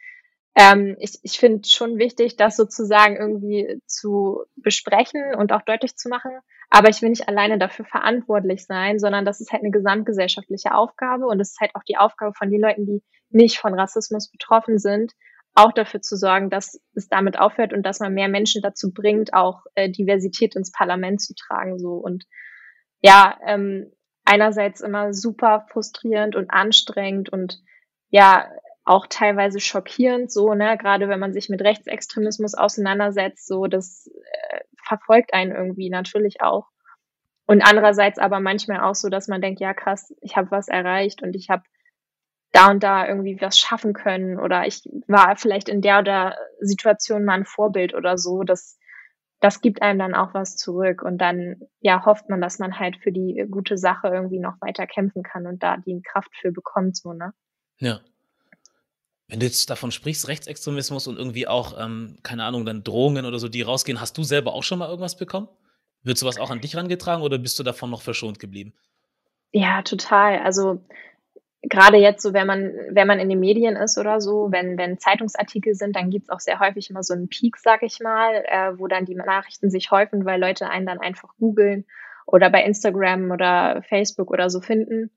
Ähm, 0.55 0.97
ich 0.99 1.19
ich 1.23 1.39
finde 1.39 1.69
schon 1.69 1.99
wichtig, 1.99 2.37
das 2.37 2.57
sozusagen 2.57 3.17
irgendwie 3.17 3.81
zu 3.87 4.45
besprechen 4.57 5.35
und 5.37 5.53
auch 5.53 5.63
deutlich 5.63 5.97
zu 5.97 6.09
machen. 6.09 6.33
Aber 6.71 6.89
ich 6.89 7.01
will 7.01 7.11
nicht 7.11 7.29
alleine 7.29 7.59
dafür 7.59 7.85
verantwortlich 7.85 8.67
sein, 8.67 8.99
sondern 8.99 9.25
das 9.25 9.41
ist 9.41 9.53
halt 9.53 9.63
eine 9.63 9.71
gesamtgesellschaftliche 9.71 10.75
Aufgabe 10.75 11.27
und 11.27 11.41
es 11.41 11.53
ist 11.53 11.61
halt 11.61 11.75
auch 11.75 11.85
die 11.85 11.97
Aufgabe 11.97 12.35
von 12.35 12.51
den 12.51 12.61
Leuten, 12.61 12.87
die 12.87 13.03
nicht 13.31 13.59
von 13.59 13.73
Rassismus 13.75 14.31
betroffen 14.31 14.79
sind, 14.79 15.13
auch 15.55 15.73
dafür 15.73 16.03
zu 16.03 16.17
sorgen, 16.17 16.51
dass 16.51 16.81
es 16.95 17.09
damit 17.09 17.39
aufhört 17.39 17.73
und 17.73 17.85
dass 17.85 18.01
man 18.01 18.13
mehr 18.13 18.29
Menschen 18.29 18.63
dazu 18.63 18.93
bringt, 18.93 19.33
auch 19.33 19.63
äh, 19.75 19.91
Diversität 19.91 20.57
ins 20.57 20.71
Parlament 20.73 21.23
zu 21.23 21.35
tragen. 21.35 21.79
So 21.79 21.95
und 21.95 22.25
ja, 23.01 23.39
ähm, 23.47 23.91
einerseits 24.25 24.81
immer 24.83 25.15
super 25.15 25.67
frustrierend 25.71 26.37
und 26.37 26.51
anstrengend 26.51 27.31
und 27.31 27.63
ja 28.11 28.49
auch 28.85 29.07
teilweise 29.07 29.61
schockierend, 29.61 30.33
so, 30.33 30.55
ne, 30.55 30.79
gerade 30.79 31.09
wenn 31.09 31.21
man 31.21 31.35
sich 31.35 31.51
mit 31.51 31.61
Rechtsextremismus 31.61 32.55
auseinandersetzt, 32.55 33.47
so, 33.47 33.67
das 33.67 34.07
äh, 34.07 34.61
verfolgt 34.83 35.35
einen 35.35 35.53
irgendwie 35.53 35.91
natürlich 35.91 36.41
auch. 36.41 36.69
Und 37.47 37.63
andererseits 37.63 38.19
aber 38.19 38.41
manchmal 38.41 38.81
auch 38.81 38.95
so, 38.95 39.09
dass 39.09 39.29
man 39.29 39.41
denkt, 39.41 39.61
ja 39.61 39.75
krass, 39.75 40.15
ich 40.21 40.37
habe 40.37 40.51
was 40.51 40.69
erreicht 40.69 41.23
und 41.23 41.35
ich 41.35 41.51
habe 41.51 41.63
da 42.53 42.71
und 42.71 42.83
da 42.83 43.07
irgendwie 43.07 43.39
was 43.41 43.59
schaffen 43.59 43.93
können 43.93 44.39
oder 44.39 44.67
ich 44.67 44.83
war 45.07 45.37
vielleicht 45.37 45.69
in 45.69 45.83
der 45.83 46.01
oder 46.01 46.37
Situation 46.61 47.25
mal 47.25 47.35
ein 47.35 47.45
Vorbild 47.45 47.95
oder 47.95 48.17
so. 48.17 48.43
Das, 48.43 48.79
das 49.41 49.61
gibt 49.61 49.83
einem 49.83 49.99
dann 49.99 50.15
auch 50.15 50.35
was 50.35 50.57
zurück 50.57 51.03
und 51.03 51.19
dann 51.19 51.61
ja 51.81 52.05
hofft 52.05 52.29
man, 52.31 52.41
dass 52.41 52.59
man 52.59 52.79
halt 52.79 52.97
für 52.97 53.13
die 53.13 53.47
gute 53.51 53.77
Sache 53.77 54.09
irgendwie 54.09 54.41
noch 54.41 54.61
weiter 54.61 54.87
kämpfen 54.87 55.23
kann 55.23 55.47
und 55.47 55.63
da 55.63 55.77
die 55.77 56.03
Kraft 56.03 56.35
für 56.41 56.53
bekommt, 56.53 56.97
so, 56.97 57.13
ne? 57.13 57.33
Ja. 57.79 58.01
Wenn 59.29 59.41
du 59.41 59.47
jetzt 59.47 59.69
davon 59.69 59.91
sprichst, 59.91 60.29
Rechtsextremismus 60.29 61.07
und 61.07 61.19
irgendwie 61.19 61.47
auch, 61.47 61.79
ähm, 61.79 62.19
keine 62.23 62.45
Ahnung, 62.45 62.65
dann 62.65 62.83
Drohungen 62.83 63.27
oder 63.27 63.39
so, 63.39 63.49
die 63.49 63.63
rausgehen, 63.63 64.01
hast 64.01 64.17
du 64.17 64.23
selber 64.23 64.55
auch 64.55 64.63
schon 64.63 64.79
mal 64.79 64.89
irgendwas 64.89 65.17
bekommen? 65.17 65.49
Wird 66.03 66.17
sowas 66.17 66.39
auch 66.39 66.51
an 66.51 66.61
dich 66.61 66.77
rangetragen 66.77 67.23
oder 67.23 67.39
bist 67.39 67.59
du 67.59 67.63
davon 67.63 67.91
noch 67.91 68.03
verschont 68.03 68.39
geblieben? 68.39 68.73
Ja, 69.53 69.83
total. 69.83 70.39
Also 70.39 70.81
gerade 71.63 71.99
jetzt 71.99 72.23
so, 72.23 72.33
wenn 72.33 72.47
man, 72.47 72.73
wenn 72.91 73.07
man 73.07 73.19
in 73.19 73.29
den 73.29 73.41
Medien 73.41 73.77
ist 73.77 73.99
oder 73.99 74.21
so, 74.21 74.49
wenn, 74.51 74.79
wenn 74.79 74.99
Zeitungsartikel 74.99 75.75
sind, 75.75 75.97
dann 75.97 76.11
gibt's 76.11 76.31
auch 76.31 76.41
sehr 76.41 76.61
häufig 76.61 76.89
immer 76.91 77.03
so 77.03 77.15
einen 77.15 77.29
Peak, 77.29 77.57
sag 77.59 77.83
ich 77.83 78.01
mal, 78.01 78.45
äh, 78.47 78.79
wo 78.79 78.87
dann 78.87 79.05
die 79.05 79.15
Nachrichten 79.15 79.71
sich 79.71 79.91
häufen, 79.91 80.25
weil 80.25 80.41
Leute 80.41 80.71
einen 80.71 80.87
dann 80.87 81.01
einfach 81.01 81.35
googeln 81.39 81.85
oder 82.27 82.51
bei 82.51 82.63
Instagram 82.63 83.31
oder 83.31 83.83
Facebook 83.89 84.31
oder 84.31 84.51
so 84.51 84.61
finden. 84.61 85.11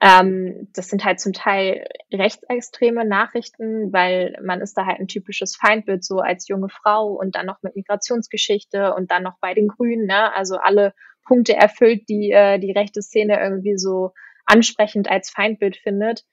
Ähm, 0.00 0.68
das 0.74 0.88
sind 0.88 1.04
halt 1.04 1.20
zum 1.20 1.32
Teil 1.32 1.86
rechtsextreme 2.12 3.04
Nachrichten, 3.04 3.92
weil 3.92 4.36
man 4.42 4.60
ist 4.60 4.74
da 4.74 4.86
halt 4.86 5.00
ein 5.00 5.08
typisches 5.08 5.56
Feindbild 5.56 6.04
so 6.04 6.18
als 6.18 6.48
junge 6.48 6.68
Frau 6.68 7.12
und 7.12 7.36
dann 7.36 7.46
noch 7.46 7.62
mit 7.62 7.76
Migrationsgeschichte 7.76 8.94
und 8.94 9.10
dann 9.10 9.22
noch 9.22 9.38
bei 9.40 9.54
den 9.54 9.68
Grünen, 9.68 10.06
ne? 10.06 10.34
Also 10.34 10.56
alle 10.56 10.94
Punkte 11.24 11.54
erfüllt, 11.54 12.08
die 12.08 12.30
äh, 12.32 12.58
die 12.58 12.72
rechte 12.72 13.02
Szene 13.02 13.40
irgendwie 13.40 13.78
so 13.78 14.12
ansprechend 14.44 15.10
als 15.10 15.30
Feindbild 15.30 15.76
findet. 15.76 16.24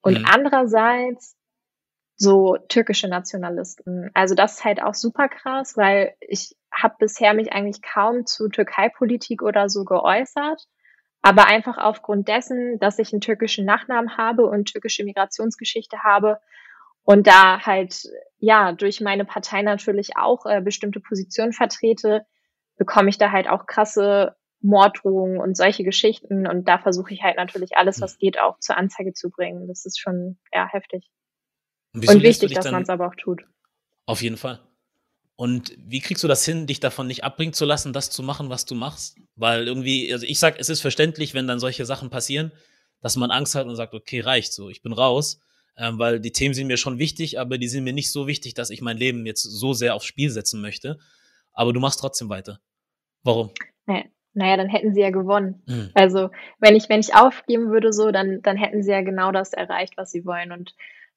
Und 0.00 0.20
mhm. 0.20 0.26
andererseits 0.30 1.36
so 2.16 2.56
türkische 2.68 3.08
Nationalisten. 3.08 4.10
Also 4.14 4.34
das 4.34 4.54
ist 4.54 4.64
halt 4.64 4.82
auch 4.82 4.94
super 4.94 5.28
krass, 5.28 5.76
weil 5.76 6.14
ich 6.20 6.56
habe 6.72 6.94
bisher 6.98 7.34
mich 7.34 7.52
eigentlich 7.52 7.82
kaum 7.82 8.24
zu 8.24 8.48
Türkei-Politik 8.48 9.42
oder 9.42 9.68
so 9.68 9.84
geäußert 9.84 10.64
aber 11.24 11.46
einfach 11.46 11.78
aufgrund 11.78 12.28
dessen, 12.28 12.78
dass 12.80 12.98
ich 12.98 13.14
einen 13.14 13.22
türkischen 13.22 13.64
Nachnamen 13.64 14.18
habe 14.18 14.44
und 14.44 14.66
türkische 14.66 15.04
Migrationsgeschichte 15.04 16.02
habe 16.02 16.38
und 17.02 17.26
da 17.26 17.60
halt 17.64 18.04
ja 18.36 18.72
durch 18.72 19.00
meine 19.00 19.24
Partei 19.24 19.62
natürlich 19.62 20.18
auch 20.18 20.44
äh, 20.44 20.60
bestimmte 20.60 21.00
Positionen 21.00 21.54
vertrete, 21.54 22.26
bekomme 22.76 23.08
ich 23.08 23.16
da 23.16 23.32
halt 23.32 23.48
auch 23.48 23.64
krasse 23.64 24.36
Morddrohungen 24.60 25.40
und 25.40 25.56
solche 25.56 25.82
Geschichten 25.82 26.46
und 26.46 26.68
da 26.68 26.76
versuche 26.76 27.14
ich 27.14 27.22
halt 27.22 27.38
natürlich 27.38 27.74
alles, 27.78 28.02
was 28.02 28.18
geht, 28.18 28.38
auch 28.38 28.58
zur 28.58 28.76
Anzeige 28.76 29.14
zu 29.14 29.30
bringen. 29.30 29.66
Das 29.66 29.86
ist 29.86 29.98
schon 29.98 30.38
ja 30.52 30.68
heftig. 30.70 31.08
Und, 31.94 32.06
und 32.06 32.22
wichtig, 32.22 32.52
dass 32.52 32.70
man 32.70 32.82
es 32.82 32.90
aber 32.90 33.06
auch 33.06 33.16
tut. 33.16 33.46
Auf 34.04 34.20
jeden 34.20 34.36
Fall. 34.36 34.60
Und 35.36 35.74
wie 35.78 36.00
kriegst 36.00 36.22
du 36.22 36.28
das 36.28 36.44
hin, 36.44 36.66
dich 36.66 36.78
davon 36.78 37.08
nicht 37.08 37.24
abbringen 37.24 37.52
zu 37.52 37.64
lassen, 37.64 37.92
das 37.92 38.10
zu 38.10 38.22
machen, 38.22 38.50
was 38.50 38.66
du 38.66 38.74
machst? 38.74 39.16
Weil 39.34 39.66
irgendwie, 39.66 40.12
also 40.12 40.24
ich 40.26 40.38
sag, 40.38 40.60
es 40.60 40.68
ist 40.68 40.80
verständlich, 40.80 41.34
wenn 41.34 41.48
dann 41.48 41.58
solche 41.58 41.84
Sachen 41.84 42.08
passieren, 42.08 42.52
dass 43.00 43.16
man 43.16 43.32
Angst 43.32 43.54
hat 43.54 43.66
und 43.66 43.74
sagt, 43.74 43.94
okay, 43.94 44.20
reicht 44.20 44.52
so, 44.52 44.70
ich 44.70 44.82
bin 44.82 44.92
raus. 44.92 45.40
Ähm, 45.76 45.98
weil 45.98 46.20
die 46.20 46.30
Themen 46.30 46.54
sind 46.54 46.68
mir 46.68 46.76
schon 46.76 47.00
wichtig, 47.00 47.40
aber 47.40 47.58
die 47.58 47.66
sind 47.66 47.82
mir 47.82 47.92
nicht 47.92 48.12
so 48.12 48.28
wichtig, 48.28 48.54
dass 48.54 48.70
ich 48.70 48.80
mein 48.80 48.96
Leben 48.96 49.26
jetzt 49.26 49.42
so 49.42 49.72
sehr 49.72 49.96
aufs 49.96 50.06
Spiel 50.06 50.30
setzen 50.30 50.60
möchte. 50.60 50.98
Aber 51.52 51.72
du 51.72 51.80
machst 51.80 51.98
trotzdem 51.98 52.28
weiter. 52.28 52.60
Warum? 53.24 53.50
Naja, 53.86 54.04
naja 54.34 54.56
dann 54.56 54.68
hätten 54.68 54.94
sie 54.94 55.00
ja 55.00 55.10
gewonnen. 55.10 55.64
Hm. 55.66 55.90
Also, 55.94 56.30
wenn 56.60 56.76
ich, 56.76 56.88
wenn 56.88 57.00
ich 57.00 57.16
aufgeben 57.16 57.72
würde, 57.72 57.92
so, 57.92 58.12
dann, 58.12 58.40
dann 58.42 58.56
hätten 58.56 58.84
sie 58.84 58.92
ja 58.92 59.02
genau 59.02 59.32
das 59.32 59.52
erreicht, 59.52 59.94
was 59.96 60.12
sie 60.12 60.24
wollen. 60.24 60.52
Und 60.52 60.76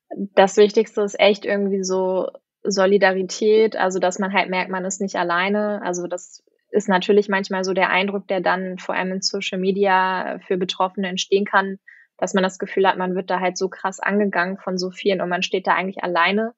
das 0.10 0.58
Wichtigste 0.58 1.02
ist 1.02 1.20
echt 1.20 1.46
irgendwie 1.46 1.84
so 1.84 2.32
Solidarität, 2.64 3.76
also 3.76 4.00
dass 4.00 4.20
man 4.20 4.34
halt 4.34 4.50
merkt, 4.50 4.72
man 4.72 4.86
ist 4.86 5.02
nicht 5.02 5.16
alleine. 5.16 5.82
Also 5.84 6.08
das 6.08 6.44
ist 6.72 6.90
natürlich 6.90 7.30
manchmal 7.30 7.64
so 7.64 7.74
der 7.74 7.90
Eindruck, 7.90 8.28
der 8.28 8.42
dann 8.42 8.78
vor 8.78 8.96
allem 8.96 9.14
in 9.14 9.22
Social 9.22 9.60
Media 9.60 10.40
für 10.46 10.58
Betroffene 10.58 11.08
entstehen 11.08 11.46
kann, 11.46 11.80
dass 12.18 12.34
man 12.34 12.44
das 12.44 12.60
Gefühl 12.60 12.88
hat, 12.88 12.98
man 12.98 13.16
wird 13.16 13.30
da 13.30 13.40
halt 13.40 13.58
so 13.58 13.70
krass 13.70 14.00
angegangen 14.00 14.58
von 14.58 14.78
so 14.78 14.92
vielen 14.92 15.22
und 15.22 15.30
man 15.30 15.44
steht 15.44 15.68
da 15.68 15.76
eigentlich 15.76 16.04
alleine. 16.04 16.54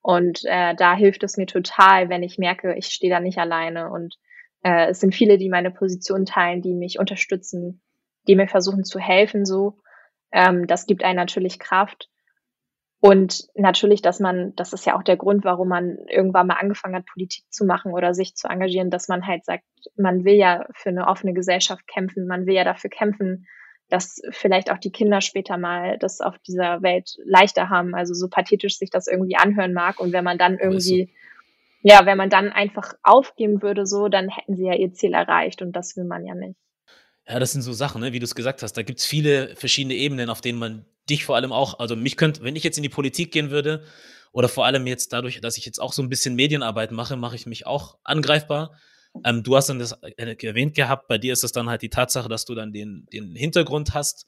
Und 0.00 0.44
äh, 0.44 0.74
da 0.74 0.94
hilft 0.94 1.22
es 1.24 1.36
mir 1.36 1.46
total, 1.46 2.08
wenn 2.08 2.22
ich 2.22 2.38
merke, 2.38 2.74
ich 2.76 2.86
stehe 2.86 3.12
da 3.12 3.20
nicht 3.20 3.38
alleine. 3.38 3.90
Und 3.90 4.16
äh, 4.62 4.86
es 4.88 5.00
sind 5.00 5.14
viele, 5.14 5.36
die 5.36 5.48
meine 5.48 5.70
Position 5.70 6.24
teilen, 6.24 6.62
die 6.62 6.74
mich 6.74 6.98
unterstützen, 6.98 7.82
die 8.28 8.36
mir 8.36 8.48
versuchen 8.48 8.84
zu 8.84 8.98
helfen. 8.98 9.44
So, 9.44 9.80
ähm, 10.32 10.66
das 10.66 10.86
gibt 10.86 11.04
einen 11.04 11.16
natürlich 11.16 11.58
Kraft. 11.58 12.08
Und 13.06 13.48
natürlich, 13.54 14.02
dass 14.02 14.20
man, 14.20 14.54
das 14.56 14.72
ist 14.72 14.86
ja 14.86 14.96
auch 14.96 15.02
der 15.02 15.16
Grund, 15.16 15.44
warum 15.44 15.68
man 15.68 15.98
irgendwann 16.08 16.46
mal 16.46 16.58
angefangen 16.60 16.96
hat, 16.96 17.06
Politik 17.06 17.44
zu 17.50 17.64
machen 17.64 17.92
oder 17.92 18.14
sich 18.14 18.34
zu 18.34 18.48
engagieren, 18.48 18.90
dass 18.90 19.08
man 19.08 19.26
halt 19.26 19.44
sagt, 19.44 19.64
man 19.96 20.24
will 20.24 20.34
ja 20.34 20.66
für 20.74 20.88
eine 20.88 21.06
offene 21.06 21.32
Gesellschaft 21.32 21.86
kämpfen, 21.86 22.26
man 22.26 22.46
will 22.46 22.54
ja 22.54 22.64
dafür 22.64 22.90
kämpfen, 22.90 23.46
dass 23.88 24.20
vielleicht 24.30 24.70
auch 24.70 24.78
die 24.78 24.90
Kinder 24.90 25.20
später 25.20 25.58
mal 25.58 25.98
das 25.98 26.20
auf 26.20 26.38
dieser 26.40 26.82
Welt 26.82 27.16
leichter 27.24 27.68
haben. 27.68 27.94
Also 27.94 28.14
so 28.14 28.28
pathetisch 28.28 28.78
sich 28.78 28.90
das 28.90 29.06
irgendwie 29.06 29.36
anhören 29.36 29.72
mag. 29.72 30.00
Und 30.00 30.12
wenn 30.12 30.24
man 30.24 30.38
dann 30.38 30.58
irgendwie, 30.58 31.08
ja, 31.82 32.04
wenn 32.04 32.18
man 32.18 32.30
dann 32.30 32.50
einfach 32.50 32.94
aufgeben 33.02 33.62
würde, 33.62 33.86
so, 33.86 34.08
dann 34.08 34.28
hätten 34.28 34.56
sie 34.56 34.66
ja 34.66 34.74
ihr 34.74 34.92
Ziel 34.92 35.14
erreicht 35.14 35.62
und 35.62 35.72
das 35.72 35.96
will 35.96 36.04
man 36.04 36.24
ja 36.24 36.34
nicht. 36.34 36.58
Ja, 37.28 37.38
das 37.38 37.52
sind 37.52 37.62
so 37.62 37.72
Sachen, 37.72 38.00
ne? 38.00 38.12
wie 38.12 38.18
du 38.18 38.24
es 38.24 38.34
gesagt 38.34 38.62
hast. 38.62 38.72
Da 38.74 38.82
gibt 38.82 38.98
es 38.98 39.06
viele 39.06 39.54
verschiedene 39.54 39.94
Ebenen, 39.94 40.30
auf 40.30 40.40
denen 40.40 40.58
man 40.58 40.84
dich 41.08 41.24
vor 41.24 41.36
allem 41.36 41.52
auch, 41.52 41.78
also 41.78 41.96
mich 41.96 42.16
könnte, 42.16 42.42
wenn 42.42 42.56
ich 42.56 42.64
jetzt 42.64 42.76
in 42.76 42.82
die 42.82 42.88
Politik 42.88 43.32
gehen 43.32 43.50
würde, 43.50 43.84
oder 44.32 44.50
vor 44.50 44.66
allem 44.66 44.86
jetzt 44.86 45.14
dadurch, 45.14 45.40
dass 45.40 45.56
ich 45.56 45.64
jetzt 45.64 45.80
auch 45.80 45.94
so 45.94 46.02
ein 46.02 46.10
bisschen 46.10 46.34
Medienarbeit 46.34 46.92
mache, 46.92 47.16
mache 47.16 47.36
ich 47.36 47.46
mich 47.46 47.66
auch 47.66 47.96
angreifbar. 48.04 48.78
Ähm, 49.24 49.42
du 49.42 49.56
hast 49.56 49.70
dann 49.70 49.78
das 49.78 49.92
erwähnt 49.92 50.74
gehabt, 50.74 51.08
bei 51.08 51.16
dir 51.16 51.32
ist 51.32 51.42
es 51.42 51.52
dann 51.52 51.70
halt 51.70 51.80
die 51.80 51.88
Tatsache, 51.88 52.28
dass 52.28 52.44
du 52.44 52.54
dann 52.54 52.70
den, 52.70 53.06
den 53.10 53.34
Hintergrund 53.34 53.94
hast, 53.94 54.26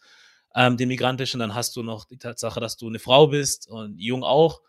ähm, 0.55 0.79
den 0.79 0.89
migrantischen, 0.89 1.41
dann 1.41 1.55
hast 1.55 1.77
du 1.77 1.83
noch 1.83 2.07
die 2.07 2.17
Tatsache, 2.17 2.59
dass 2.59 2.79
du 2.79 2.89
eine 2.89 2.99
Frau 2.99 3.27
bist 3.27 3.69
und 3.69 3.99
jung 3.99 4.25
auch, 4.25 4.63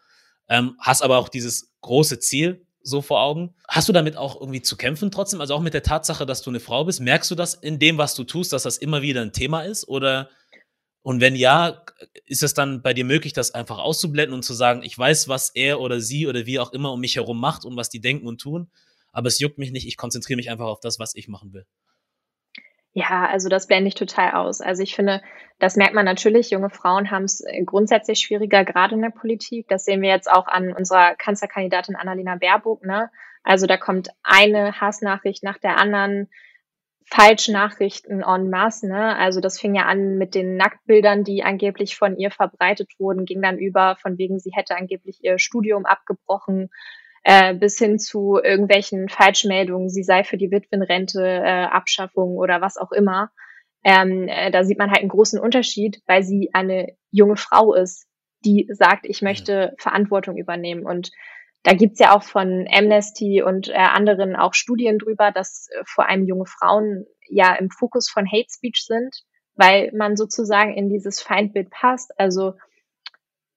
ähm, 0.50 0.76
hast 0.82 1.02
aber 1.02 1.18
auch 1.18 1.30
dieses 1.30 1.72
große 1.80 2.20
Ziel 2.20 2.66
so 2.82 3.02
vor 3.02 3.22
Augen. 3.22 3.56
Hast 3.68 3.88
du 3.88 3.94
damit 3.94 4.18
auch 4.18 4.40
irgendwie 4.40 4.62
zu 4.62 4.76
kämpfen 4.76 5.12
trotzdem? 5.12 5.40
Also 5.40 5.54
auch 5.54 5.62
mit 5.62 5.74
der 5.74 5.84
Tatsache, 5.84 6.26
dass 6.26 6.42
du 6.42 6.50
eine 6.50 6.60
Frau 6.60 6.84
bist? 6.84 7.00
Merkst 7.00 7.32
du 7.32 7.36
das 7.36 7.54
in 7.54 7.80
dem, 7.80 7.98
was 7.98 8.16
du 8.16 8.24
tust, 8.24 8.52
dass 8.52 8.64
das 8.64 8.78
immer 8.78 9.02
wieder 9.02 9.22
ein 9.22 9.32
Thema 9.32 9.62
ist? 9.62 9.88
Oder 9.88 10.30
Und 11.10 11.22
wenn 11.22 11.36
ja, 11.36 11.82
ist 12.28 12.44
es 12.44 12.54
dann 12.54 12.84
bei 12.84 12.94
dir 12.94 13.04
möglich, 13.04 13.34
das 13.34 13.56
einfach 13.56 13.80
auszublenden 13.80 14.36
und 14.36 14.44
zu 14.44 14.54
sagen, 14.54 14.84
ich 14.84 14.96
weiß, 14.96 15.28
was 15.28 15.50
er 15.56 15.80
oder 15.80 16.02
sie 16.02 16.28
oder 16.28 16.46
wie 16.46 16.60
auch 16.60 16.72
immer 16.72 16.92
um 16.92 17.00
mich 17.00 17.16
herum 17.16 17.40
macht 17.40 17.66
und 17.66 17.76
was 17.76 17.90
die 17.90 18.00
denken 18.00 18.28
und 18.28 18.40
tun, 18.40 18.70
aber 19.12 19.28
es 19.28 19.40
juckt 19.40 19.58
mich 19.58 19.72
nicht, 19.72 19.88
ich 19.88 19.98
konzentriere 19.98 20.38
mich 20.38 20.52
einfach 20.52 20.68
auf 20.68 20.82
das, 20.82 21.00
was 21.00 21.16
ich 21.16 21.28
machen 21.28 21.52
will. 21.52 21.66
Ja, 22.94 23.26
also 23.26 23.50
das 23.50 23.66
blende 23.66 23.88
ich 23.88 23.96
total 23.96 24.34
aus. 24.34 24.62
Also 24.62 24.84
ich 24.84 24.94
finde, 24.94 25.24
das 25.58 25.78
merkt 25.78 25.96
man 25.96 26.06
natürlich, 26.06 26.52
junge 26.52 26.70
Frauen 26.70 27.10
haben 27.10 27.24
es 27.24 27.42
äh, 27.42 27.64
grundsätzlich 27.64 28.20
schwieriger, 28.20 28.64
gerade 28.64 28.94
in 28.94 29.02
der 29.02 29.10
Politik. 29.10 29.68
Das 29.68 29.86
sehen 29.86 30.04
wir 30.04 30.10
jetzt 30.10 30.30
auch 30.30 30.46
an 30.46 30.72
unserer 30.74 31.16
Kanzlerkandidatin 31.16 31.96
Annalena 31.96 32.36
Baerbock. 32.36 32.86
Ne? 32.86 33.10
Also 33.42 33.66
da 33.66 33.78
kommt 33.78 34.10
eine 34.22 34.80
Hassnachricht 34.80 35.42
nach 35.42 35.58
der 35.58 35.78
anderen, 35.78 36.30
Falschnachrichten 37.12 38.22
en 38.22 38.50
masse. 38.50 38.88
Ne? 38.88 39.16
Also 39.16 39.42
das 39.42 39.60
fing 39.60 39.76
ja 39.76 39.86
an 39.86 40.18
mit 40.18 40.36
den 40.36 40.58
Nacktbildern, 40.58 41.24
die 41.24 41.44
angeblich 41.44 41.96
von 41.96 42.18
ihr 42.18 42.32
verbreitet 42.32 42.92
wurden, 43.00 43.26
ging 43.26 43.42
dann 43.42 43.58
über, 43.58 43.98
von 44.02 44.18
wegen 44.18 44.40
sie 44.40 44.52
hätte 44.54 44.76
angeblich 44.76 45.20
ihr 45.24 45.40
Studium 45.40 45.86
abgebrochen, 45.86 46.70
äh, 47.24 47.56
bis 47.56 47.78
hin 47.80 48.00
zu 48.00 48.40
irgendwelchen 48.42 49.10
Falschmeldungen, 49.10 49.90
sie 49.90 50.04
sei 50.04 50.24
für 50.24 50.38
die 50.38 50.52
Witwenrente, 50.52 51.24
äh, 51.24 51.66
Abschaffung 51.66 52.38
oder 52.38 52.62
was 52.62 52.78
auch 52.78 52.92
immer. 52.92 53.32
Ähm, 53.84 54.28
äh, 54.28 54.52
da 54.52 54.64
sieht 54.64 54.78
man 54.78 54.92
halt 54.92 55.00
einen 55.00 55.10
großen 55.10 55.40
Unterschied, 55.40 56.02
weil 56.06 56.24
sie 56.24 56.52
eine 56.54 56.96
junge 57.12 57.38
Frau 57.38 57.74
ist, 57.74 58.08
die 58.46 58.68
sagt, 58.72 59.06
ich 59.06 59.22
möchte 59.22 59.74
Verantwortung 59.78 60.38
übernehmen. 60.38 60.86
Und 60.86 61.12
da 61.64 61.74
gibt's 61.74 62.00
ja 62.00 62.16
auch 62.16 62.24
von 62.24 62.68
Amnesty 62.72 63.44
und 63.44 63.70
äh, 63.70 63.74
anderen 63.74 64.36
auch 64.36 64.54
Studien 64.54 64.98
drüber, 64.98 65.32
dass 65.32 65.68
äh, 65.72 65.84
vor 65.86 66.08
allem 66.08 66.26
junge 66.26 66.46
Frauen 66.46 67.06
ja 67.28 67.54
im 67.56 67.70
Fokus 67.70 68.10
von 68.10 68.26
Hate 68.26 68.48
Speech 68.50 68.86
sind, 68.86 69.16
weil 69.56 69.92
man 69.94 70.16
sozusagen 70.16 70.74
in 70.74 70.90
dieses 70.90 71.22
Feindbild 71.22 71.70
passt. 71.70 72.18
Also 72.18 72.54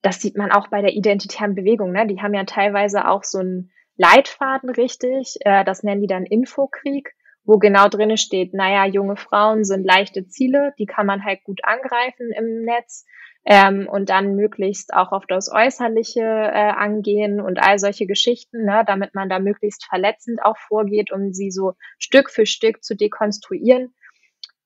das 0.02 0.20
sieht 0.20 0.36
man 0.36 0.50
auch 0.50 0.68
bei 0.68 0.82
der 0.82 0.94
identitären 0.94 1.54
Bewegung. 1.54 1.92
Ne? 1.92 2.06
Die 2.08 2.20
haben 2.20 2.34
ja 2.34 2.44
teilweise 2.44 3.08
auch 3.08 3.22
so 3.22 3.38
einen 3.38 3.70
Leitfaden 3.96 4.70
richtig, 4.70 5.36
äh, 5.40 5.64
das 5.64 5.84
nennen 5.84 6.00
die 6.00 6.08
dann 6.08 6.26
Infokrieg, 6.26 7.14
wo 7.44 7.58
genau 7.58 7.88
drinne 7.88 8.16
steht, 8.16 8.54
naja, 8.54 8.86
junge 8.86 9.16
Frauen 9.16 9.64
sind 9.64 9.84
leichte 9.84 10.26
Ziele, 10.26 10.74
die 10.78 10.86
kann 10.86 11.06
man 11.06 11.24
halt 11.24 11.42
gut 11.44 11.60
angreifen 11.64 12.30
im 12.36 12.62
Netz 12.64 13.04
ähm, 13.44 13.88
und 13.88 14.08
dann 14.08 14.36
möglichst 14.36 14.94
auch 14.94 15.12
auf 15.12 15.26
das 15.26 15.50
Äußerliche 15.50 16.20
äh, 16.20 16.70
angehen 16.70 17.40
und 17.40 17.58
all 17.58 17.78
solche 17.78 18.06
Geschichten, 18.06 18.64
ne, 18.64 18.84
damit 18.86 19.14
man 19.14 19.28
da 19.28 19.38
möglichst 19.40 19.84
verletzend 19.84 20.42
auch 20.44 20.56
vorgeht, 20.56 21.12
um 21.12 21.32
sie 21.32 21.50
so 21.50 21.72
Stück 21.98 22.30
für 22.30 22.46
Stück 22.46 22.84
zu 22.84 22.94
dekonstruieren. 22.94 23.94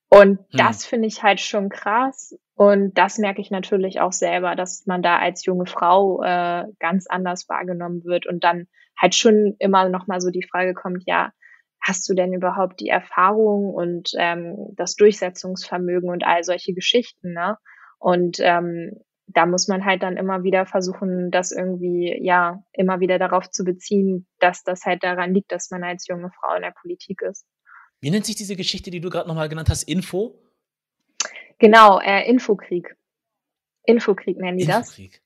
Und 0.08 0.38
hm. 0.38 0.46
das 0.52 0.84
finde 0.84 1.08
ich 1.08 1.22
halt 1.22 1.40
schon 1.40 1.68
krass. 1.68 2.38
Und 2.54 2.96
das 2.96 3.18
merke 3.18 3.40
ich 3.40 3.50
natürlich 3.50 4.00
auch 4.00 4.12
selber, 4.12 4.56
dass 4.56 4.86
man 4.86 5.02
da 5.02 5.18
als 5.18 5.44
junge 5.44 5.66
Frau 5.66 6.22
äh, 6.22 6.64
ganz 6.78 7.06
anders 7.06 7.48
wahrgenommen 7.48 8.04
wird 8.04 8.26
und 8.26 8.44
dann 8.44 8.66
halt 8.98 9.14
schon 9.14 9.56
immer 9.58 9.88
noch 9.88 10.06
mal 10.06 10.20
so 10.20 10.30
die 10.30 10.46
Frage 10.50 10.74
kommt, 10.74 11.02
ja, 11.06 11.32
hast 11.80 12.08
du 12.08 12.14
denn 12.14 12.32
überhaupt 12.32 12.80
die 12.80 12.88
Erfahrung 12.88 13.72
und 13.74 14.10
ähm, 14.18 14.56
das 14.74 14.96
Durchsetzungsvermögen 14.96 16.08
und 16.10 16.26
all 16.26 16.44
solche 16.44 16.72
Geschichten, 16.72 17.32
ne? 17.32 17.58
Und 17.98 18.38
ähm, 18.40 19.00
da 19.26 19.46
muss 19.46 19.68
man 19.68 19.85
halt 19.85 20.02
dann 20.02 20.16
immer 20.16 20.44
wieder 20.44 20.66
versuchen, 20.66 21.30
das 21.30 21.52
irgendwie, 21.52 22.16
ja, 22.22 22.62
immer 22.72 23.00
wieder 23.00 23.18
darauf 23.18 23.50
zu 23.50 23.64
beziehen, 23.64 24.26
dass 24.38 24.62
das 24.62 24.85
halt 24.85 25.02
daran 25.02 25.35
liegt, 25.35 25.52
dass 25.52 25.70
man 25.70 25.82
als 25.82 26.06
junge 26.06 26.30
Frau 26.30 26.54
in 26.54 26.62
der 26.62 26.74
Politik 26.80 27.22
ist. 27.22 27.46
Wie 28.00 28.11
nennt 28.11 28.26
sich 28.26 28.37
diese 28.37 28.56
Geschichte, 28.56 28.90
die 28.90 29.00
du 29.00 29.11
gerade 29.11 29.28
nochmal 29.28 29.48
genannt 29.48 29.68
hast? 29.68 29.82
Info? 29.85 30.40
Genau, 31.59 31.98
äh, 32.00 32.28
Infokrieg. 32.28 32.96
Infokrieg 33.85 34.38
nennen 34.38 34.59
die 34.59 34.64
Infokrieg. 34.64 35.22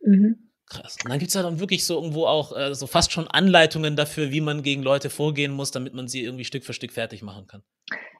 das. 0.00 0.08
Mhm. 0.08 0.50
Krass. 0.68 0.96
Und 1.04 1.10
dann 1.10 1.18
gibt 1.18 1.28
es 1.28 1.34
ja 1.34 1.42
dann 1.42 1.60
wirklich 1.60 1.86
so 1.86 1.94
irgendwo 1.94 2.26
auch 2.26 2.56
äh, 2.56 2.74
so 2.74 2.88
fast 2.88 3.12
schon 3.12 3.28
Anleitungen 3.28 3.94
dafür, 3.94 4.32
wie 4.32 4.40
man 4.40 4.62
gegen 4.62 4.82
Leute 4.82 5.10
vorgehen 5.10 5.52
muss, 5.52 5.70
damit 5.70 5.94
man 5.94 6.08
sie 6.08 6.24
irgendwie 6.24 6.44
Stück 6.44 6.64
für 6.64 6.72
Stück 6.72 6.92
fertig 6.92 7.22
machen 7.22 7.46
kann. 7.46 7.62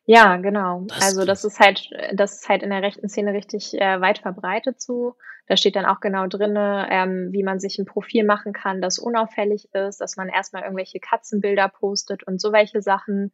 Ja, 0.06 0.36
genau. 0.36 0.84
Das 0.86 1.02
also 1.02 1.24
das 1.24 1.44
ist 1.44 1.58
halt, 1.58 1.90
das 2.14 2.36
ist 2.36 2.48
halt 2.48 2.62
in 2.62 2.70
der 2.70 2.82
rechten 2.82 3.08
Szene 3.08 3.32
richtig 3.32 3.74
äh, 3.74 4.00
weit 4.00 4.18
verbreitet 4.18 4.80
so. 4.80 5.16
Da 5.48 5.56
steht 5.56 5.76
dann 5.76 5.84
auch 5.84 6.00
genau 6.00 6.26
drinne, 6.26 6.88
ähm, 6.90 7.28
wie 7.32 7.42
man 7.42 7.60
sich 7.60 7.78
ein 7.78 7.86
Profil 7.86 8.24
machen 8.24 8.52
kann, 8.52 8.80
das 8.80 8.98
unauffällig 8.98 9.68
ist, 9.74 10.00
dass 10.00 10.16
man 10.16 10.28
erstmal 10.28 10.62
irgendwelche 10.62 11.00
Katzenbilder 11.00 11.68
postet 11.68 12.24
und 12.24 12.40
so 12.40 12.52
welche 12.52 12.82
Sachen 12.82 13.32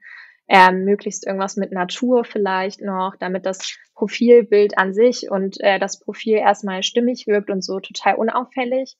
ähm, 0.48 0.84
möglichst 0.84 1.26
irgendwas 1.26 1.56
mit 1.56 1.72
Natur 1.72 2.24
vielleicht 2.24 2.80
noch, 2.80 3.16
damit 3.18 3.46
das 3.46 3.78
Profilbild 3.94 4.76
an 4.76 4.92
sich 4.92 5.30
und 5.30 5.60
äh, 5.60 5.78
das 5.78 6.00
Profil 6.00 6.36
erstmal 6.36 6.82
stimmig 6.82 7.26
wirkt 7.26 7.50
und 7.50 7.62
so 7.62 7.80
total 7.80 8.16
unauffällig, 8.16 8.96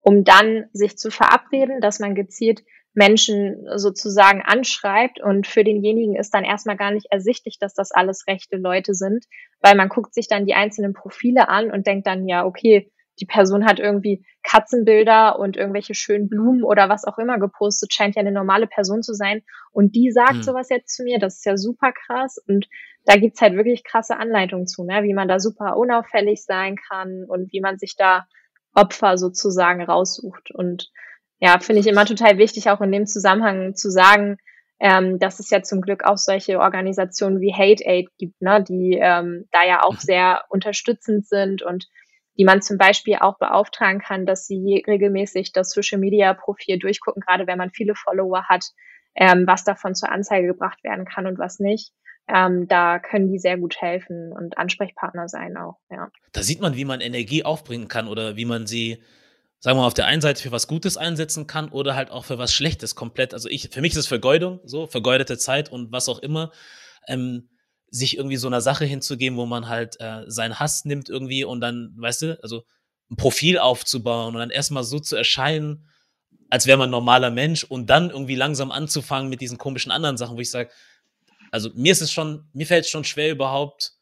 um 0.00 0.24
dann 0.24 0.66
sich 0.72 0.96
zu 0.96 1.10
verabreden, 1.10 1.80
dass 1.80 2.00
man 2.00 2.14
gezielt 2.14 2.62
Menschen 2.94 3.66
sozusagen 3.76 4.42
anschreibt 4.42 5.20
und 5.20 5.46
für 5.46 5.64
denjenigen 5.64 6.16
ist 6.16 6.32
dann 6.32 6.44
erstmal 6.44 6.76
gar 6.76 6.92
nicht 6.92 7.06
ersichtlich, 7.10 7.58
dass 7.58 7.74
das 7.74 7.90
alles 7.90 8.26
rechte 8.28 8.56
Leute 8.56 8.94
sind, 8.94 9.24
weil 9.60 9.74
man 9.74 9.88
guckt 9.88 10.14
sich 10.14 10.28
dann 10.28 10.46
die 10.46 10.54
einzelnen 10.54 10.94
Profile 10.94 11.48
an 11.48 11.70
und 11.70 11.86
denkt 11.86 12.06
dann, 12.06 12.28
ja, 12.28 12.46
okay, 12.46 12.90
die 13.20 13.26
Person 13.26 13.64
hat 13.64 13.78
irgendwie 13.78 14.24
Katzenbilder 14.42 15.38
und 15.38 15.56
irgendwelche 15.56 15.94
schönen 15.94 16.28
Blumen 16.28 16.64
oder 16.64 16.88
was 16.88 17.04
auch 17.04 17.18
immer 17.18 17.38
gepostet, 17.38 17.92
scheint 17.92 18.16
ja 18.16 18.20
eine 18.20 18.32
normale 18.32 18.66
Person 18.66 19.02
zu 19.02 19.14
sein. 19.14 19.42
Und 19.72 19.94
die 19.94 20.10
sagt 20.10 20.36
hm. 20.36 20.42
sowas 20.42 20.68
jetzt 20.68 20.94
zu 20.94 21.04
mir, 21.04 21.18
das 21.18 21.36
ist 21.36 21.46
ja 21.46 21.56
super 21.56 21.92
krass. 21.92 22.42
Und 22.48 22.68
da 23.04 23.16
gibt's 23.16 23.40
halt 23.40 23.54
wirklich 23.54 23.84
krasse 23.84 24.16
Anleitungen 24.16 24.66
zu, 24.66 24.84
ne? 24.84 25.02
wie 25.02 25.14
man 25.14 25.28
da 25.28 25.38
super 25.38 25.76
unauffällig 25.76 26.44
sein 26.44 26.76
kann 26.76 27.24
und 27.28 27.52
wie 27.52 27.60
man 27.60 27.78
sich 27.78 27.96
da 27.96 28.26
Opfer 28.74 29.16
sozusagen 29.16 29.82
raussucht. 29.82 30.50
Und 30.52 30.90
ja, 31.44 31.58
finde 31.58 31.82
ich 31.82 31.86
immer 31.86 32.06
total 32.06 32.38
wichtig, 32.38 32.70
auch 32.70 32.80
in 32.80 32.90
dem 32.90 33.06
Zusammenhang 33.06 33.74
zu 33.74 33.90
sagen, 33.90 34.38
ähm, 34.80 35.18
dass 35.18 35.40
es 35.40 35.50
ja 35.50 35.62
zum 35.62 35.82
Glück 35.82 36.02
auch 36.02 36.16
solche 36.16 36.58
Organisationen 36.58 37.38
wie 37.42 37.52
Hate 37.52 37.84
Aid 37.84 38.08
gibt, 38.16 38.40
ne, 38.40 38.64
die 38.66 38.98
ähm, 38.98 39.44
da 39.52 39.62
ja 39.62 39.82
auch 39.82 39.92
mhm. 39.92 39.98
sehr 39.98 40.44
unterstützend 40.48 41.26
sind 41.26 41.60
und 41.62 41.86
die 42.38 42.46
man 42.46 42.62
zum 42.62 42.78
Beispiel 42.78 43.16
auch 43.16 43.36
beauftragen 43.36 44.00
kann, 44.00 44.24
dass 44.24 44.46
sie 44.46 44.82
regelmäßig 44.86 45.52
das 45.52 45.68
Social 45.68 45.98
Media 45.98 46.32
Profil 46.32 46.78
durchgucken, 46.78 47.20
gerade 47.20 47.46
wenn 47.46 47.58
man 47.58 47.72
viele 47.72 47.94
Follower 47.94 48.48
hat, 48.48 48.64
ähm, 49.14 49.44
was 49.46 49.64
davon 49.64 49.94
zur 49.94 50.10
Anzeige 50.10 50.46
gebracht 50.46 50.82
werden 50.82 51.04
kann 51.04 51.26
und 51.26 51.38
was 51.38 51.58
nicht. 51.58 51.92
Ähm, 52.26 52.68
da 52.68 53.00
können 53.00 53.30
die 53.30 53.38
sehr 53.38 53.58
gut 53.58 53.82
helfen 53.82 54.32
und 54.32 54.56
Ansprechpartner 54.56 55.28
sein 55.28 55.58
auch, 55.58 55.76
ja. 55.90 56.08
Da 56.32 56.42
sieht 56.42 56.62
man, 56.62 56.74
wie 56.74 56.86
man 56.86 57.02
Energie 57.02 57.44
aufbringen 57.44 57.88
kann 57.88 58.08
oder 58.08 58.34
wie 58.36 58.46
man 58.46 58.66
sie, 58.66 59.02
sagen 59.64 59.78
wir 59.78 59.80
mal, 59.80 59.86
auf 59.86 59.94
der 59.94 60.04
einen 60.04 60.20
Seite 60.20 60.42
für 60.42 60.52
was 60.52 60.66
Gutes 60.68 60.98
einsetzen 60.98 61.46
kann 61.46 61.70
oder 61.70 61.94
halt 61.96 62.10
auch 62.10 62.26
für 62.26 62.36
was 62.36 62.52
Schlechtes 62.52 62.94
komplett. 62.94 63.32
Also 63.32 63.48
ich, 63.48 63.70
für 63.70 63.80
mich 63.80 63.92
ist 63.92 63.98
es 63.98 64.06
Vergeudung, 64.06 64.60
so, 64.64 64.86
vergeudete 64.86 65.38
Zeit 65.38 65.72
und 65.72 65.90
was 65.90 66.06
auch 66.10 66.18
immer. 66.18 66.52
Ähm, 67.08 67.48
sich 67.88 68.18
irgendwie 68.18 68.36
so 68.36 68.46
einer 68.46 68.60
Sache 68.60 68.84
hinzugeben, 68.84 69.38
wo 69.38 69.46
man 69.46 69.66
halt 69.66 69.98
äh, 70.00 70.24
seinen 70.26 70.60
Hass 70.60 70.84
nimmt 70.84 71.08
irgendwie 71.08 71.44
und 71.44 71.62
dann, 71.62 71.94
weißt 71.96 72.22
du, 72.22 72.42
also 72.42 72.66
ein 73.10 73.16
Profil 73.16 73.56
aufzubauen 73.56 74.34
und 74.34 74.40
dann 74.40 74.50
erstmal 74.50 74.84
so 74.84 75.00
zu 75.00 75.16
erscheinen, 75.16 75.88
als 76.50 76.66
wäre 76.66 76.76
man 76.76 76.90
ein 76.90 76.90
normaler 76.90 77.30
Mensch 77.30 77.64
und 77.64 77.88
dann 77.88 78.10
irgendwie 78.10 78.34
langsam 78.34 78.70
anzufangen 78.70 79.30
mit 79.30 79.40
diesen 79.40 79.56
komischen 79.56 79.90
anderen 79.90 80.18
Sachen, 80.18 80.36
wo 80.36 80.40
ich 80.40 80.50
sage, 80.50 80.68
also 81.52 81.70
mir 81.74 81.92
ist 81.92 82.02
es 82.02 82.12
schon, 82.12 82.50
mir 82.52 82.66
fällt 82.66 82.84
es 82.84 82.90
schon 82.90 83.04
schwer, 83.04 83.30
überhaupt 83.30 83.92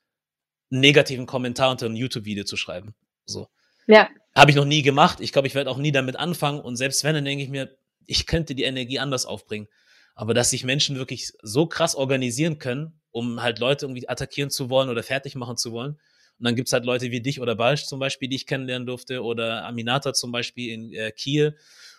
einen 0.72 0.81
negativen 0.81 1.27
Kommentar 1.27 1.70
unter 1.70 1.87
ein 1.87 1.94
YouTube-Video 1.94 2.42
zu 2.42 2.57
schreiben. 2.57 2.96
So. 3.27 3.46
Ja. 3.87 4.09
Habe 4.35 4.51
ich 4.51 4.57
noch 4.57 4.64
nie 4.64 4.83
gemacht. 4.83 5.21
Ich 5.21 5.33
glaube, 5.33 5.49
ich 5.49 5.55
werde 5.55 5.71
auch 5.71 5.77
nie 5.77 5.92
damit 5.92 6.16
anfangen. 6.16 6.61
Und 6.61 6.77
selbst 6.77 7.05
wenn, 7.05 7.14
dann 7.14 7.25
denke 7.25 7.45
ich 7.45 7.51
mir, 7.51 7.77
ich 8.07 8.27
könnte 8.27 8.55
die 8.55 8.62
Energie 8.64 8.99
anders 8.99 9.27
aufbringen. 9.27 9.68
Aber 10.14 10.35
dass 10.35 10.51
sich 10.51 10.64
Menschen 10.64 10.97
wirklich 10.97 11.33
so 11.42 11.66
krass 11.66 11.95
organisieren 11.95 12.59
können, 12.59 13.01
um 13.11 13.42
halt 13.42 13.59
Leute 13.59 13.87
irgendwie 13.87 14.09
attackieren 14.09 14.51
zu 14.51 14.71
wollen 14.71 14.88
oder 14.88 15.03
fertig 15.03 15.35
machen 15.35 15.57
zu 15.57 15.73
wollen. 15.73 15.92
Und 16.38 16.47
dann 16.47 16.57
gibt's 16.57 16.73
halt 16.73 16.85
Leute 16.85 17.11
wie 17.11 17.21
dich 17.21 17.40
oder 17.40 17.55
Balsch 17.55 17.85
zum 17.85 18.01
Beispiel, 18.01 18.29
die 18.29 18.37
ich 18.37 18.47
kennenlernen 18.47 18.87
durfte, 18.87 19.23
oder 19.23 19.64
Aminata 19.64 20.12
zum 20.14 20.33
Beispiel 20.33 20.73
in 20.73 20.92
äh, 20.92 21.12
Kiel 21.12 21.57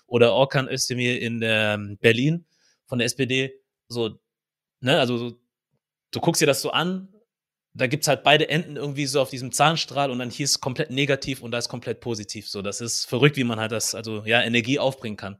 oder 0.07 0.33
Orkan 0.33 0.67
Özdemir 0.67 1.21
in 1.21 1.41
äh, 1.41 1.77
Berlin 2.01 2.45
von 2.85 2.99
der 2.99 3.05
SPD. 3.05 3.53
So, 3.87 4.19
ne, 4.81 4.99
also 4.99 5.17
so, 5.17 5.39
du 6.11 6.19
guckst 6.19 6.41
dir 6.41 6.45
das 6.45 6.61
so 6.61 6.71
an, 6.71 7.12
da 7.73 7.87
gibt's 7.87 8.07
halt 8.07 8.23
beide 8.23 8.49
Enden 8.49 8.75
irgendwie 8.75 9.07
so 9.07 9.21
auf 9.21 9.29
diesem 9.29 9.51
Zahnstrahl 9.51 10.11
und 10.11 10.19
dann 10.19 10.29
hier 10.29 10.43
ist 10.45 10.61
komplett 10.61 10.91
negativ 10.91 11.41
und 11.41 11.51
da 11.51 11.57
ist 11.57 11.69
komplett 11.69 12.01
positiv. 12.01 12.47
So, 12.47 12.61
das 12.61 12.81
ist 12.81 13.05
verrückt, 13.05 13.35
wie 13.35 13.43
man 13.43 13.59
halt 13.59 13.71
das, 13.71 13.95
also 13.95 14.23
ja, 14.25 14.41
Energie 14.41 14.77
aufbringen 14.77 15.17
kann. 15.17 15.37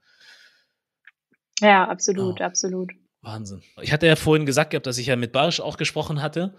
Ja, 1.60 1.88
absolut, 1.88 2.42
oh. 2.42 2.44
absolut. 2.44 2.92
Wahnsinn. 3.22 3.62
Ich 3.82 3.94
hatte 3.94 4.08
ja 4.08 4.16
vorhin 4.16 4.46
gesagt 4.46 4.72
gehabt, 4.72 4.88
dass 4.88 4.98
ich 4.98 5.08
ja 5.08 5.16
mit 5.16 5.32
Barisch 5.32 5.62
auch 5.62 5.78
gesprochen 5.78 6.22
hatte. 6.22 6.58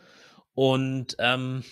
Und 0.55 1.17
ähm, 1.19 1.65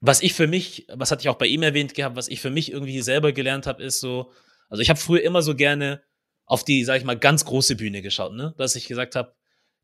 was 0.00 0.22
ich 0.22 0.32
für 0.32 0.46
mich, 0.46 0.86
was 0.94 1.10
hatte 1.10 1.22
ich 1.22 1.28
auch 1.28 1.36
bei 1.36 1.46
ihm 1.46 1.62
erwähnt 1.62 1.94
gehabt, 1.94 2.16
was 2.16 2.28
ich 2.28 2.40
für 2.40 2.50
mich 2.50 2.70
irgendwie 2.70 3.02
selber 3.02 3.32
gelernt 3.32 3.66
habe, 3.66 3.82
ist 3.82 4.00
so, 4.00 4.32
also 4.68 4.80
ich 4.80 4.88
habe 4.88 5.00
früher 5.00 5.22
immer 5.22 5.42
so 5.42 5.54
gerne 5.54 6.02
auf 6.46 6.64
die, 6.64 6.84
sag 6.84 6.98
ich 6.98 7.04
mal, 7.04 7.18
ganz 7.18 7.44
große 7.44 7.76
Bühne 7.76 8.02
geschaut, 8.02 8.34
ne? 8.34 8.54
Dass 8.56 8.76
ich 8.76 8.86
gesagt 8.86 9.16
habe, 9.16 9.34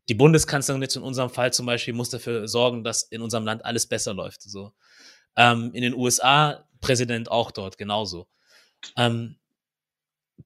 die 0.09 0.15
Bundeskanzlerin 0.15 0.81
jetzt 0.81 0.95
in 0.95 1.03
unserem 1.03 1.29
Fall 1.29 1.53
zum 1.53 1.65
Beispiel 1.65 1.93
muss 1.93 2.09
dafür 2.09 2.47
sorgen, 2.47 2.83
dass 2.83 3.03
in 3.03 3.21
unserem 3.21 3.45
Land 3.45 3.65
alles 3.65 3.87
besser 3.87 4.13
läuft. 4.13 4.41
So. 4.41 4.73
Ähm, 5.35 5.71
in 5.73 5.83
den 5.83 5.93
USA 5.93 6.67
Präsident 6.81 7.29
auch 7.29 7.51
dort 7.51 7.77
genauso. 7.77 8.27
Ähm, 8.97 9.37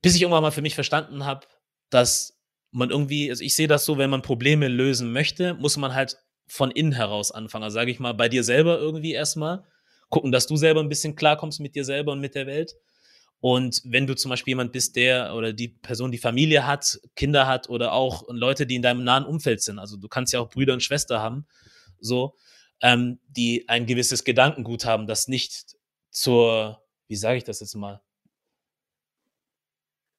bis 0.01 0.15
ich 0.15 0.21
irgendwann 0.21 0.43
mal 0.43 0.51
für 0.51 0.61
mich 0.61 0.75
verstanden 0.75 1.25
habe, 1.25 1.47
dass 1.89 2.37
man 2.71 2.89
irgendwie, 2.89 3.29
also 3.29 3.43
ich 3.43 3.55
sehe 3.55 3.67
das 3.67 3.85
so, 3.85 3.97
wenn 3.97 4.09
man 4.09 4.21
Probleme 4.21 4.67
lösen 4.67 5.13
möchte, 5.13 5.53
muss 5.53 5.77
man 5.77 5.95
halt 5.95 6.17
von 6.47 6.71
innen 6.71 6.91
heraus 6.91 7.31
anfangen. 7.31 7.63
Also 7.63 7.75
sage 7.75 7.91
ich 7.91 7.99
mal, 7.99 8.13
bei 8.13 8.29
dir 8.29 8.43
selber 8.43 8.77
irgendwie 8.77 9.13
erstmal 9.13 9.63
gucken, 10.09 10.31
dass 10.31 10.47
du 10.47 10.57
selber 10.57 10.81
ein 10.81 10.89
bisschen 10.89 11.15
klarkommst 11.15 11.59
mit 11.59 11.75
dir 11.75 11.85
selber 11.85 12.11
und 12.11 12.19
mit 12.19 12.35
der 12.35 12.45
Welt. 12.45 12.75
Und 13.39 13.81
wenn 13.85 14.07
du 14.07 14.15
zum 14.15 14.29
Beispiel 14.29 14.51
jemand 14.51 14.71
bist, 14.71 14.95
der 14.95 15.35
oder 15.35 15.53
die 15.53 15.67
Person, 15.67 16.11
die 16.11 16.17
Familie 16.17 16.65
hat, 16.65 16.99
Kinder 17.15 17.45
hat 17.45 17.69
oder 17.69 17.93
auch 17.93 18.23
Leute, 18.29 18.65
die 18.65 18.75
in 18.75 18.81
deinem 18.81 19.03
nahen 19.03 19.25
Umfeld 19.25 19.61
sind, 19.61 19.77
also 19.77 19.97
du 19.97 20.07
kannst 20.07 20.33
ja 20.33 20.39
auch 20.39 20.49
Brüder 20.49 20.73
und 20.73 20.81
Schwester 20.81 21.21
haben, 21.21 21.45
so, 21.99 22.35
ähm, 22.81 23.19
die 23.27 23.69
ein 23.69 23.85
gewisses 23.85 24.23
Gedankengut 24.23 24.85
haben, 24.85 25.05
das 25.05 25.27
nicht 25.27 25.75
zur, 26.09 26.81
wie 27.07 27.15
sage 27.15 27.37
ich 27.37 27.43
das 27.43 27.59
jetzt 27.59 27.75
mal, 27.75 28.01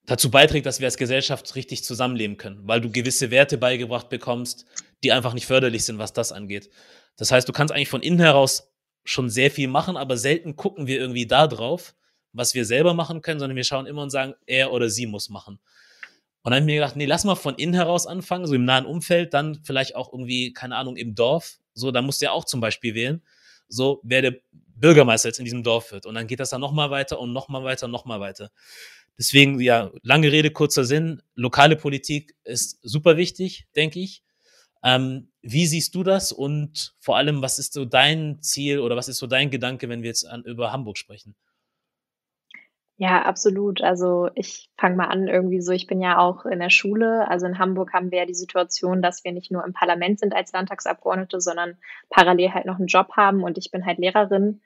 dazu 0.04 0.30
beiträgt, 0.30 0.66
dass 0.66 0.78
wir 0.78 0.86
als 0.86 0.96
Gesellschaft 0.96 1.54
richtig 1.56 1.82
zusammenleben 1.84 2.36
können, 2.36 2.60
weil 2.62 2.80
du 2.80 2.90
gewisse 2.90 3.30
Werte 3.30 3.58
beigebracht 3.58 4.08
bekommst, 4.08 4.66
die 5.02 5.10
einfach 5.10 5.34
nicht 5.34 5.46
förderlich 5.46 5.84
sind, 5.84 5.98
was 5.98 6.12
das 6.12 6.30
angeht. 6.30 6.70
Das 7.16 7.32
heißt, 7.32 7.48
du 7.48 7.52
kannst 7.52 7.74
eigentlich 7.74 7.88
von 7.88 8.02
innen 8.02 8.20
heraus 8.20 8.72
schon 9.04 9.30
sehr 9.30 9.50
viel 9.50 9.68
machen, 9.68 9.96
aber 9.96 10.16
selten 10.16 10.54
gucken 10.54 10.86
wir 10.86 10.98
irgendwie 10.98 11.26
da 11.26 11.46
drauf, 11.48 11.95
was 12.36 12.54
wir 12.54 12.64
selber 12.64 12.94
machen 12.94 13.22
können, 13.22 13.40
sondern 13.40 13.56
wir 13.56 13.64
schauen 13.64 13.86
immer 13.86 14.02
und 14.02 14.10
sagen, 14.10 14.34
er 14.46 14.72
oder 14.72 14.88
sie 14.90 15.06
muss 15.06 15.28
machen. 15.30 15.58
Und 16.42 16.52
dann 16.52 16.54
habe 16.54 16.60
ich 16.60 16.66
mir 16.66 16.74
gedacht, 16.76 16.96
nee, 16.96 17.06
lass 17.06 17.24
mal 17.24 17.34
von 17.34 17.56
innen 17.56 17.74
heraus 17.74 18.06
anfangen, 18.06 18.46
so 18.46 18.54
im 18.54 18.64
nahen 18.64 18.86
Umfeld, 18.86 19.34
dann 19.34 19.60
vielleicht 19.64 19.96
auch 19.96 20.12
irgendwie, 20.12 20.52
keine 20.52 20.76
Ahnung, 20.76 20.96
im 20.96 21.14
Dorf. 21.14 21.58
So, 21.74 21.90
da 21.90 22.02
musst 22.02 22.20
du 22.20 22.26
ja 22.26 22.30
auch 22.30 22.44
zum 22.44 22.60
Beispiel 22.60 22.94
wählen, 22.94 23.22
so 23.68 24.00
wer 24.04 24.22
der 24.22 24.36
Bürgermeister 24.76 25.28
jetzt 25.28 25.38
in 25.38 25.44
diesem 25.44 25.62
Dorf 25.64 25.90
wird. 25.90 26.06
Und 26.06 26.14
dann 26.14 26.26
geht 26.26 26.38
das 26.38 26.50
dann 26.50 26.60
nochmal 26.60 26.90
weiter 26.90 27.18
und 27.18 27.32
nochmal 27.32 27.64
weiter 27.64 27.86
und 27.86 27.92
nochmal 27.92 28.20
weiter. 28.20 28.50
Deswegen, 29.18 29.58
ja, 29.60 29.90
lange 30.02 30.30
Rede, 30.30 30.50
kurzer 30.50 30.84
Sinn. 30.84 31.22
Lokale 31.34 31.76
Politik 31.76 32.36
ist 32.44 32.78
super 32.82 33.16
wichtig, 33.16 33.66
denke 33.74 33.98
ich. 33.98 34.22
Ähm, 34.84 35.30
wie 35.42 35.66
siehst 35.66 35.94
du 35.94 36.04
das 36.04 36.32
und 36.32 36.94
vor 37.00 37.16
allem, 37.16 37.42
was 37.42 37.58
ist 37.58 37.72
so 37.72 37.84
dein 37.84 38.40
Ziel 38.42 38.78
oder 38.78 38.94
was 38.94 39.08
ist 39.08 39.18
so 39.18 39.26
dein 39.26 39.50
Gedanke, 39.50 39.88
wenn 39.88 40.02
wir 40.02 40.10
jetzt 40.10 40.26
an, 40.26 40.44
über 40.44 40.70
Hamburg 40.70 40.98
sprechen? 40.98 41.34
Ja, 42.98 43.22
absolut. 43.22 43.82
Also 43.82 44.30
ich 44.34 44.70
fange 44.78 44.96
mal 44.96 45.08
an 45.08 45.28
irgendwie 45.28 45.60
so, 45.60 45.72
ich 45.72 45.86
bin 45.86 46.00
ja 46.00 46.18
auch 46.18 46.46
in 46.46 46.60
der 46.60 46.70
Schule. 46.70 47.28
Also 47.28 47.46
in 47.46 47.58
Hamburg 47.58 47.92
haben 47.92 48.10
wir 48.10 48.20
ja 48.20 48.26
die 48.26 48.34
Situation, 48.34 49.02
dass 49.02 49.22
wir 49.22 49.32
nicht 49.32 49.52
nur 49.52 49.64
im 49.64 49.74
Parlament 49.74 50.18
sind 50.18 50.34
als 50.34 50.52
Landtagsabgeordnete, 50.52 51.40
sondern 51.40 51.76
parallel 52.08 52.54
halt 52.54 52.64
noch 52.64 52.78
einen 52.78 52.86
Job 52.86 53.08
haben 53.14 53.44
und 53.44 53.58
ich 53.58 53.70
bin 53.70 53.84
halt 53.84 53.98
Lehrerin 53.98 54.62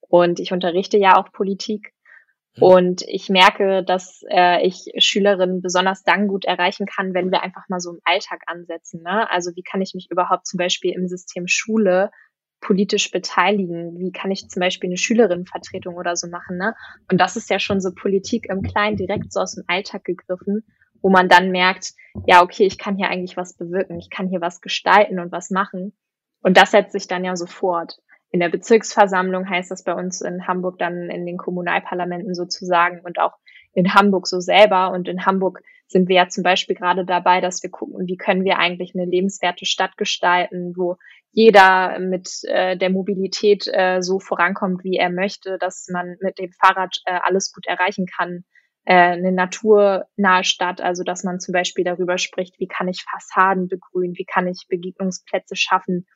und 0.00 0.38
ich 0.38 0.52
unterrichte 0.52 0.96
ja 0.96 1.16
auch 1.16 1.32
Politik. 1.32 1.92
Mhm. 2.56 2.62
Und 2.62 3.02
ich 3.02 3.28
merke, 3.28 3.82
dass 3.82 4.22
äh, 4.28 4.64
ich 4.64 4.92
Schülerinnen 4.98 5.60
besonders 5.60 6.04
dann 6.04 6.28
gut 6.28 6.44
erreichen 6.44 6.86
kann, 6.86 7.14
wenn 7.14 7.32
wir 7.32 7.42
einfach 7.42 7.68
mal 7.68 7.80
so 7.80 7.90
im 7.90 8.00
Alltag 8.04 8.42
ansetzen. 8.46 9.02
Ne? 9.02 9.28
Also 9.28 9.56
wie 9.56 9.62
kann 9.64 9.82
ich 9.82 9.94
mich 9.94 10.08
überhaupt 10.08 10.46
zum 10.46 10.58
Beispiel 10.58 10.92
im 10.92 11.08
System 11.08 11.48
Schule 11.48 12.12
politisch 12.62 13.10
beteiligen? 13.10 13.98
Wie 13.98 14.10
kann 14.10 14.30
ich 14.30 14.48
zum 14.48 14.60
Beispiel 14.60 14.88
eine 14.88 14.96
Schülerinnenvertretung 14.96 15.96
oder 15.96 16.16
so 16.16 16.28
machen? 16.28 16.56
Ne? 16.56 16.74
Und 17.10 17.20
das 17.20 17.36
ist 17.36 17.50
ja 17.50 17.58
schon 17.58 17.82
so 17.82 17.92
Politik 17.92 18.46
im 18.48 18.62
Kleinen 18.62 18.96
direkt 18.96 19.32
so 19.32 19.40
aus 19.40 19.54
dem 19.54 19.64
Alltag 19.66 20.04
gegriffen, 20.04 20.64
wo 21.02 21.10
man 21.10 21.28
dann 21.28 21.50
merkt, 21.50 21.92
ja, 22.26 22.42
okay, 22.42 22.64
ich 22.64 22.78
kann 22.78 22.96
hier 22.96 23.10
eigentlich 23.10 23.36
was 23.36 23.54
bewirken, 23.54 23.98
ich 23.98 24.08
kann 24.08 24.28
hier 24.28 24.40
was 24.40 24.62
gestalten 24.62 25.18
und 25.18 25.30
was 25.30 25.50
machen. 25.50 25.92
Und 26.40 26.56
das 26.56 26.70
setzt 26.70 26.92
sich 26.92 27.06
dann 27.06 27.24
ja 27.24 27.36
sofort 27.36 27.98
in 28.32 28.40
der 28.40 28.48
Bezirksversammlung 28.48 29.48
heißt 29.48 29.70
das 29.70 29.84
bei 29.84 29.92
uns 29.92 30.22
in 30.22 30.46
Hamburg 30.48 30.78
dann 30.78 31.10
in 31.10 31.26
den 31.26 31.36
Kommunalparlamenten 31.36 32.34
sozusagen 32.34 33.00
und 33.00 33.20
auch 33.20 33.34
in 33.74 33.94
Hamburg 33.94 34.26
so 34.26 34.40
selber. 34.40 34.90
Und 34.90 35.06
in 35.06 35.26
Hamburg 35.26 35.62
sind 35.92 36.08
wir 36.08 36.16
ja 36.16 36.28
zum 36.28 36.42
Beispiel 36.42 36.74
gerade 36.74 37.04
dabei, 37.04 37.40
dass 37.40 37.62
wir 37.62 37.70
gucken, 37.70 38.06
wie 38.06 38.16
können 38.16 38.44
wir 38.44 38.58
eigentlich 38.58 38.94
eine 38.94 39.04
lebenswerte 39.04 39.66
Stadt 39.66 39.96
gestalten, 39.96 40.74
wo 40.76 40.96
jeder 41.30 41.98
mit 41.98 42.28
äh, 42.44 42.76
der 42.76 42.90
Mobilität 42.90 43.66
äh, 43.72 44.02
so 44.02 44.18
vorankommt, 44.18 44.84
wie 44.84 44.96
er 44.96 45.10
möchte, 45.10 45.58
dass 45.58 45.88
man 45.90 46.16
mit 46.20 46.38
dem 46.38 46.52
Fahrrad 46.52 46.98
äh, 47.06 47.18
alles 47.22 47.52
gut 47.52 47.66
erreichen 47.66 48.06
kann. 48.06 48.44
Äh, 48.84 48.94
eine 48.94 49.32
naturnahe 49.32 50.44
Stadt, 50.44 50.80
also 50.80 51.04
dass 51.04 51.22
man 51.22 51.38
zum 51.38 51.52
Beispiel 51.52 51.84
darüber 51.84 52.18
spricht, 52.18 52.58
wie 52.58 52.66
kann 52.66 52.88
ich 52.88 53.04
Fassaden 53.08 53.68
begrünen, 53.68 54.14
wie 54.16 54.24
kann 54.24 54.48
ich 54.48 54.66
Begegnungsplätze 54.68 55.54
schaffen, 55.54 56.06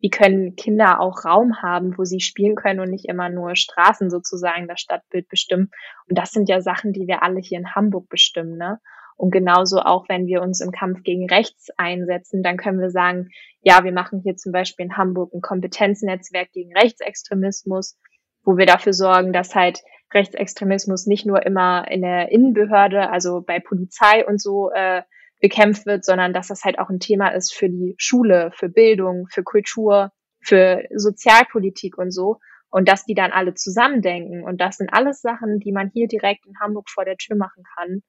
wie 0.00 0.10
können 0.10 0.56
Kinder 0.56 1.00
auch 1.00 1.24
Raum 1.24 1.62
haben, 1.62 1.96
wo 1.96 2.04
sie 2.04 2.20
spielen 2.20 2.56
können 2.56 2.80
und 2.80 2.90
nicht 2.90 3.06
immer 3.06 3.28
nur 3.28 3.56
Straßen 3.56 4.10
sozusagen 4.10 4.68
das 4.68 4.80
Stadtbild 4.80 5.28
bestimmen. 5.28 5.70
Und 6.08 6.18
das 6.18 6.30
sind 6.30 6.48
ja 6.48 6.60
Sachen, 6.60 6.92
die 6.92 7.06
wir 7.06 7.22
alle 7.22 7.40
hier 7.40 7.58
in 7.58 7.74
Hamburg 7.74 8.08
bestimmen. 8.08 8.56
Ne? 8.56 8.80
Und 9.16 9.30
genauso 9.30 9.78
auch, 9.78 10.08
wenn 10.08 10.26
wir 10.26 10.42
uns 10.42 10.60
im 10.60 10.72
Kampf 10.72 11.02
gegen 11.02 11.28
Rechts 11.28 11.68
einsetzen, 11.76 12.42
dann 12.42 12.56
können 12.56 12.80
wir 12.80 12.90
sagen, 12.90 13.28
ja, 13.62 13.84
wir 13.84 13.92
machen 13.92 14.20
hier 14.22 14.36
zum 14.36 14.52
Beispiel 14.52 14.86
in 14.86 14.96
Hamburg 14.96 15.32
ein 15.32 15.40
Kompetenznetzwerk 15.40 16.50
gegen 16.52 16.76
Rechtsextremismus, 16.76 17.96
wo 18.42 18.56
wir 18.56 18.66
dafür 18.66 18.92
sorgen, 18.92 19.32
dass 19.32 19.54
halt 19.54 19.82
Rechtsextremismus 20.12 21.06
nicht 21.06 21.26
nur 21.26 21.44
immer 21.46 21.90
in 21.90 22.02
der 22.02 22.30
Innenbehörde, 22.30 23.10
also 23.10 23.40
bei 23.40 23.60
Polizei 23.60 24.26
und 24.26 24.40
so 24.40 24.70
äh, 24.72 25.02
bekämpft 25.40 25.86
wird, 25.86 26.04
sondern 26.04 26.32
dass 26.32 26.48
das 26.48 26.64
halt 26.64 26.78
auch 26.78 26.90
ein 26.90 27.00
Thema 27.00 27.28
ist 27.28 27.54
für 27.54 27.68
die 27.68 27.94
Schule, 27.98 28.50
für 28.54 28.68
Bildung, 28.68 29.26
für 29.30 29.42
Kultur, 29.42 30.10
für 30.40 30.84
Sozialpolitik 30.94 31.98
und 31.98 32.10
so. 32.10 32.38
Und 32.70 32.88
dass 32.88 33.04
die 33.04 33.14
dann 33.14 33.30
alle 33.30 33.54
zusammendenken. 33.54 34.42
Und 34.42 34.60
das 34.60 34.78
sind 34.78 34.92
alles 34.92 35.20
Sachen, 35.20 35.60
die 35.60 35.70
man 35.70 35.90
hier 35.92 36.08
direkt 36.08 36.44
in 36.46 36.58
Hamburg 36.58 36.90
vor 36.90 37.04
der 37.04 37.16
Tür 37.16 37.36
machen 37.36 37.62
kann 37.76 38.02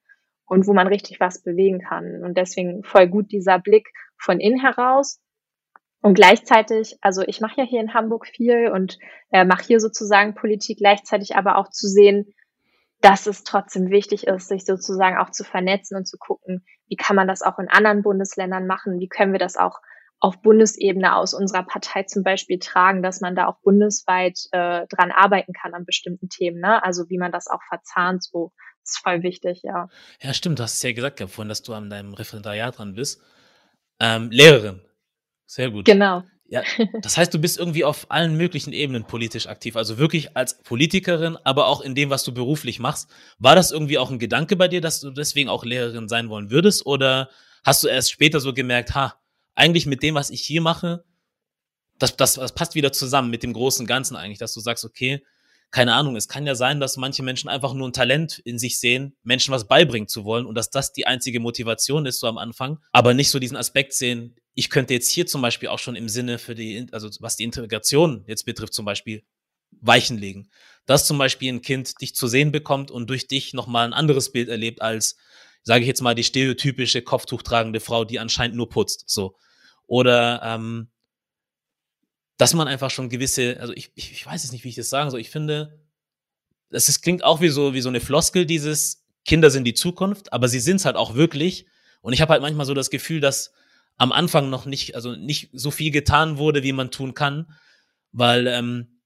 und 0.46 0.68
wo 0.68 0.74
man 0.74 0.88
richtig 0.88 1.20
was 1.20 1.42
bewegen 1.42 1.80
kann. 1.80 2.24
Und 2.24 2.38
deswegen 2.38 2.84
voll 2.84 3.08
gut 3.08 3.32
dieser 3.32 3.60
Blick 3.60 3.90
von 4.18 4.40
innen 4.40 4.60
heraus. 4.60 5.22
Und 6.02 6.14
gleichzeitig, 6.14 6.98
also 7.02 7.24
ich 7.26 7.42
mache 7.42 7.62
ja 7.62 7.64
hier 7.64 7.82
in 7.82 7.94
Hamburg 7.94 8.28
viel 8.28 8.70
und 8.72 9.00
äh, 9.32 9.44
mache 9.44 9.64
hier 9.64 9.80
sozusagen 9.80 10.36
Politik, 10.36 10.78
gleichzeitig 10.78 11.36
aber 11.36 11.58
auch 11.58 11.70
zu 11.70 11.88
sehen, 11.88 12.34
dass 13.02 13.28
es 13.28 13.44
trotzdem 13.44 13.90
wichtig 13.90 14.28
ist, 14.28 14.48
sich 14.48 14.66
sozusagen 14.66 15.18
auch 15.18 15.32
zu 15.32 15.44
vernetzen 15.44 15.98
und 15.98 16.08
zu 16.08 16.18
gucken, 16.18 16.64
wie 16.88 16.96
kann 16.96 17.16
man 17.16 17.28
das 17.28 17.42
auch 17.42 17.60
in 17.60 17.70
anderen 17.70 18.04
Bundesländern 18.04 18.68
machen, 18.68 19.00
wie 19.00 19.08
können 19.08 19.32
wir 19.32 19.40
das 19.40 19.58
auch 19.58 19.80
auf 20.20 20.42
Bundesebene 20.42 21.16
aus 21.16 21.34
unserer 21.34 21.64
Partei 21.64 22.04
zum 22.04 22.24
Beispiel 22.24 22.58
tragen, 22.60 23.04
dass 23.04 23.22
man 23.22 23.36
da 23.36 23.48
auch 23.48 23.58
bundesweit 23.62 24.40
äh, 24.52 24.88
dran 24.88 25.12
arbeiten 25.12 25.54
kann 25.54 25.74
an 25.74 25.86
bestimmten 25.86 26.30
Themen, 26.30 26.60
ne? 26.60 26.84
Also 26.84 27.10
wie 27.10 27.18
man 27.18 27.32
das 27.32 27.48
auch 27.48 27.62
verzahnt, 27.68 28.24
so 28.24 28.52
ist 28.86 29.00
voll 29.00 29.24
wichtig, 29.24 29.63
ja. 29.63 29.89
Ja, 30.21 30.34
stimmt, 30.34 30.60
du 30.60 30.63
hast 30.63 30.76
es 30.76 30.84
ja 30.84 30.91
gesagt 30.91 31.19
ja, 31.19 31.28
vorhin, 31.28 31.50
dass 31.50 31.63
du 31.63 31.74
an 31.74 31.89
deinem 31.89 32.13
Referendariat 32.13 32.78
dran 32.78 32.95
bist. 32.95 33.21
Ähm, 34.00 34.30
Lehrerin. 34.32 34.82
Sehr 35.45 35.71
gut. 35.71 35.86
Genau. 35.86 36.24
Ja, 36.48 36.62
das 37.02 37.17
heißt, 37.17 37.34
du 37.34 37.39
bist 37.39 37.58
irgendwie 37.58 37.84
auf 37.84 38.12
allen 38.12 38.38
möglichen 38.38 38.71
Ebenen 38.71 39.06
politisch 39.06 39.48
aktiv, 39.48 39.76
also 39.76 39.98
wirklich 39.98 40.38
als 40.38 40.62
Politikerin, 40.62 41.38
aber 41.43 41.65
auch 41.67 41.82
in 41.82 41.95
dem, 41.95 42.12
was 42.12 42.24
du 42.24 42.34
beruflich 42.34 42.80
machst. 42.80 43.10
War 43.39 43.56
das 43.56 43.71
irgendwie 43.71 43.98
auch 43.98 44.12
ein 44.12 44.19
Gedanke 44.19 44.56
bei 44.56 44.67
dir, 44.67 44.80
dass 44.80 45.02
du 45.02 45.10
deswegen 45.10 45.50
auch 45.50 45.65
Lehrerin 45.65 46.08
sein 46.08 46.30
wollen 46.30 46.52
würdest? 46.52 46.86
Oder 46.86 47.30
hast 47.63 47.84
du 47.84 47.88
erst 47.88 48.12
später 48.12 48.39
so 48.39 48.54
gemerkt, 48.54 48.93
ha, 48.93 49.19
eigentlich 49.56 49.88
mit 49.88 50.04
dem, 50.04 50.13
was 50.13 50.30
ich 50.30 50.41
hier 50.41 50.62
mache, 50.62 51.04
das, 51.98 52.15
das, 52.15 52.36
das 52.36 52.54
passt 52.54 52.76
wieder 52.76 52.91
zusammen 52.91 53.32
mit 53.32 53.41
dem 53.41 53.54
großen 53.54 53.88
Ganzen 53.88 54.15
eigentlich, 54.15 54.39
dass 54.39 54.54
du 54.54 54.60
sagst, 54.60 54.86
okay, 54.86 55.24
keine 55.76 55.94
Ahnung, 55.94 56.16
es 56.16 56.30
kann 56.30 56.48
ja 56.48 56.56
sein, 56.56 56.80
dass 56.80 56.96
manche 56.96 57.22
Menschen 57.22 57.50
einfach 57.50 57.74
nur 57.74 57.90
ein 57.90 57.92
Talent 57.92 58.40
in 58.46 58.58
sich 58.58 58.80
sehen, 58.80 59.14
Menschen 59.24 59.54
was 59.54 59.68
beibringen 59.68 60.08
zu 60.08 60.24
wollen 60.24 60.46
und 60.46 60.56
dass 60.56 60.70
das 60.70 60.94
die 60.94 61.06
einzige 61.06 61.42
Motivation 61.42 62.06
ist 62.06 62.22
so 62.22 62.28
am 62.28 62.38
Anfang, 62.38 62.80
aber 62.94 63.14
nicht 63.14 63.30
so 63.30 63.40
diesen 63.40 63.58
Aspekt 63.58 63.92
sehen, 63.92 64.38
ich 64.54 64.70
könnte 64.70 64.94
jetzt 64.94 65.12
hier 65.12 65.28
zum 65.28 65.42
Beispiel 65.42 65.68
auch 65.68 65.80
schon 65.80 65.98
im 65.98 66.08
Sinne 66.08 66.40
für 66.40 66.56
die, 66.56 66.88
also 66.94 67.10
was 67.20 67.36
die 67.36 67.44
Integration 67.44 68.24
jetzt 68.26 68.46
betrifft 68.46 68.74
zum 68.74 68.86
Beispiel, 68.86 69.24
Weichen 69.82 70.18
legen. 70.18 70.50
Dass 70.86 71.06
zum 71.06 71.18
Beispiel 71.18 71.52
ein 71.52 71.62
Kind 71.62 72.00
dich 72.00 72.16
zu 72.16 72.28
sehen 72.28 72.54
bekommt 72.54 72.90
und 72.90 73.10
durch 73.10 73.28
dich 73.28 73.54
nochmal 73.54 73.86
ein 73.86 73.92
anderes 73.92 74.32
Bild 74.32 74.48
erlebt 74.48 74.82
als, 74.82 75.18
sage 75.64 75.82
ich 75.82 75.88
jetzt 75.88 76.02
mal, 76.02 76.16
die 76.16 76.24
stereotypische 76.24 77.02
Kopftuchtragende 77.02 77.82
Frau, 77.82 78.06
die 78.06 78.20
anscheinend 78.20 78.56
nur 78.56 78.70
putzt, 78.70 79.04
so. 79.08 79.36
Oder 79.88 80.42
ähm, 80.42 80.88
dass 82.38 82.54
man 82.54 82.67
einfach 82.67 82.89
schon 82.89 83.10
gewisse, 83.10 83.60
also 83.60 83.74
ich, 83.74 83.91
ich, 83.95 84.12
ich 84.12 84.26
weiß 84.26 84.43
jetzt 84.43 84.52
nicht, 84.52 84.63
wie 84.63 84.69
ich 84.69 84.76
das 84.76 84.89
sagen 84.89 85.10
soll. 85.10 85.19
Ich 85.19 85.30
finde, 85.30 85.80
es 86.69 86.89
ist, 86.89 87.02
klingt 87.02 87.24
auch 87.24 87.41
wie 87.41 87.50
so, 87.50 87.74
wie 87.74 87.82
so 87.82 87.89
eine 87.89 88.02
Floskel, 88.02 88.45
dieses 88.45 89.06
Kinder 89.24 89.50
sind 89.50 89.63
die 89.63 89.74
Zukunft, 89.74 90.34
aber 90.34 90.48
sie 90.48 90.60
sind 90.60 90.78
es 90.78 90.86
halt 90.86 90.95
auch 90.95 91.15
wirklich. 91.15 91.65
Und 92.02 92.13
ich 92.13 92.21
habe 92.21 92.34
halt 92.34 92.41
manchmal 92.41 92.65
so 92.65 92.74
das 92.74 92.89
Gefühl, 92.89 93.21
dass 93.21 93.54
am 93.98 94.12
Anfang 94.12 94.50
noch 94.50 94.65
nicht, 94.65 94.95
also 94.95 95.15
nicht 95.15 95.50
so 95.54 95.71
viel 95.71 95.91
getan 95.91 96.38
wurde, 96.38 96.63
wie 96.63 96.74
man 96.74 96.91
tun 96.91 97.13
kann, 97.13 97.54
weil 98.12 98.48
ähm, 98.48 99.00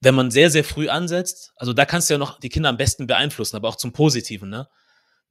wenn 0.00 0.16
man 0.16 0.32
sehr, 0.32 0.50
sehr 0.50 0.64
früh 0.64 0.88
ansetzt, 0.88 1.52
also 1.56 1.72
da 1.72 1.84
kannst 1.84 2.10
du 2.10 2.14
ja 2.14 2.18
noch 2.18 2.40
die 2.40 2.48
Kinder 2.48 2.68
am 2.68 2.76
besten 2.76 3.06
beeinflussen, 3.06 3.54
aber 3.56 3.68
auch 3.68 3.76
zum 3.76 3.92
Positiven, 3.92 4.50
ne? 4.50 4.68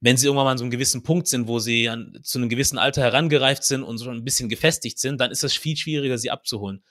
Wenn 0.02 0.16
sie 0.16 0.26
irgendwann 0.26 0.46
mal 0.46 0.52
an 0.52 0.58
so 0.58 0.64
einem 0.64 0.72
gewissen 0.72 1.04
Punkt 1.04 1.28
sind, 1.28 1.46
wo 1.46 1.60
sie 1.60 1.88
an, 1.88 2.18
zu 2.22 2.38
einem 2.38 2.48
gewissen 2.48 2.76
Alter 2.76 3.02
herangereift 3.02 3.62
sind 3.62 3.84
und 3.84 3.98
so 3.98 4.10
ein 4.10 4.24
bisschen 4.24 4.48
gefestigt 4.48 4.98
sind, 4.98 5.20
dann 5.20 5.30
ist 5.30 5.44
es 5.44 5.54
viel 5.54 5.76
schwieriger, 5.76 6.18
sie 6.18 6.32
abzuholen. 6.32 6.82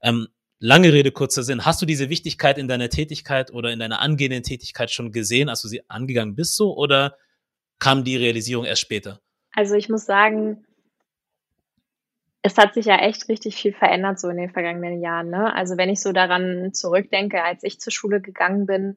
Ähm, 0.00 0.28
lange 0.60 0.92
Rede, 0.92 1.10
kurzer 1.10 1.42
Sinn. 1.42 1.64
Hast 1.64 1.82
du 1.82 1.86
diese 1.86 2.08
Wichtigkeit 2.08 2.58
in 2.58 2.68
deiner 2.68 2.88
Tätigkeit 2.88 3.52
oder 3.52 3.72
in 3.72 3.80
deiner 3.80 4.00
angehenden 4.00 4.44
Tätigkeit 4.44 4.92
schon 4.92 5.10
gesehen, 5.10 5.48
als 5.48 5.60
du 5.62 5.68
sie 5.68 5.82
angegangen 5.90 6.36
bist 6.36 6.56
so, 6.56 6.76
oder 6.76 7.16
kam 7.80 8.04
die 8.04 8.16
Realisierung 8.16 8.64
erst 8.64 8.82
später? 8.82 9.20
Also 9.50 9.74
ich 9.74 9.88
muss 9.88 10.06
sagen, 10.06 10.64
es 12.42 12.56
hat 12.58 12.74
sich 12.74 12.86
ja 12.86 12.96
echt 12.98 13.28
richtig 13.28 13.56
viel 13.56 13.72
verändert 13.72 14.20
so 14.20 14.28
in 14.28 14.36
den 14.36 14.50
vergangenen 14.50 15.02
Jahren. 15.02 15.30
Ne? 15.30 15.52
Also 15.52 15.76
wenn 15.76 15.90
ich 15.90 16.00
so 16.00 16.12
daran 16.12 16.72
zurückdenke, 16.72 17.42
als 17.42 17.64
ich 17.64 17.80
zur 17.80 17.92
Schule 17.92 18.20
gegangen 18.20 18.66
bin, 18.66 18.96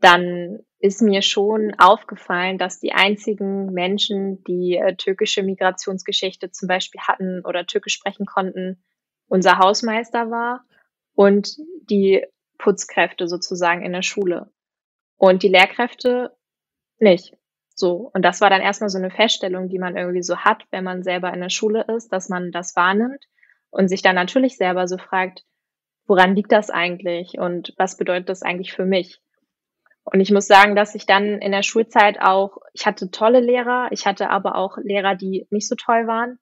dann 0.00 0.58
ist 0.84 1.00
mir 1.00 1.22
schon 1.22 1.72
aufgefallen, 1.78 2.58
dass 2.58 2.78
die 2.78 2.92
einzigen 2.92 3.72
Menschen, 3.72 4.44
die 4.44 4.76
äh, 4.76 4.94
türkische 4.94 5.42
Migrationsgeschichte 5.42 6.50
zum 6.50 6.68
Beispiel 6.68 7.00
hatten 7.00 7.42
oder 7.42 7.64
türkisch 7.64 7.94
sprechen 7.94 8.26
konnten, 8.26 8.84
unser 9.26 9.58
Hausmeister 9.58 10.30
war 10.30 10.66
und 11.14 11.56
die 11.88 12.26
Putzkräfte 12.58 13.28
sozusagen 13.28 13.82
in 13.82 13.92
der 13.92 14.02
Schule. 14.02 14.52
Und 15.16 15.42
die 15.42 15.48
Lehrkräfte 15.48 16.36
nicht. 16.98 17.34
So. 17.74 18.10
Und 18.12 18.20
das 18.20 18.42
war 18.42 18.50
dann 18.50 18.60
erstmal 18.60 18.90
so 18.90 18.98
eine 18.98 19.10
Feststellung, 19.10 19.70
die 19.70 19.78
man 19.78 19.96
irgendwie 19.96 20.22
so 20.22 20.36
hat, 20.36 20.66
wenn 20.70 20.84
man 20.84 21.02
selber 21.02 21.32
in 21.32 21.40
der 21.40 21.48
Schule 21.48 21.86
ist, 21.96 22.12
dass 22.12 22.28
man 22.28 22.52
das 22.52 22.76
wahrnimmt 22.76 23.24
und 23.70 23.88
sich 23.88 24.02
dann 24.02 24.16
natürlich 24.16 24.58
selber 24.58 24.86
so 24.86 24.98
fragt, 24.98 25.46
woran 26.06 26.36
liegt 26.36 26.52
das 26.52 26.68
eigentlich 26.68 27.38
und 27.38 27.72
was 27.78 27.96
bedeutet 27.96 28.28
das 28.28 28.42
eigentlich 28.42 28.74
für 28.74 28.84
mich? 28.84 29.22
Und 30.04 30.20
ich 30.20 30.30
muss 30.30 30.46
sagen, 30.46 30.76
dass 30.76 30.94
ich 30.94 31.06
dann 31.06 31.40
in 31.40 31.52
der 31.52 31.62
Schulzeit 31.62 32.20
auch, 32.20 32.58
ich 32.72 32.86
hatte 32.86 33.10
tolle 33.10 33.40
Lehrer, 33.40 33.88
ich 33.90 34.06
hatte 34.06 34.28
aber 34.30 34.54
auch 34.56 34.76
Lehrer, 34.76 35.14
die 35.14 35.46
nicht 35.50 35.68
so 35.68 35.74
toll 35.76 36.06
waren, 36.06 36.38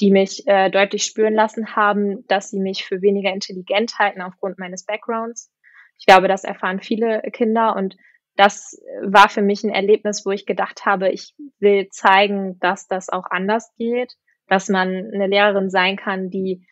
die 0.00 0.10
mich 0.10 0.46
äh, 0.46 0.70
deutlich 0.70 1.04
spüren 1.04 1.34
lassen 1.34 1.76
haben, 1.76 2.26
dass 2.26 2.50
sie 2.50 2.58
mich 2.58 2.84
für 2.84 3.00
weniger 3.02 3.32
intelligent 3.32 3.98
halten 3.98 4.20
aufgrund 4.20 4.58
meines 4.58 4.84
Backgrounds. 4.84 5.52
Ich 5.98 6.06
glaube, 6.06 6.28
das 6.28 6.44
erfahren 6.44 6.80
viele 6.80 7.22
Kinder 7.32 7.76
und 7.76 7.96
das 8.36 8.78
war 9.02 9.30
für 9.30 9.40
mich 9.40 9.64
ein 9.64 9.70
Erlebnis, 9.70 10.26
wo 10.26 10.30
ich 10.30 10.44
gedacht 10.44 10.84
habe, 10.84 11.08
ich 11.08 11.34
will 11.58 11.88
zeigen, 11.88 12.58
dass 12.58 12.86
das 12.86 13.08
auch 13.08 13.24
anders 13.30 13.72
geht, 13.78 14.14
dass 14.46 14.68
man 14.68 14.88
eine 14.88 15.26
Lehrerin 15.26 15.70
sein 15.70 15.96
kann, 15.96 16.28
die 16.28 16.66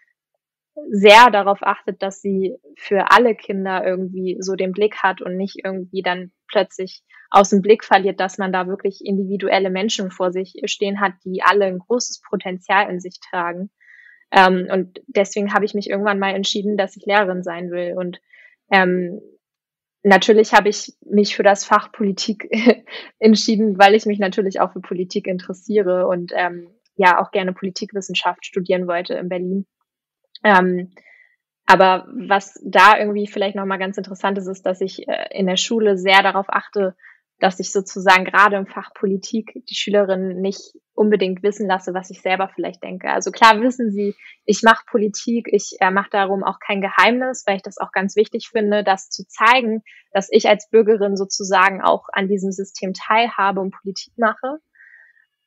sehr 0.91 1.31
darauf 1.31 1.63
achtet, 1.63 2.03
dass 2.03 2.21
sie 2.21 2.57
für 2.77 3.11
alle 3.11 3.35
Kinder 3.35 3.85
irgendwie 3.85 4.37
so 4.41 4.55
den 4.55 4.73
Blick 4.73 4.97
hat 5.03 5.23
und 5.23 5.37
nicht 5.37 5.65
irgendwie 5.65 6.03
dann 6.03 6.33
plötzlich 6.49 7.03
aus 7.31 7.51
dem 7.51 7.63
Blick 7.63 7.85
verliert, 7.85 8.21
dass 8.21 8.39
man 8.39 8.53
da 8.53 8.67
wirklich 8.67 9.01
individuelle 9.05 9.71
Menschen 9.71 10.11
vor 10.11 10.33
sich 10.33 10.55
stehen 10.67 11.01
hat, 11.01 11.13
die 11.25 11.43
alle 11.43 11.67
ein 11.67 11.79
großes 11.79 12.23
Potenzial 12.29 12.91
in 12.91 13.01
sich 13.01 13.19
tragen. 13.21 13.71
Ähm, 14.31 14.69
und 14.71 15.01
deswegen 15.07 15.53
habe 15.55 15.65
ich 15.65 15.75
mich 15.75 15.89
irgendwann 15.89 16.19
mal 16.19 16.35
entschieden, 16.35 16.77
dass 16.77 16.97
ich 16.97 17.07
Lehrerin 17.07 17.43
sein 17.43 17.71
will. 17.71 17.95
Und 17.97 18.21
ähm, 18.71 19.21
natürlich 20.03 20.53
habe 20.53 20.69
ich 20.69 20.95
mich 21.05 21.37
für 21.37 21.43
das 21.43 21.65
Fach 21.65 21.93
Politik 21.93 22.49
entschieden, 23.19 23.79
weil 23.79 23.95
ich 23.95 24.07
mich 24.07 24.19
natürlich 24.19 24.61
auch 24.61 24.73
für 24.73 24.81
Politik 24.81 25.27
interessiere 25.27 26.07
und 26.09 26.33
ähm, 26.35 26.69
ja 26.97 27.21
auch 27.21 27.31
gerne 27.31 27.53
Politikwissenschaft 27.53 28.45
studieren 28.47 28.87
wollte 28.87 29.15
in 29.15 29.29
Berlin. 29.29 29.67
Ähm, 30.45 30.93
aber 31.67 32.07
was 32.29 32.61
da 32.63 32.99
irgendwie 32.99 33.27
vielleicht 33.27 33.57
nochmal 33.57 33.79
ganz 33.79 33.97
interessant 33.97 34.37
ist, 34.39 34.47
ist, 34.47 34.67
dass 34.67 34.81
ich 34.81 35.09
äh, 35.09 35.27
in 35.31 35.47
der 35.47 35.57
Schule 35.57 35.97
sehr 35.97 36.23
darauf 36.23 36.47
achte, 36.49 36.95
dass 37.41 37.59
ich 37.59 37.73
sozusagen 37.73 38.25
gerade 38.25 38.57
im 38.57 38.67
Fach 38.67 38.93
Politik 38.95 39.53
die 39.69 39.75
Schülerinnen 39.75 40.41
nicht 40.41 40.61
unbedingt 40.95 41.43
wissen 41.43 41.67
lasse, 41.67 41.93
was 41.93 42.11
ich 42.11 42.23
selber 42.23 42.49
vielleicht 42.55 42.83
denke. 42.85 43.11
Also 43.11 43.31
klar 43.33 43.61
wissen 43.61 43.91
sie, 43.91 44.15
ich 44.45 44.63
mache 44.63 44.85
Politik, 44.89 45.49
ich 45.51 45.77
äh, 45.81 45.91
mache 45.91 46.11
darum 46.11 46.45
auch 46.45 46.59
kein 46.61 46.81
Geheimnis, 46.81 47.45
weil 47.47 47.57
ich 47.57 47.63
das 47.63 47.79
auch 47.79 47.91
ganz 47.91 48.15
wichtig 48.15 48.51
finde, 48.53 48.85
das 48.85 49.09
zu 49.09 49.27
zeigen, 49.27 49.83
dass 50.13 50.29
ich 50.31 50.49
als 50.49 50.69
Bürgerin 50.71 51.17
sozusagen 51.17 51.83
auch 51.83 52.05
an 52.13 52.29
diesem 52.29 52.53
System 52.53 52.93
teilhabe 52.93 53.61
und 53.61 53.75
Politik 53.75 54.13
mache. 54.17 54.59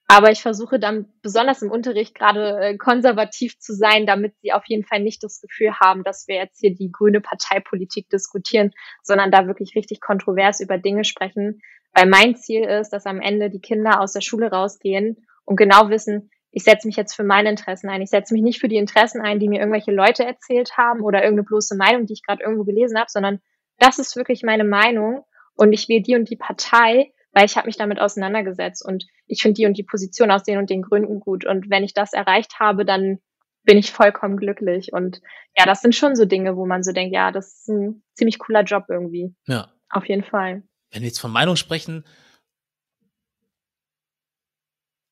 Aber 0.10 0.32
ich 0.32 0.42
versuche 0.42 0.80
dann 0.80 1.06
besonders 1.22 1.62
im 1.62 1.70
Unterricht 1.70 2.16
gerade 2.16 2.60
äh, 2.60 2.78
konservativ 2.78 3.60
zu 3.60 3.74
sein, 3.74 4.06
damit 4.06 4.36
sie 4.42 4.54
auf 4.54 4.64
jeden 4.68 4.86
Fall 4.86 5.02
nicht 5.02 5.22
das 5.22 5.42
Gefühl 5.42 5.74
haben, 5.82 6.04
dass 6.06 6.30
wir 6.30 6.36
jetzt 6.36 6.62
hier 6.62 6.74
die 6.74 6.92
grüne 6.92 7.20
Parteipolitik 7.20 8.10
diskutieren, 8.10 8.72
sondern 9.04 9.32
da 9.32 9.48
wirklich 9.48 9.76
richtig 9.76 10.00
kontrovers 10.00 10.62
über 10.62 10.78
Dinge 10.78 11.04
sprechen. 11.04 11.62
Weil 11.94 12.08
mein 12.08 12.38
Ziel 12.38 12.64
ist, 12.64 12.92
dass 12.92 13.06
am 13.06 13.20
Ende 13.20 13.50
die 13.50 13.60
Kinder 13.60 14.00
aus 14.00 14.14
der 14.14 14.22
Schule 14.22 14.50
rausgehen 14.50 15.28
und 15.44 15.58
genau 15.58 15.90
wissen, 15.90 16.32
ich 16.52 16.64
setze 16.64 16.88
mich 16.88 16.96
jetzt 16.96 17.14
für 17.14 17.26
meine 17.26 17.50
Interessen 17.50 17.90
ein. 17.90 18.02
Ich 18.02 18.10
setze 18.10 18.34
mich 18.34 18.44
nicht 18.44 18.60
für 18.60 18.70
die 18.70 18.78
Interessen 18.78 19.22
ein, 19.22 19.40
die 19.40 19.50
mir 19.50 19.60
irgendwelche 19.60 19.92
Leute 19.92 20.24
erzählt 20.24 20.78
haben 20.78 21.02
oder 21.02 21.20
irgendeine 21.22 21.46
bloße 21.46 21.76
Meinung, 21.76 22.06
die 22.06 22.14
ich 22.14 22.24
gerade 22.24 22.44
irgendwo 22.44 22.64
gelesen 22.64 22.98
habe, 22.98 23.10
sondern 23.10 23.42
das 23.78 24.00
ist 24.00 24.16
wirklich 24.16 24.42
meine 24.44 24.64
Meinung 24.64 25.26
und 25.56 25.74
ich 25.74 25.90
wähle 25.90 26.02
die 26.02 26.16
und 26.16 26.30
die 26.30 26.38
Partei, 26.38 27.12
weil 27.32 27.46
ich 27.46 27.56
habe 27.56 27.68
mich 27.68 27.78
damit 27.78 28.00
auseinandergesetzt 28.00 28.84
und 28.86 29.06
ich 29.26 29.42
finde 29.42 29.56
die 29.56 29.66
und 29.66 29.78
die 29.78 29.84
Position 29.84 30.32
aus 30.32 30.44
den 30.44 30.58
und 30.58 30.70
den 30.70 30.82
Gründen 30.82 31.20
gut. 31.20 31.46
Und 31.46 31.70
wenn 31.70 31.84
ich 31.84 31.94
das 31.94 32.14
erreicht 32.14 32.60
habe, 32.60 32.86
dann 32.86 33.20
bin 33.64 33.78
ich 33.78 33.92
vollkommen 33.92 34.38
glücklich. 34.38 34.94
Und 34.94 35.22
ja, 35.56 35.66
das 35.66 35.82
sind 35.82 35.94
schon 35.94 36.16
so 36.16 36.26
Dinge, 36.26 36.56
wo 36.56 36.66
man 36.66 36.84
so 36.84 36.94
denkt, 36.94 37.14
ja, 37.14 37.32
das 37.32 37.60
ist 37.60 37.70
ein 37.70 38.04
ziemlich 38.14 38.40
cooler 38.40 38.64
Job 38.64 38.86
irgendwie. 38.90 39.36
Ja. 39.46 39.72
Auf 39.90 40.08
jeden 40.08 40.24
Fall. 40.24 40.64
Wenn 40.92 41.02
wir 41.02 41.10
jetzt 41.10 41.20
von 41.20 41.32
Meinung 41.32 41.58
sprechen, 41.58 42.06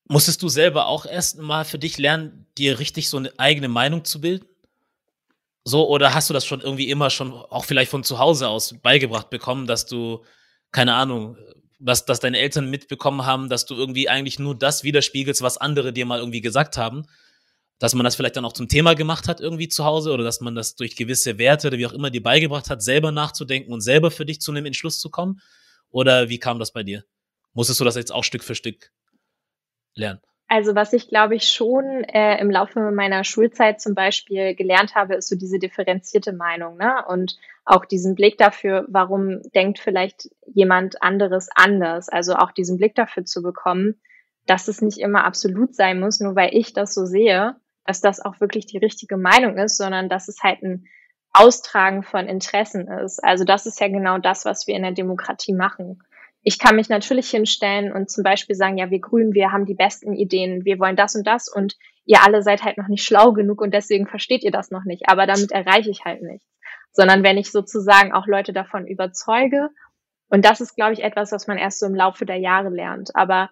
musstest 0.08 0.42
du 0.42 0.48
selber 0.48 0.86
auch 0.86 1.06
erst 1.06 1.38
mal 1.38 1.64
für 1.64 1.78
dich 1.78 1.98
lernen, 1.98 2.46
dir 2.56 2.78
richtig 2.78 3.10
so 3.10 3.18
eine 3.18 3.30
eigene 3.38 3.68
Meinung 3.68 4.04
zu 4.04 4.20
bilden? 4.20 4.46
So, 5.64 5.88
oder 5.88 6.14
hast 6.14 6.30
du 6.30 6.34
das 6.34 6.46
schon 6.46 6.60
irgendwie 6.60 6.90
immer 6.90 7.10
schon 7.10 7.32
auch 7.32 7.64
vielleicht 7.64 7.90
von 7.90 8.04
zu 8.04 8.18
Hause 8.18 8.48
aus 8.48 8.74
beigebracht 8.82 9.30
bekommen, 9.30 9.66
dass 9.66 9.84
du, 9.84 10.24
keine 10.70 10.94
Ahnung, 10.94 11.36
was, 11.78 12.04
dass 12.04 12.20
deine 12.20 12.38
Eltern 12.38 12.70
mitbekommen 12.70 13.26
haben, 13.26 13.48
dass 13.48 13.66
du 13.66 13.74
irgendwie 13.74 14.08
eigentlich 14.08 14.38
nur 14.38 14.56
das 14.56 14.82
widerspiegelst, 14.84 15.42
was 15.42 15.58
andere 15.58 15.92
dir 15.92 16.06
mal 16.06 16.18
irgendwie 16.18 16.40
gesagt 16.40 16.76
haben. 16.76 17.04
Dass 17.78 17.94
man 17.94 18.04
das 18.04 18.16
vielleicht 18.16 18.36
dann 18.36 18.44
auch 18.46 18.54
zum 18.54 18.68
Thema 18.68 18.94
gemacht 18.94 19.28
hat 19.28 19.40
irgendwie 19.40 19.68
zu 19.68 19.84
Hause 19.84 20.10
oder 20.12 20.24
dass 20.24 20.40
man 20.40 20.54
das 20.54 20.76
durch 20.76 20.96
gewisse 20.96 21.36
Werte 21.36 21.68
oder 21.68 21.76
wie 21.76 21.86
auch 21.86 21.92
immer 21.92 22.10
dir 22.10 22.22
beigebracht 22.22 22.70
hat, 22.70 22.82
selber 22.82 23.12
nachzudenken 23.12 23.72
und 23.72 23.82
selber 23.82 24.10
für 24.10 24.24
dich 24.24 24.40
zu 24.40 24.50
einem 24.50 24.64
Entschluss 24.64 24.98
zu 24.98 25.10
kommen? 25.10 25.40
Oder 25.90 26.30
wie 26.30 26.38
kam 26.38 26.58
das 26.58 26.72
bei 26.72 26.82
dir? 26.82 27.04
Musstest 27.52 27.80
du 27.80 27.84
das 27.84 27.96
jetzt 27.96 28.12
auch 28.12 28.24
Stück 28.24 28.44
für 28.44 28.54
Stück 28.54 28.92
lernen? 29.94 30.20
Also 30.48 30.76
was 30.76 30.92
ich 30.92 31.08
glaube 31.08 31.34
ich 31.34 31.48
schon 31.48 32.04
äh, 32.04 32.38
im 32.40 32.50
Laufe 32.50 32.92
meiner 32.92 33.24
Schulzeit 33.24 33.80
zum 33.80 33.94
Beispiel 33.94 34.54
gelernt 34.54 34.94
habe, 34.94 35.14
ist 35.14 35.28
so 35.28 35.36
diese 35.36 35.58
differenzierte 35.58 36.32
Meinung, 36.32 36.76
ne? 36.76 37.04
Und 37.08 37.36
auch 37.64 37.84
diesen 37.84 38.14
Blick 38.14 38.38
dafür, 38.38 38.84
warum 38.88 39.42
denkt 39.54 39.80
vielleicht 39.80 40.30
jemand 40.46 41.02
anderes 41.02 41.48
anders. 41.52 42.08
Also 42.08 42.34
auch 42.36 42.52
diesen 42.52 42.76
Blick 42.76 42.94
dafür 42.94 43.24
zu 43.24 43.42
bekommen, 43.42 44.00
dass 44.46 44.68
es 44.68 44.80
nicht 44.82 44.98
immer 44.98 45.24
absolut 45.24 45.74
sein 45.74 45.98
muss, 45.98 46.20
nur 46.20 46.36
weil 46.36 46.50
ich 46.54 46.72
das 46.72 46.94
so 46.94 47.06
sehe, 47.06 47.56
dass 47.84 48.00
das 48.00 48.24
auch 48.24 48.40
wirklich 48.40 48.66
die 48.66 48.78
richtige 48.78 49.16
Meinung 49.16 49.58
ist, 49.58 49.76
sondern 49.76 50.08
dass 50.08 50.28
es 50.28 50.44
halt 50.44 50.62
ein 50.62 50.86
Austragen 51.32 52.04
von 52.04 52.28
Interessen 52.28 52.86
ist. 52.86 53.22
Also 53.22 53.44
das 53.44 53.66
ist 53.66 53.80
ja 53.80 53.88
genau 53.88 54.18
das, 54.18 54.44
was 54.44 54.68
wir 54.68 54.76
in 54.76 54.82
der 54.82 54.92
Demokratie 54.92 55.52
machen 55.52 56.02
ich 56.48 56.60
kann 56.60 56.76
mich 56.76 56.88
natürlich 56.88 57.28
hinstellen 57.28 57.92
und 57.92 58.08
zum 58.08 58.22
Beispiel 58.22 58.54
sagen, 58.54 58.78
ja, 58.78 58.88
wir 58.88 59.00
Grünen, 59.00 59.34
wir 59.34 59.50
haben 59.50 59.66
die 59.66 59.74
besten 59.74 60.12
Ideen, 60.12 60.64
wir 60.64 60.78
wollen 60.78 60.94
das 60.94 61.16
und 61.16 61.26
das 61.26 61.48
und 61.52 61.74
ihr 62.04 62.22
alle 62.22 62.40
seid 62.40 62.62
halt 62.62 62.78
noch 62.78 62.86
nicht 62.86 63.02
schlau 63.04 63.32
genug 63.32 63.60
und 63.60 63.74
deswegen 63.74 64.06
versteht 64.06 64.44
ihr 64.44 64.52
das 64.52 64.70
noch 64.70 64.84
nicht. 64.84 65.08
Aber 65.08 65.26
damit 65.26 65.50
erreiche 65.50 65.90
ich 65.90 66.04
halt 66.04 66.22
nichts. 66.22 66.46
Sondern 66.92 67.24
wenn 67.24 67.36
ich 67.36 67.50
sozusagen 67.50 68.12
auch 68.12 68.28
Leute 68.28 68.52
davon 68.52 68.86
überzeuge, 68.86 69.70
und 70.28 70.44
das 70.44 70.60
ist, 70.60 70.76
glaube 70.76 70.92
ich, 70.92 71.02
etwas, 71.02 71.32
was 71.32 71.48
man 71.48 71.58
erst 71.58 71.80
so 71.80 71.86
im 71.86 71.96
Laufe 71.96 72.24
der 72.24 72.38
Jahre 72.38 72.68
lernt. 72.68 73.10
Aber 73.14 73.50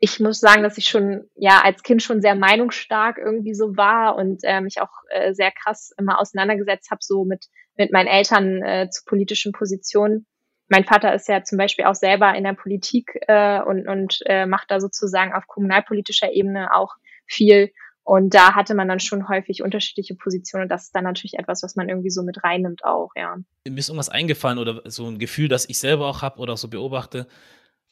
ich 0.00 0.18
muss 0.18 0.40
sagen, 0.40 0.64
dass 0.64 0.78
ich 0.78 0.88
schon, 0.88 1.30
ja, 1.36 1.60
als 1.62 1.84
Kind 1.84 2.02
schon 2.02 2.20
sehr 2.20 2.34
meinungsstark 2.34 3.18
irgendwie 3.18 3.54
so 3.54 3.76
war 3.76 4.16
und 4.16 4.40
äh, 4.42 4.60
mich 4.60 4.80
auch 4.80 4.90
äh, 5.10 5.32
sehr 5.32 5.52
krass 5.52 5.92
immer 5.96 6.20
auseinandergesetzt 6.20 6.90
habe, 6.90 7.02
so 7.02 7.24
mit, 7.24 7.46
mit 7.76 7.92
meinen 7.92 8.08
Eltern 8.08 8.62
äh, 8.64 8.90
zu 8.90 9.04
politischen 9.04 9.52
Positionen 9.52 10.26
mein 10.68 10.84
Vater 10.84 11.14
ist 11.14 11.28
ja 11.28 11.44
zum 11.44 11.58
Beispiel 11.58 11.84
auch 11.84 11.94
selber 11.94 12.34
in 12.34 12.44
der 12.44 12.54
Politik 12.54 13.18
äh, 13.28 13.60
und, 13.60 13.86
und 13.86 14.20
äh, 14.26 14.46
macht 14.46 14.70
da 14.70 14.80
sozusagen 14.80 15.32
auf 15.32 15.46
kommunalpolitischer 15.46 16.32
Ebene 16.32 16.74
auch 16.74 16.94
viel. 17.26 17.70
Und 18.02 18.34
da 18.34 18.54
hatte 18.54 18.74
man 18.74 18.88
dann 18.88 19.00
schon 19.00 19.28
häufig 19.28 19.62
unterschiedliche 19.62 20.14
Positionen. 20.14 20.64
Und 20.64 20.68
das 20.68 20.84
ist 20.84 20.94
dann 20.94 21.04
natürlich 21.04 21.38
etwas, 21.38 21.62
was 21.62 21.74
man 21.74 21.88
irgendwie 21.88 22.10
so 22.10 22.22
mit 22.22 22.44
reinnimmt 22.44 22.84
auch, 22.84 23.10
ja. 23.16 23.36
Mir 23.66 23.78
ist 23.78 23.88
irgendwas 23.88 24.10
eingefallen 24.10 24.58
oder 24.58 24.82
so 24.84 25.06
ein 25.06 25.18
Gefühl, 25.18 25.48
das 25.48 25.68
ich 25.68 25.78
selber 25.78 26.06
auch 26.06 26.20
habe 26.20 26.38
oder 26.38 26.56
so 26.56 26.68
beobachte. 26.68 27.26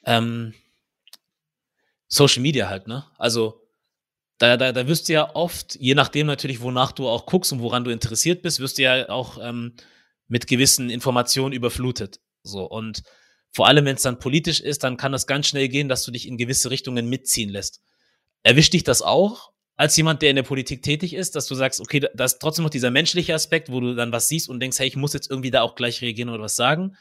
Ähm, 0.05 0.53
Social 2.09 2.43
Media 2.43 2.69
halt, 2.69 2.89
ne? 2.89 3.05
Also 3.17 3.63
da, 4.37 4.57
da, 4.59 4.73
da 4.73 4.87
wirst 4.87 5.09
du 5.09 5.15
ja 5.15 5.35
oft, 5.35 5.77
je 5.77 5.95
nachdem 5.95 6.27
natürlich, 6.27 6.61
wonach 6.61 6.93
du 6.93 7.09
auch 7.09 7.25
guckst 7.27 7.53
und 7.53 7.63
woran 7.63 7.85
du 7.85 7.91
interessiert 7.91 8.43
bist, 8.43 8.61
wirst 8.61 8.77
du 8.77 8.83
ja 8.83 9.09
auch 9.09 9.39
ähm, 9.41 9.75
mit 10.29 10.47
gewissen 10.47 10.91
Informationen 10.91 11.55
überflutet. 11.55 12.21
So, 12.43 12.65
und 12.65 13.03
vor 13.51 13.69
allem, 13.69 13.85
wenn 13.85 13.97
es 13.97 14.03
dann 14.03 14.19
politisch 14.19 14.61
ist, 14.61 14.83
dann 14.85 14.97
kann 14.97 15.13
das 15.13 15.27
ganz 15.27 15.47
schnell 15.47 15.69
gehen, 15.69 15.89
dass 15.89 16.05
du 16.05 16.11
dich 16.11 16.27
in 16.27 16.39
gewisse 16.39 16.71
Richtungen 16.71 17.09
mitziehen 17.09 17.51
lässt. 17.51 17.81
Erwischt 18.43 18.73
dich 18.73 18.85
das 18.85 19.03
auch? 19.03 19.53
als 19.77 19.97
jemand, 19.97 20.23
der 20.23 20.31
in 20.31 20.37
der 20.37 20.43
Politik 20.43 20.83
tätig 20.83 21.15
ist, 21.15 21.35
dass 21.35 21.47
du 21.47 21.55
sagst, 21.55 21.81
okay, 21.81 22.07
da 22.15 22.25
ist 22.25 22.39
trotzdem 22.39 22.63
noch 22.63 22.71
dieser 22.71 22.91
menschliche 22.91 23.35
Aspekt, 23.35 23.71
wo 23.71 23.81
du 23.81 23.95
dann 23.95 24.13
was 24.13 24.29
siehst 24.29 24.49
und 24.49 24.61
denkst, 24.61 24.79
hey, 24.79 24.87
ich 24.87 24.97
muss 24.97 25.13
jetzt 25.13 25.31
irgendwie 25.31 25.51
da 25.51 25.63
auch 25.63 25.75
gleich 25.75 26.03
reagieren 26.03 26.29
oder 26.29 26.43
was 26.43 26.57
sagen? 26.57 26.97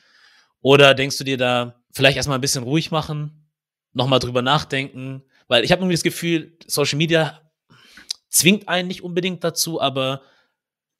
Oder 0.62 0.94
denkst 0.94 1.18
du 1.18 1.24
dir 1.24 1.38
da 1.38 1.84
vielleicht 1.92 2.18
erstmal 2.18 2.38
ein 2.38 2.42
bisschen 2.42 2.64
ruhig 2.64 2.92
machen, 2.92 3.52
nochmal 3.94 4.20
drüber 4.20 4.42
nachdenken? 4.42 5.24
Weil 5.48 5.64
ich 5.64 5.72
habe 5.72 5.82
irgendwie 5.82 5.96
das 5.96 6.04
Gefühl, 6.04 6.58
Social 6.66 6.98
Media 6.98 7.42
zwingt 8.30 8.68
einen 8.68 8.88
nicht 8.88 9.04
unbedingt 9.04 9.44
dazu, 9.44 9.82
aber 9.82 10.22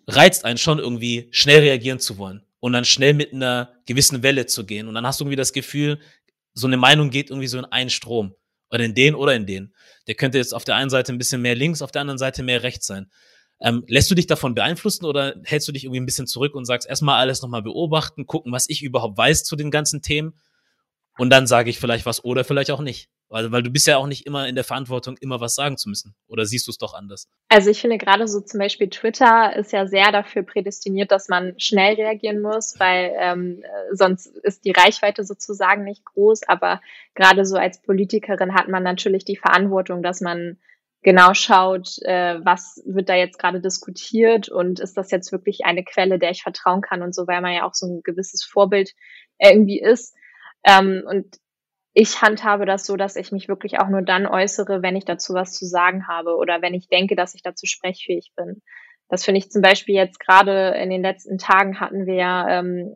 reizt 0.08 0.46
einen 0.46 0.58
schon 0.58 0.80
irgendwie 0.80 1.30
schnell 1.32 1.62
reagieren 1.62 2.00
zu 2.00 2.18
wollen 2.18 2.44
und 2.62 2.72
dann 2.72 2.86
schnell 2.86 3.14
mit 3.14 3.34
einer 3.34 3.74
gewissen 3.86 4.24
Welle 4.24 4.46
zu 4.46 4.66
gehen. 4.66 4.88
Und 4.88 4.94
dann 4.94 5.06
hast 5.06 5.20
du 5.20 5.26
irgendwie 5.26 5.36
das 5.36 5.52
Gefühl, 5.52 6.00
so 6.54 6.68
eine 6.68 6.78
Meinung 6.78 7.10
geht 7.10 7.30
irgendwie 7.30 7.48
so 7.48 7.58
in 7.58 7.66
einen 7.66 7.90
Strom. 7.90 8.36
Oder 8.70 8.86
in 8.86 8.96
den 8.96 9.16
oder 9.16 9.36
in 9.36 9.46
den. 9.46 9.74
Der 10.08 10.16
könnte 10.16 10.38
jetzt 10.38 10.54
auf 10.54 10.64
der 10.64 10.76
einen 10.76 10.90
Seite 10.90 11.12
ein 11.12 11.18
bisschen 11.18 11.42
mehr 11.42 11.56
links, 11.56 11.82
auf 11.82 11.92
der 11.92 12.02
anderen 12.02 12.20
Seite 12.20 12.44
mehr 12.44 12.64
rechts 12.64 12.88
sein. 12.88 13.12
Ähm, 13.60 13.84
lässt 13.88 14.10
du 14.10 14.16
dich 14.16 14.28
davon 14.28 14.56
beeinflussen 14.56 15.06
oder 15.06 15.36
hältst 15.44 15.68
du 15.68 15.72
dich 15.72 15.84
irgendwie 15.84 16.00
ein 16.00 16.06
bisschen 16.06 16.28
zurück 16.28 16.56
und 16.56 16.66
sagst 16.66 16.88
erstmal 16.88 17.20
alles 17.20 17.42
nochmal 17.42 17.62
beobachten, 17.62 18.26
gucken, 18.26 18.52
was 18.52 18.70
ich 18.70 18.82
überhaupt 18.82 19.18
weiß 19.18 19.44
zu 19.44 19.56
den 19.56 19.72
ganzen 19.72 20.02
Themen 20.02 20.34
und 21.18 21.30
dann 21.30 21.46
sage 21.46 21.70
ich 21.70 21.80
vielleicht 21.80 22.06
was 22.06 22.24
oder 22.24 22.44
vielleicht 22.44 22.72
auch 22.72 22.82
nicht. 22.82 23.10
Weil, 23.32 23.50
weil 23.50 23.64
du 23.64 23.72
bist 23.72 23.88
ja 23.88 23.96
auch 23.96 24.08
nicht 24.08 24.26
immer 24.26 24.50
in 24.50 24.56
der 24.56 24.66
Verantwortung, 24.66 25.16
immer 25.22 25.40
was 25.40 25.56
sagen 25.56 25.78
zu 25.78 25.88
müssen. 25.88 26.16
Oder 26.28 26.46
siehst 26.46 26.68
du 26.68 26.72
es 26.72 26.78
doch 26.78 26.94
anders? 26.94 27.30
Also 27.48 27.70
ich 27.70 27.80
finde 27.80 27.98
gerade 27.98 28.28
so 28.28 28.42
zum 28.42 28.60
Beispiel 28.60 28.90
Twitter 28.90 29.56
ist 29.56 29.72
ja 29.72 29.88
sehr 29.88 30.12
dafür 30.12 30.44
prädestiniert, 30.44 31.12
dass 31.12 31.30
man 31.30 31.58
schnell 31.58 31.96
reagieren 31.96 32.42
muss, 32.42 32.78
weil 32.78 33.14
ähm, 33.18 33.64
sonst 33.94 34.28
ist 34.28 34.66
die 34.66 34.72
Reichweite 34.72 35.24
sozusagen 35.24 35.86
nicht 35.86 36.04
groß. 36.04 36.42
Aber 36.50 36.82
gerade 37.16 37.46
so 37.46 37.56
als 37.56 37.82
Politikerin 37.82 38.54
hat 38.54 38.68
man 38.68 38.84
natürlich 38.84 39.24
die 39.24 39.38
Verantwortung, 39.38 40.04
dass 40.04 40.20
man 40.20 40.58
genau 41.02 41.34
schaut, 41.34 42.00
äh, 42.02 42.38
was 42.44 42.84
wird 42.86 43.08
da 43.08 43.16
jetzt 43.16 43.40
gerade 43.40 43.62
diskutiert 43.62 44.50
und 44.50 44.82
ist 44.82 44.98
das 44.98 45.10
jetzt 45.10 45.32
wirklich 45.32 45.64
eine 45.64 45.86
Quelle, 45.86 46.20
der 46.20 46.32
ich 46.32 46.44
vertrauen 46.44 46.82
kann 46.82 47.02
und 47.02 47.16
so, 47.16 47.28
weil 47.28 47.40
man 47.40 47.54
ja 47.54 47.66
auch 47.66 47.76
so 47.76 47.86
ein 47.88 48.02
gewisses 48.04 48.44
Vorbild 48.44 48.92
irgendwie 49.40 49.80
ist. 49.80 50.14
Ähm, 50.66 51.04
und 51.08 51.38
ich 51.94 52.22
handhabe 52.22 52.66
das 52.66 52.86
so, 52.86 52.96
dass 52.96 53.16
ich 53.16 53.32
mich 53.32 53.48
wirklich 53.48 53.80
auch 53.80 53.90
nur 53.90 54.02
dann 54.02 54.26
äußere, 54.26 54.82
wenn 54.82 54.96
ich 54.96 55.06
dazu 55.06 55.34
was 55.34 55.54
zu 55.54 55.66
sagen 55.66 56.08
habe 56.08 56.36
oder 56.36 56.62
wenn 56.62 56.74
ich 56.74 56.88
denke, 56.88 57.16
dass 57.16 57.36
ich 57.36 57.42
dazu 57.42 57.66
sprechfähig 57.66 58.32
bin. 58.36 58.62
Das 59.10 59.26
finde 59.26 59.40
ich 59.40 59.52
zum 59.52 59.62
Beispiel 59.62 59.96
jetzt 59.96 60.20
gerade 60.20 60.70
in 60.82 60.90
den 60.90 61.02
letzten 61.02 61.38
Tagen 61.38 61.82
hatten 61.82 62.06
wir 62.06 62.46
ähm, 62.50 62.96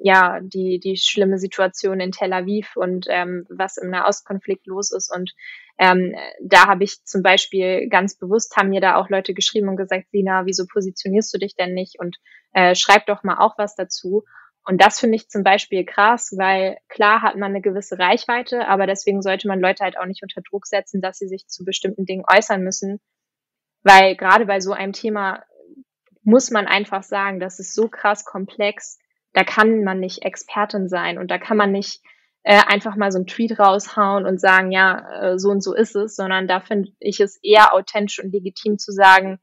ja 0.00 0.38
die 0.40 0.78
die 0.78 0.96
schlimme 0.96 1.38
Situation 1.38 1.98
in 1.98 2.12
Tel 2.12 2.32
Aviv 2.32 2.76
und 2.76 3.06
ähm, 3.08 3.44
was 3.48 3.76
im 3.76 3.90
Nahostkonflikt 3.90 4.68
los 4.68 4.92
ist 4.92 5.12
und 5.12 5.32
ähm, 5.76 6.14
da 6.40 6.68
habe 6.68 6.84
ich 6.84 7.04
zum 7.04 7.22
Beispiel 7.22 7.88
ganz 7.88 8.16
bewusst 8.16 8.56
haben 8.56 8.68
mir 8.68 8.80
da 8.80 8.94
auch 8.96 9.08
Leute 9.08 9.34
geschrieben 9.34 9.68
und 9.68 9.76
gesagt, 9.76 10.06
Sina, 10.12 10.46
wieso 10.46 10.64
positionierst 10.72 11.34
du 11.34 11.38
dich 11.38 11.56
denn 11.56 11.74
nicht 11.74 11.98
und 11.98 12.18
äh, 12.52 12.76
schreib 12.76 13.06
doch 13.06 13.24
mal 13.24 13.38
auch 13.38 13.58
was 13.58 13.74
dazu. 13.74 14.24
Und 14.68 14.82
das 14.82 15.00
finde 15.00 15.16
ich 15.16 15.30
zum 15.30 15.44
Beispiel 15.44 15.86
krass, 15.86 16.34
weil 16.36 16.76
klar 16.88 17.22
hat 17.22 17.36
man 17.36 17.52
eine 17.52 17.62
gewisse 17.62 17.98
Reichweite, 17.98 18.68
aber 18.68 18.86
deswegen 18.86 19.22
sollte 19.22 19.48
man 19.48 19.60
Leute 19.60 19.82
halt 19.82 19.96
auch 19.96 20.04
nicht 20.04 20.22
unter 20.22 20.42
Druck 20.42 20.66
setzen, 20.66 21.00
dass 21.00 21.16
sie 21.16 21.26
sich 21.26 21.46
zu 21.46 21.64
bestimmten 21.64 22.04
Dingen 22.04 22.26
äußern 22.30 22.62
müssen. 22.62 23.00
Weil 23.82 24.14
gerade 24.14 24.44
bei 24.44 24.60
so 24.60 24.72
einem 24.72 24.92
Thema 24.92 25.42
muss 26.22 26.50
man 26.50 26.66
einfach 26.66 27.02
sagen, 27.02 27.40
das 27.40 27.60
ist 27.60 27.74
so 27.74 27.88
krass 27.88 28.26
komplex, 28.26 28.98
da 29.32 29.42
kann 29.42 29.84
man 29.84 30.00
nicht 30.00 30.22
Expertin 30.26 30.90
sein 30.90 31.16
und 31.16 31.30
da 31.30 31.38
kann 31.38 31.56
man 31.56 31.72
nicht 31.72 32.02
äh, 32.42 32.60
einfach 32.66 32.94
mal 32.94 33.10
so 33.10 33.16
einen 33.16 33.26
Tweet 33.26 33.58
raushauen 33.58 34.26
und 34.26 34.38
sagen, 34.38 34.70
ja, 34.70 35.32
äh, 35.32 35.38
so 35.38 35.48
und 35.48 35.62
so 35.62 35.74
ist 35.74 35.96
es, 35.96 36.14
sondern 36.14 36.46
da 36.46 36.60
finde 36.60 36.90
ich 37.00 37.20
es 37.20 37.38
eher 37.42 37.72
authentisch 37.72 38.22
und 38.22 38.34
legitim 38.34 38.76
zu 38.76 38.92
sagen, 38.92 39.38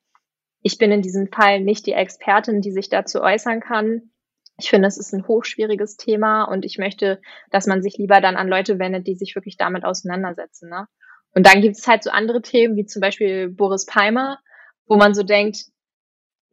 ich 0.62 0.78
bin 0.78 0.92
in 0.92 1.02
diesem 1.02 1.32
Fall 1.32 1.62
nicht 1.62 1.88
die 1.88 1.94
Expertin, 1.94 2.62
die 2.62 2.72
sich 2.72 2.90
dazu 2.90 3.22
äußern 3.22 3.60
kann 3.60 4.12
ich 4.58 4.70
finde, 4.70 4.88
es 4.88 4.98
ist 4.98 5.14
ein 5.14 5.28
hochschwieriges 5.28 5.98
Thema 5.98 6.44
und 6.46 6.66
ich 6.66 6.78
möchte, 6.78 7.22
dass 7.52 7.68
man 7.68 7.82
sich 7.82 7.98
lieber 7.98 8.22
dann 8.22 8.38
an 8.38 8.48
Leute 8.48 8.80
wendet, 8.80 9.08
die 9.08 9.16
sich 9.16 9.36
wirklich 9.36 9.58
damit 9.58 9.84
auseinandersetzen. 9.84 10.70
Ne? 10.70 10.88
Und 11.34 11.46
dann 11.46 11.62
gibt 11.62 11.78
es 11.78 11.88
halt 11.88 12.04
so 12.04 12.10
andere 12.10 12.42
Themen, 12.42 12.78
wie 12.78 12.86
zum 12.86 13.02
Beispiel 13.02 13.50
Boris 13.50 13.86
Palmer, 13.86 14.40
wo 14.88 14.96
man 14.96 15.14
so 15.14 15.24
denkt, 15.24 15.66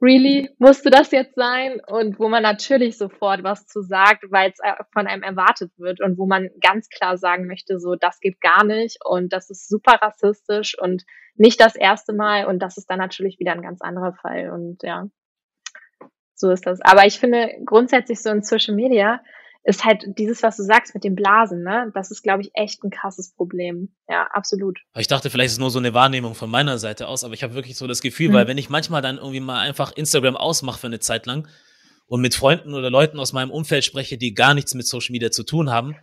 really, 0.01 0.51
musste 0.59 0.91
das 0.91 1.13
jetzt 1.13 1.37
sein? 1.37 1.81
Und 1.87 2.19
wo 2.19 2.29
man 2.29 2.43
natürlich 2.43 2.99
sofort 2.99 3.45
was 3.45 3.67
zu 3.67 3.83
sagt, 3.83 4.25
weil 4.31 4.51
es 4.51 4.59
äh, 4.61 4.75
von 4.93 5.07
einem 5.07 5.23
erwartet 5.23 5.71
wird 5.79 6.01
und 6.01 6.19
wo 6.19 6.27
man 6.27 6.51
ganz 6.61 6.89
klar 6.89 7.17
sagen 7.17 7.47
möchte, 7.47 7.79
so, 7.79 7.95
das 7.95 8.19
geht 8.19 8.41
gar 8.41 8.65
nicht 8.65 8.99
und 9.05 9.33
das 9.33 9.49
ist 9.49 9.69
super 9.69 9.99
rassistisch 10.03 10.77
und 10.79 11.05
nicht 11.37 11.61
das 11.61 11.77
erste 11.77 12.13
Mal 12.13 12.47
und 12.47 12.59
das 12.59 12.77
ist 12.77 12.91
dann 12.91 12.99
natürlich 12.99 13.39
wieder 13.39 13.53
ein 13.53 13.63
ganz 13.63 13.81
anderer 13.81 14.13
Fall 14.15 14.51
und 14.51 14.83
ja. 14.83 15.07
So 16.43 16.51
ist 16.51 16.67
das. 16.67 16.81
Aber 16.83 17.07
ich 17.07 17.21
finde 17.21 17.51
grundsätzlich 17.65 18.21
so 18.21 18.29
in 18.31 18.43
Social 18.43 18.75
Media 18.75 19.21
ist 19.63 19.85
halt 19.85 20.05
dieses, 20.19 20.43
was 20.43 20.57
du 20.57 20.65
sagst 20.65 20.93
mit 20.93 21.05
dem 21.05 21.15
Blasen, 21.15 21.63
ne? 21.63 21.93
Das 21.95 22.11
ist, 22.11 22.25
glaube 22.25 22.43
ich, 22.43 22.51
echt 22.55 22.83
ein 22.83 22.91
krasses 22.91 23.33
Problem. 23.33 23.95
Ja, 24.09 24.27
absolut. 24.33 24.81
Ich 24.99 25.07
dachte, 25.07 25.31
vielleicht 25.31 25.47
ist 25.47 25.53
es 25.53 25.59
nur 25.61 25.71
so 25.71 25.79
eine 25.79 25.95
Wahrnehmung 25.95 26.35
von 26.35 26.51
meiner 26.51 26.79
Seite 26.79 27.07
aus, 27.07 27.23
aber 27.23 27.35
ich 27.35 27.45
habe 27.45 27.55
wirklich 27.55 27.77
so 27.77 27.87
das 27.87 28.03
Gefühl, 28.03 28.31
mhm. 28.31 28.33
weil 28.33 28.49
wenn 28.49 28.59
ich 28.59 28.71
manchmal 28.71 29.03
dann 29.03 29.19
irgendwie 29.19 29.39
mal 29.39 29.61
einfach 29.61 29.93
Instagram 29.93 30.37
ausmache 30.37 30.81
für 30.81 30.89
eine 30.89 30.99
Zeit 30.99 31.27
lang 31.27 31.47
und 32.07 32.21
mit 32.21 32.35
Freunden 32.35 32.75
oder 32.75 32.91
Leuten 32.91 33.21
aus 33.21 33.33
meinem 33.33 33.53
Umfeld 33.53 33.85
spreche, 33.85 34.19
die 34.19 34.35
gar 34.35 34.55
nichts 34.55 34.75
mit 34.75 34.85
Social 34.85 35.13
Media 35.13 35.31
zu 35.31 35.45
tun 35.45 35.71
haben, 35.71 35.95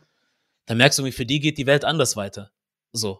dann 0.65 0.77
merkst 0.77 0.97
du, 0.99 1.03
wie 1.03 1.11
für 1.11 1.25
die 1.25 1.41
geht 1.41 1.57
die 1.57 1.67
Welt 1.67 1.83
anders 1.83 2.15
weiter. 2.15 2.51
So. 2.93 3.19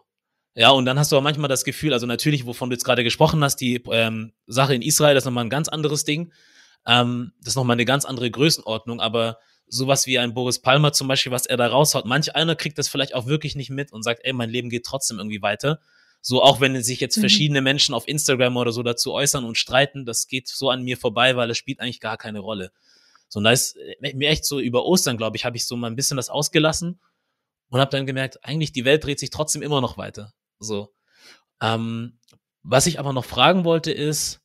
Ja, 0.54 0.70
und 0.70 0.86
dann 0.86 0.98
hast 0.98 1.12
du 1.12 1.18
auch 1.18 1.22
manchmal 1.22 1.48
das 1.50 1.64
Gefühl, 1.64 1.92
also 1.92 2.06
natürlich, 2.06 2.46
wovon 2.46 2.70
du 2.70 2.74
jetzt 2.74 2.84
gerade 2.84 3.04
gesprochen 3.04 3.44
hast, 3.44 3.56
die 3.56 3.82
ähm, 3.90 4.32
Sache 4.46 4.74
in 4.74 4.80
Israel, 4.80 5.14
das 5.14 5.24
ist 5.24 5.26
nochmal 5.26 5.44
ein 5.44 5.50
ganz 5.50 5.68
anderes 5.68 6.04
Ding. 6.04 6.32
Ähm, 6.86 7.32
das 7.40 7.48
ist 7.52 7.56
nochmal 7.56 7.74
eine 7.74 7.84
ganz 7.84 8.04
andere 8.04 8.30
Größenordnung, 8.30 9.00
aber 9.00 9.38
sowas 9.66 10.06
wie 10.06 10.18
ein 10.18 10.34
Boris 10.34 10.60
Palmer 10.60 10.92
zum 10.92 11.08
Beispiel, 11.08 11.32
was 11.32 11.46
er 11.46 11.56
da 11.56 11.68
raushaut, 11.68 12.04
manch 12.04 12.34
einer 12.34 12.56
kriegt 12.56 12.78
das 12.78 12.88
vielleicht 12.88 13.14
auch 13.14 13.26
wirklich 13.26 13.54
nicht 13.54 13.70
mit 13.70 13.92
und 13.92 14.02
sagt, 14.02 14.20
ey, 14.24 14.32
mein 14.32 14.50
Leben 14.50 14.70
geht 14.70 14.84
trotzdem 14.84 15.18
irgendwie 15.18 15.42
weiter. 15.42 15.80
So, 16.22 16.42
auch 16.42 16.60
wenn 16.60 16.80
sich 16.82 17.00
jetzt 17.00 17.16
mhm. 17.16 17.22
verschiedene 17.22 17.62
Menschen 17.62 17.94
auf 17.94 18.06
Instagram 18.06 18.56
oder 18.56 18.72
so 18.72 18.82
dazu 18.82 19.12
äußern 19.12 19.44
und 19.44 19.56
streiten, 19.56 20.04
das 20.04 20.26
geht 20.26 20.48
so 20.48 20.70
an 20.70 20.82
mir 20.82 20.98
vorbei, 20.98 21.36
weil 21.36 21.50
es 21.50 21.56
spielt 21.58 21.80
eigentlich 21.80 22.00
gar 22.00 22.18
keine 22.18 22.40
Rolle. 22.40 22.72
So, 23.28 23.38
und 23.38 23.44
da 23.44 23.52
ist 23.52 23.76
äh, 23.76 24.14
mir 24.14 24.28
echt 24.28 24.44
so 24.44 24.60
über 24.60 24.84
Ostern, 24.84 25.16
glaube 25.16 25.36
ich, 25.36 25.44
habe 25.44 25.56
ich 25.56 25.66
so 25.66 25.76
mal 25.76 25.86
ein 25.86 25.96
bisschen 25.96 26.16
das 26.16 26.28
ausgelassen 26.28 27.00
und 27.70 27.80
habe 27.80 27.90
dann 27.90 28.06
gemerkt, 28.06 28.44
eigentlich 28.44 28.72
die 28.72 28.84
Welt 28.84 29.04
dreht 29.04 29.20
sich 29.20 29.30
trotzdem 29.30 29.62
immer 29.62 29.80
noch 29.80 29.96
weiter. 29.96 30.34
So. 30.58 30.92
Ähm, 31.62 32.18
was 32.62 32.86
ich 32.86 32.98
aber 32.98 33.12
noch 33.12 33.24
fragen 33.24 33.64
wollte 33.64 33.92
ist, 33.92 34.39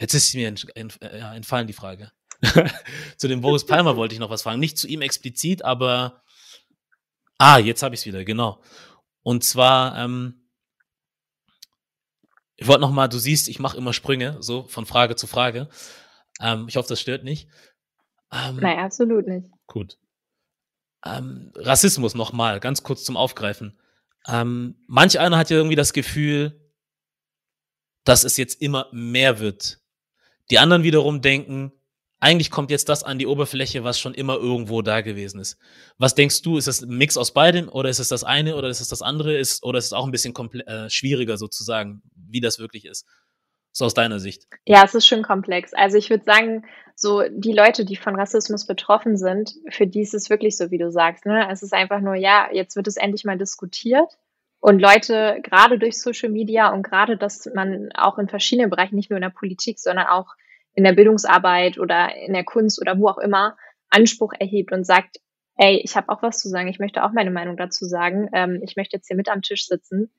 Jetzt 0.00 0.14
ist 0.14 0.34
mir 0.34 0.48
äh, 0.48 1.36
entfallen 1.36 1.66
die 1.66 1.74
Frage. 1.74 2.10
zu 3.18 3.28
dem 3.28 3.42
Boris 3.42 3.66
Palmer 3.66 3.96
wollte 3.96 4.14
ich 4.14 4.18
noch 4.18 4.30
was 4.30 4.42
fragen. 4.42 4.58
Nicht 4.58 4.78
zu 4.78 4.88
ihm 4.88 5.02
explizit, 5.02 5.62
aber 5.62 6.22
ah, 7.36 7.58
jetzt 7.58 7.82
habe 7.82 7.94
ich 7.94 8.00
es 8.00 8.06
wieder, 8.06 8.24
genau. 8.24 8.62
Und 9.22 9.44
zwar, 9.44 9.98
ähm, 9.98 10.48
ich 12.56 12.66
wollte 12.66 12.80
noch 12.80 12.90
mal, 12.90 13.08
du 13.08 13.18
siehst, 13.18 13.48
ich 13.48 13.58
mache 13.58 13.76
immer 13.76 13.92
Sprünge, 13.92 14.38
so 14.40 14.66
von 14.68 14.86
Frage 14.86 15.16
zu 15.16 15.26
Frage. 15.26 15.68
Ähm, 16.40 16.66
ich 16.66 16.76
hoffe, 16.76 16.88
das 16.88 17.00
stört 17.00 17.22
nicht. 17.22 17.50
Ähm, 18.32 18.56
Nein, 18.56 18.78
absolut 18.78 19.26
nicht. 19.26 19.50
Gut. 19.66 19.98
Ähm, 21.04 21.52
Rassismus 21.56 22.14
noch 22.14 22.32
mal, 22.32 22.58
ganz 22.58 22.82
kurz 22.82 23.04
zum 23.04 23.18
Aufgreifen. 23.18 23.78
Ähm, 24.26 24.82
manch 24.86 25.18
einer 25.18 25.36
hat 25.36 25.50
ja 25.50 25.58
irgendwie 25.58 25.76
das 25.76 25.92
Gefühl, 25.92 26.72
dass 28.04 28.24
es 28.24 28.38
jetzt 28.38 28.62
immer 28.62 28.88
mehr 28.92 29.40
wird 29.40 29.79
die 30.50 30.58
anderen 30.58 30.82
wiederum 30.82 31.22
denken, 31.22 31.72
eigentlich 32.18 32.50
kommt 32.50 32.70
jetzt 32.70 32.88
das 32.90 33.02
an 33.02 33.18
die 33.18 33.26
Oberfläche, 33.26 33.82
was 33.82 33.98
schon 33.98 34.12
immer 34.12 34.36
irgendwo 34.36 34.82
da 34.82 35.00
gewesen 35.00 35.40
ist. 35.40 35.56
Was 35.96 36.14
denkst 36.14 36.42
du, 36.42 36.58
ist 36.58 36.66
das 36.66 36.82
ein 36.82 36.96
Mix 36.96 37.16
aus 37.16 37.32
beidem 37.32 37.68
oder 37.70 37.88
ist 37.88 37.98
es 37.98 38.08
das 38.08 38.24
eine 38.24 38.56
oder 38.56 38.68
ist 38.68 38.80
es 38.80 38.88
das 38.88 39.00
andere 39.00 39.36
ist 39.36 39.64
oder 39.64 39.78
ist 39.78 39.86
es 39.86 39.92
auch 39.94 40.04
ein 40.04 40.10
bisschen 40.10 40.34
äh, 40.66 40.90
schwieriger 40.90 41.38
sozusagen, 41.38 42.02
wie 42.14 42.40
das 42.40 42.58
wirklich 42.58 42.84
ist? 42.84 43.06
So 43.72 43.86
aus 43.86 43.94
deiner 43.94 44.18
Sicht. 44.18 44.48
Ja, 44.66 44.84
es 44.84 44.94
ist 44.94 45.06
schon 45.06 45.22
komplex. 45.22 45.72
Also 45.72 45.96
ich 45.96 46.10
würde 46.10 46.24
sagen, 46.24 46.64
so 46.94 47.22
die 47.30 47.52
Leute, 47.52 47.84
die 47.86 47.96
von 47.96 48.16
Rassismus 48.16 48.66
betroffen 48.66 49.16
sind, 49.16 49.54
für 49.70 49.86
die 49.86 50.02
ist 50.02 50.12
es 50.12 50.28
wirklich 50.28 50.56
so, 50.56 50.70
wie 50.70 50.78
du 50.78 50.90
sagst. 50.90 51.24
Ne? 51.24 51.48
Es 51.50 51.62
ist 51.62 51.72
einfach 51.72 52.00
nur, 52.00 52.16
ja, 52.16 52.48
jetzt 52.52 52.76
wird 52.76 52.88
es 52.88 52.96
endlich 52.96 53.24
mal 53.24 53.38
diskutiert 53.38 54.18
und 54.60 54.78
Leute, 54.78 55.40
gerade 55.42 55.78
durch 55.78 55.98
Social 55.98 56.28
Media 56.28 56.68
und 56.68 56.82
gerade, 56.82 57.16
dass 57.16 57.50
man 57.54 57.90
auch 57.94 58.18
in 58.18 58.28
verschiedenen 58.28 58.68
Bereichen, 58.68 58.94
nicht 58.94 59.10
nur 59.10 59.16
in 59.16 59.22
der 59.22 59.30
Politik, 59.30 59.78
sondern 59.78 60.06
auch 60.06 60.34
in 60.74 60.84
der 60.84 60.92
Bildungsarbeit 60.92 61.78
oder 61.78 62.14
in 62.16 62.32
der 62.32 62.44
Kunst 62.44 62.80
oder 62.80 62.98
wo 62.98 63.08
auch 63.08 63.18
immer, 63.18 63.56
Anspruch 63.90 64.32
erhebt 64.38 64.72
und 64.72 64.84
sagt, 64.84 65.18
ey, 65.56 65.80
ich 65.84 65.96
habe 65.96 66.08
auch 66.08 66.22
was 66.22 66.40
zu 66.40 66.48
sagen, 66.48 66.68
ich 66.68 66.78
möchte 66.78 67.04
auch 67.04 67.12
meine 67.12 67.30
Meinung 67.30 67.56
dazu 67.56 67.84
sagen, 67.84 68.28
ähm, 68.32 68.60
ich 68.62 68.76
möchte 68.76 68.96
jetzt 68.96 69.08
hier 69.08 69.16
mit 69.16 69.28
am 69.28 69.42
Tisch 69.42 69.66
sitzen, 69.66 70.12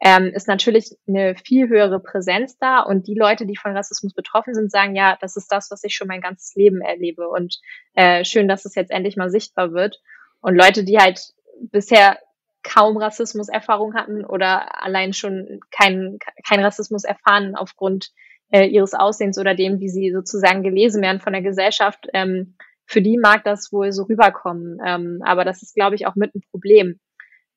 ähm, 0.00 0.26
ist 0.26 0.48
natürlich 0.48 0.90
eine 1.08 1.34
viel 1.36 1.68
höhere 1.68 2.00
Präsenz 2.00 2.58
da 2.58 2.80
und 2.80 3.06
die 3.06 3.14
Leute, 3.14 3.46
die 3.46 3.56
von 3.56 3.76
Rassismus 3.76 4.14
betroffen 4.14 4.54
sind, 4.54 4.70
sagen, 4.70 4.94
ja, 4.94 5.16
das 5.20 5.36
ist 5.36 5.48
das, 5.50 5.70
was 5.70 5.82
ich 5.84 5.94
schon 5.94 6.08
mein 6.08 6.20
ganzes 6.20 6.54
Leben 6.54 6.80
erlebe 6.82 7.28
und 7.28 7.58
äh, 7.94 8.24
schön, 8.24 8.48
dass 8.48 8.64
es 8.64 8.74
jetzt 8.74 8.90
endlich 8.90 9.16
mal 9.16 9.30
sichtbar 9.30 9.72
wird. 9.72 10.00
Und 10.40 10.54
Leute, 10.54 10.84
die 10.84 10.98
halt 10.98 11.20
bisher 11.60 12.18
kaum 12.62 12.96
Rassismuserfahrung 12.96 13.94
hatten 13.94 14.24
oder 14.24 14.82
allein 14.82 15.12
schon 15.12 15.60
keinen 15.70 16.18
kein 16.46 16.62
Rassismus 16.62 17.04
erfahren 17.04 17.54
aufgrund 17.54 18.10
äh, 18.50 18.66
ihres 18.66 18.94
Aussehens 18.94 19.38
oder 19.38 19.54
dem, 19.54 19.80
wie 19.80 19.88
sie 19.88 20.12
sozusagen 20.12 20.62
gelesen 20.62 21.02
werden 21.02 21.20
von 21.20 21.32
der 21.32 21.42
Gesellschaft. 21.42 22.06
Ähm, 22.12 22.56
für 22.86 23.02
die 23.02 23.18
mag 23.18 23.44
das 23.44 23.72
wohl 23.72 23.92
so 23.92 24.04
rüberkommen. 24.04 24.78
Ähm, 24.84 25.20
aber 25.24 25.44
das 25.44 25.62
ist, 25.62 25.74
glaube 25.74 25.96
ich, 25.96 26.06
auch 26.06 26.14
mit 26.14 26.34
ein 26.34 26.42
Problem. 26.50 27.00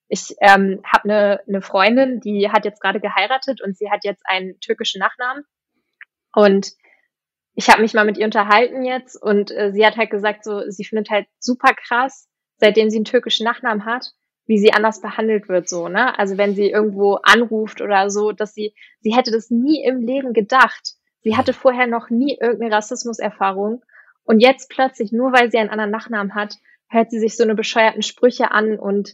Ich 0.08 0.36
ähm, 0.42 0.82
habe 0.92 1.04
eine 1.04 1.42
ne 1.46 1.62
Freundin, 1.62 2.20
die 2.20 2.50
hat 2.50 2.66
jetzt 2.66 2.82
gerade 2.82 3.00
geheiratet 3.00 3.62
und 3.62 3.78
sie 3.78 3.92
hat 3.92 4.04
jetzt 4.04 4.24
einen 4.26 4.60
türkischen 4.60 5.00
Nachnamen. 5.00 5.44
Und 6.34 6.72
ich 7.54 7.70
habe 7.70 7.82
mich 7.82 7.94
mal 7.94 8.06
mit 8.06 8.18
ihr 8.18 8.26
unterhalten 8.26 8.84
jetzt 8.84 9.22
und 9.22 9.52
äh, 9.52 9.72
sie 9.72 9.86
hat 9.86 9.98
halt 9.98 10.10
gesagt, 10.10 10.44
so 10.44 10.62
sie 10.70 10.84
findet 10.84 11.10
halt 11.10 11.28
super 11.40 11.74
krass, 11.74 12.28
seitdem 12.58 12.90
sie 12.90 12.98
einen 12.98 13.06
türkischen 13.06 13.44
Nachnamen 13.44 13.86
hat, 13.86 14.12
wie 14.50 14.58
sie 14.58 14.74
anders 14.74 15.00
behandelt 15.00 15.48
wird, 15.48 15.70
so, 15.70 15.90
ne? 15.90 16.18
Also 16.18 16.40
wenn 16.40 16.56
sie 16.56 16.72
irgendwo 16.72 17.20
anruft 17.22 17.82
oder 17.82 18.10
so, 18.10 18.32
dass 18.32 18.56
sie, 18.56 18.74
sie 19.00 19.16
hätte 19.16 19.30
das 19.30 19.52
nie 19.52 19.84
im 19.86 20.02
Leben 20.02 20.34
gedacht. 20.34 20.96
Sie 21.22 21.38
hatte 21.38 21.54
vorher 21.54 21.86
noch 21.86 22.10
nie 22.10 22.36
irgendeine 22.42 22.74
Rassismuserfahrung 22.76 23.84
und 24.24 24.40
jetzt 24.40 24.72
plötzlich, 24.72 25.12
nur 25.12 25.34
weil 25.34 25.52
sie 25.52 25.60
einen 25.60 25.70
anderen 25.70 25.92
Nachnamen 25.92 26.34
hat, 26.34 26.56
hört 26.88 27.12
sie 27.12 27.20
sich 27.20 27.38
so 27.38 27.44
eine 27.44 27.54
bescheuerten 27.54 28.02
Sprüche 28.02 28.50
an 28.50 28.80
und 28.80 29.14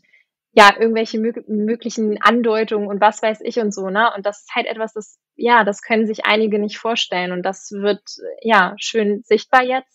ja, 0.53 0.73
irgendwelche 0.79 1.19
möglichen 1.19 2.21
Andeutungen 2.21 2.87
und 2.87 3.01
was 3.01 3.21
weiß 3.21 3.41
ich 3.41 3.59
und 3.59 3.73
so, 3.73 3.89
ne? 3.89 4.13
Und 4.15 4.25
das 4.25 4.43
ist 4.43 4.55
halt 4.55 4.67
etwas, 4.67 4.93
das, 4.93 5.19
ja, 5.35 5.65
das 5.65 5.81
können 5.81 6.07
sich 6.07 6.25
einige 6.25 6.59
nicht 6.59 6.77
vorstellen 6.77 7.33
und 7.33 7.43
das 7.43 7.73
wird, 7.73 8.03
ja, 8.39 8.73
schön 8.77 9.21
sichtbar 9.25 9.63
jetzt. 9.63 9.94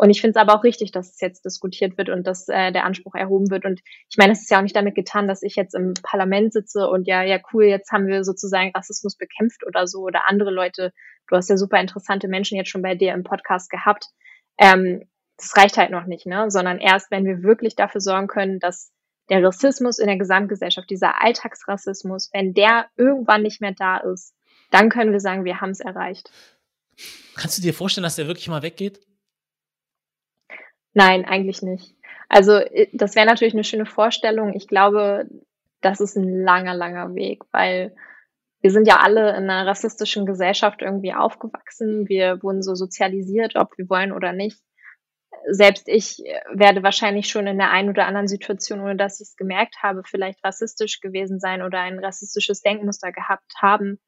Und 0.00 0.08
ich 0.08 0.22
finde 0.22 0.30
es 0.30 0.36
aber 0.40 0.54
auch 0.54 0.64
richtig, 0.64 0.92
dass 0.92 1.10
es 1.10 1.20
jetzt 1.20 1.44
diskutiert 1.44 1.98
wird 1.98 2.08
und 2.08 2.26
dass 2.26 2.48
äh, 2.48 2.72
der 2.72 2.86
Anspruch 2.86 3.14
erhoben 3.14 3.50
wird. 3.50 3.66
Und 3.66 3.82
ich 4.08 4.16
meine, 4.16 4.32
es 4.32 4.40
ist 4.40 4.50
ja 4.50 4.56
auch 4.56 4.62
nicht 4.62 4.74
damit 4.74 4.94
getan, 4.94 5.28
dass 5.28 5.42
ich 5.42 5.56
jetzt 5.56 5.74
im 5.74 5.92
Parlament 6.02 6.54
sitze 6.54 6.88
und 6.88 7.06
ja, 7.06 7.22
ja, 7.22 7.38
cool, 7.52 7.64
jetzt 7.64 7.92
haben 7.92 8.06
wir 8.06 8.24
sozusagen 8.24 8.72
Rassismus 8.74 9.18
bekämpft 9.18 9.66
oder 9.66 9.86
so 9.86 9.98
oder 10.00 10.26
andere 10.26 10.50
Leute. 10.52 10.94
Du 11.28 11.36
hast 11.36 11.50
ja 11.50 11.58
super 11.58 11.78
interessante 11.78 12.28
Menschen 12.28 12.56
jetzt 12.56 12.70
schon 12.70 12.80
bei 12.80 12.94
dir 12.94 13.12
im 13.12 13.24
Podcast 13.24 13.68
gehabt. 13.68 14.06
Ähm, 14.56 15.06
das 15.36 15.54
reicht 15.54 15.76
halt 15.76 15.90
noch 15.90 16.06
nicht, 16.06 16.24
ne? 16.24 16.50
Sondern 16.50 16.78
erst, 16.78 17.10
wenn 17.10 17.26
wir 17.26 17.42
wirklich 17.42 17.76
dafür 17.76 18.00
sorgen 18.00 18.26
können, 18.26 18.58
dass 18.58 18.92
der 19.28 19.44
Rassismus 19.44 19.98
in 19.98 20.06
der 20.06 20.16
Gesamtgesellschaft, 20.16 20.88
dieser 20.88 21.22
Alltagsrassismus, 21.22 22.30
wenn 22.32 22.54
der 22.54 22.86
irgendwann 22.96 23.42
nicht 23.42 23.60
mehr 23.60 23.74
da 23.76 23.98
ist, 23.98 24.34
dann 24.70 24.88
können 24.88 25.12
wir 25.12 25.20
sagen, 25.20 25.44
wir 25.44 25.60
haben 25.60 25.72
es 25.72 25.80
erreicht. 25.80 26.30
Kannst 27.34 27.58
du 27.58 27.62
dir 27.62 27.74
vorstellen, 27.74 28.04
dass 28.04 28.16
der 28.16 28.28
wirklich 28.28 28.48
mal 28.48 28.62
weggeht? 28.62 29.00
Nein, 30.94 31.24
eigentlich 31.24 31.62
nicht. 31.62 31.94
Also 32.28 32.52
äh, 32.52 32.88
das 32.92 33.14
wäre 33.14 33.26
natürlich 33.26 33.54
eine 33.54 33.64
schöne 33.64 33.86
Vorstellung. 33.86 34.54
Ich 34.54 34.68
glaube, 34.68 35.28
das 35.80 36.00
ist 36.00 36.16
ein 36.16 36.42
langer, 36.42 36.74
langer 36.74 37.14
Weg, 37.14 37.42
weil 37.52 37.94
wir 38.60 38.70
sind 38.70 38.86
ja 38.86 38.98
alle 39.00 39.30
in 39.30 39.48
einer 39.48 39.66
rassistischen 39.66 40.26
Gesellschaft 40.26 40.82
irgendwie 40.82 41.14
aufgewachsen. 41.14 42.08
Wir 42.08 42.42
wurden 42.42 42.62
so 42.62 42.74
sozialisiert, 42.74 43.56
ob 43.56 43.76
wir 43.78 43.88
wollen 43.88 44.12
oder 44.12 44.32
nicht. 44.32 44.60
Selbst 45.48 45.88
ich 45.88 46.22
werde 46.52 46.82
wahrscheinlich 46.82 47.28
schon 47.28 47.46
in 47.46 47.56
der 47.56 47.70
einen 47.70 47.88
oder 47.88 48.06
anderen 48.06 48.28
Situation, 48.28 48.80
ohne 48.80 48.96
dass 48.96 49.20
ich 49.20 49.28
es 49.28 49.36
gemerkt 49.36 49.76
habe, 49.82 50.02
vielleicht 50.04 50.44
rassistisch 50.44 51.00
gewesen 51.00 51.40
sein 51.40 51.62
oder 51.62 51.80
ein 51.80 51.98
rassistisches 51.98 52.60
Denkmuster 52.60 53.12
gehabt 53.12 53.54
haben. 53.62 53.98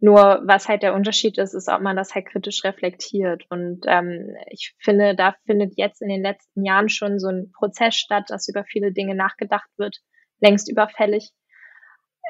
Nur 0.00 0.42
was 0.44 0.68
halt 0.68 0.82
der 0.82 0.94
Unterschied 0.94 1.38
ist, 1.38 1.54
ist, 1.54 1.68
ob 1.68 1.80
man 1.80 1.96
das 1.96 2.14
halt 2.14 2.26
kritisch 2.26 2.64
reflektiert. 2.64 3.44
Und 3.48 3.84
ähm, 3.86 4.36
ich 4.50 4.74
finde, 4.78 5.14
da 5.14 5.34
findet 5.46 5.74
jetzt 5.76 6.02
in 6.02 6.08
den 6.08 6.22
letzten 6.22 6.64
Jahren 6.64 6.88
schon 6.88 7.18
so 7.18 7.28
ein 7.28 7.52
Prozess 7.52 7.94
statt, 7.94 8.24
dass 8.28 8.48
über 8.48 8.64
viele 8.64 8.92
Dinge 8.92 9.14
nachgedacht 9.14 9.68
wird, 9.76 9.98
längst 10.40 10.70
überfällig, 10.70 11.30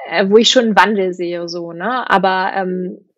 äh, 0.08 0.28
wo 0.28 0.36
ich 0.36 0.50
schon 0.50 0.66
einen 0.66 0.76
Wandel 0.76 1.14
sehe, 1.14 1.48
so, 1.48 1.72
ne? 1.72 2.08
Aber 2.08 2.52
ähm, 2.54 3.08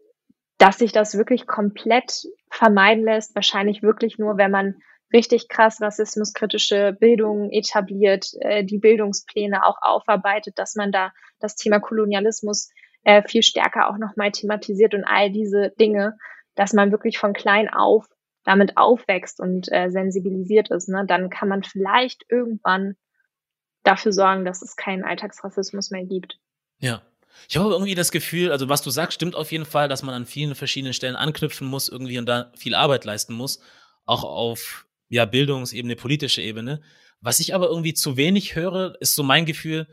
dass 0.58 0.78
sich 0.78 0.92
das 0.92 1.18
wirklich 1.18 1.46
komplett 1.46 2.24
vermeiden 2.50 3.04
lässt, 3.04 3.34
wahrscheinlich 3.34 3.82
wirklich 3.82 4.18
nur, 4.18 4.38
wenn 4.38 4.50
man 4.50 4.76
richtig 5.12 5.48
krass 5.48 5.80
rassismuskritische 5.80 6.96
Bildung 6.98 7.50
etabliert, 7.50 8.28
äh, 8.40 8.64
die 8.64 8.78
Bildungspläne 8.78 9.64
auch 9.64 9.76
aufarbeitet, 9.80 10.58
dass 10.58 10.74
man 10.74 10.92
da 10.92 11.12
das 11.38 11.56
Thema 11.56 11.78
Kolonialismus 11.78 12.70
äh, 13.06 13.22
viel 13.26 13.44
stärker 13.44 13.88
auch 13.88 13.98
nochmal 13.98 14.32
thematisiert 14.32 14.92
und 14.92 15.04
all 15.04 15.30
diese 15.30 15.72
Dinge, 15.78 16.18
dass 16.56 16.72
man 16.72 16.90
wirklich 16.90 17.18
von 17.18 17.32
klein 17.32 17.68
auf 17.72 18.06
damit 18.44 18.76
aufwächst 18.76 19.40
und 19.40 19.70
äh, 19.72 19.90
sensibilisiert 19.90 20.70
ist, 20.70 20.88
ne, 20.88 21.04
dann 21.06 21.30
kann 21.30 21.48
man 21.48 21.62
vielleicht 21.62 22.24
irgendwann 22.28 22.96
dafür 23.82 24.12
sorgen, 24.12 24.44
dass 24.44 24.62
es 24.62 24.76
keinen 24.76 25.04
Alltagsrassismus 25.04 25.90
mehr 25.90 26.04
gibt. 26.04 26.38
Ja. 26.78 27.02
Ich 27.48 27.56
habe 27.56 27.70
irgendwie 27.70 27.94
das 27.94 28.12
Gefühl, 28.12 28.50
also 28.50 28.68
was 28.68 28.82
du 28.82 28.90
sagst, 28.90 29.14
stimmt 29.14 29.36
auf 29.36 29.52
jeden 29.52 29.66
Fall, 29.66 29.88
dass 29.88 30.02
man 30.02 30.14
an 30.14 30.26
vielen 30.26 30.54
verschiedenen 30.54 30.94
Stellen 30.94 31.16
anknüpfen 31.16 31.66
muss 31.66 31.88
irgendwie 31.88 32.18
und 32.18 32.26
da 32.26 32.50
viel 32.56 32.74
Arbeit 32.74 33.04
leisten 33.04 33.34
muss, 33.34 33.60
auch 34.04 34.24
auf 34.24 34.86
ja 35.08 35.26
Bildungsebene, 35.26 35.96
politische 35.96 36.40
Ebene. 36.40 36.80
Was 37.20 37.38
ich 37.38 37.54
aber 37.54 37.66
irgendwie 37.66 37.94
zu 37.94 38.16
wenig 38.16 38.56
höre, 38.56 38.96
ist 39.00 39.14
so 39.14 39.22
mein 39.22 39.44
Gefühl, 39.44 39.86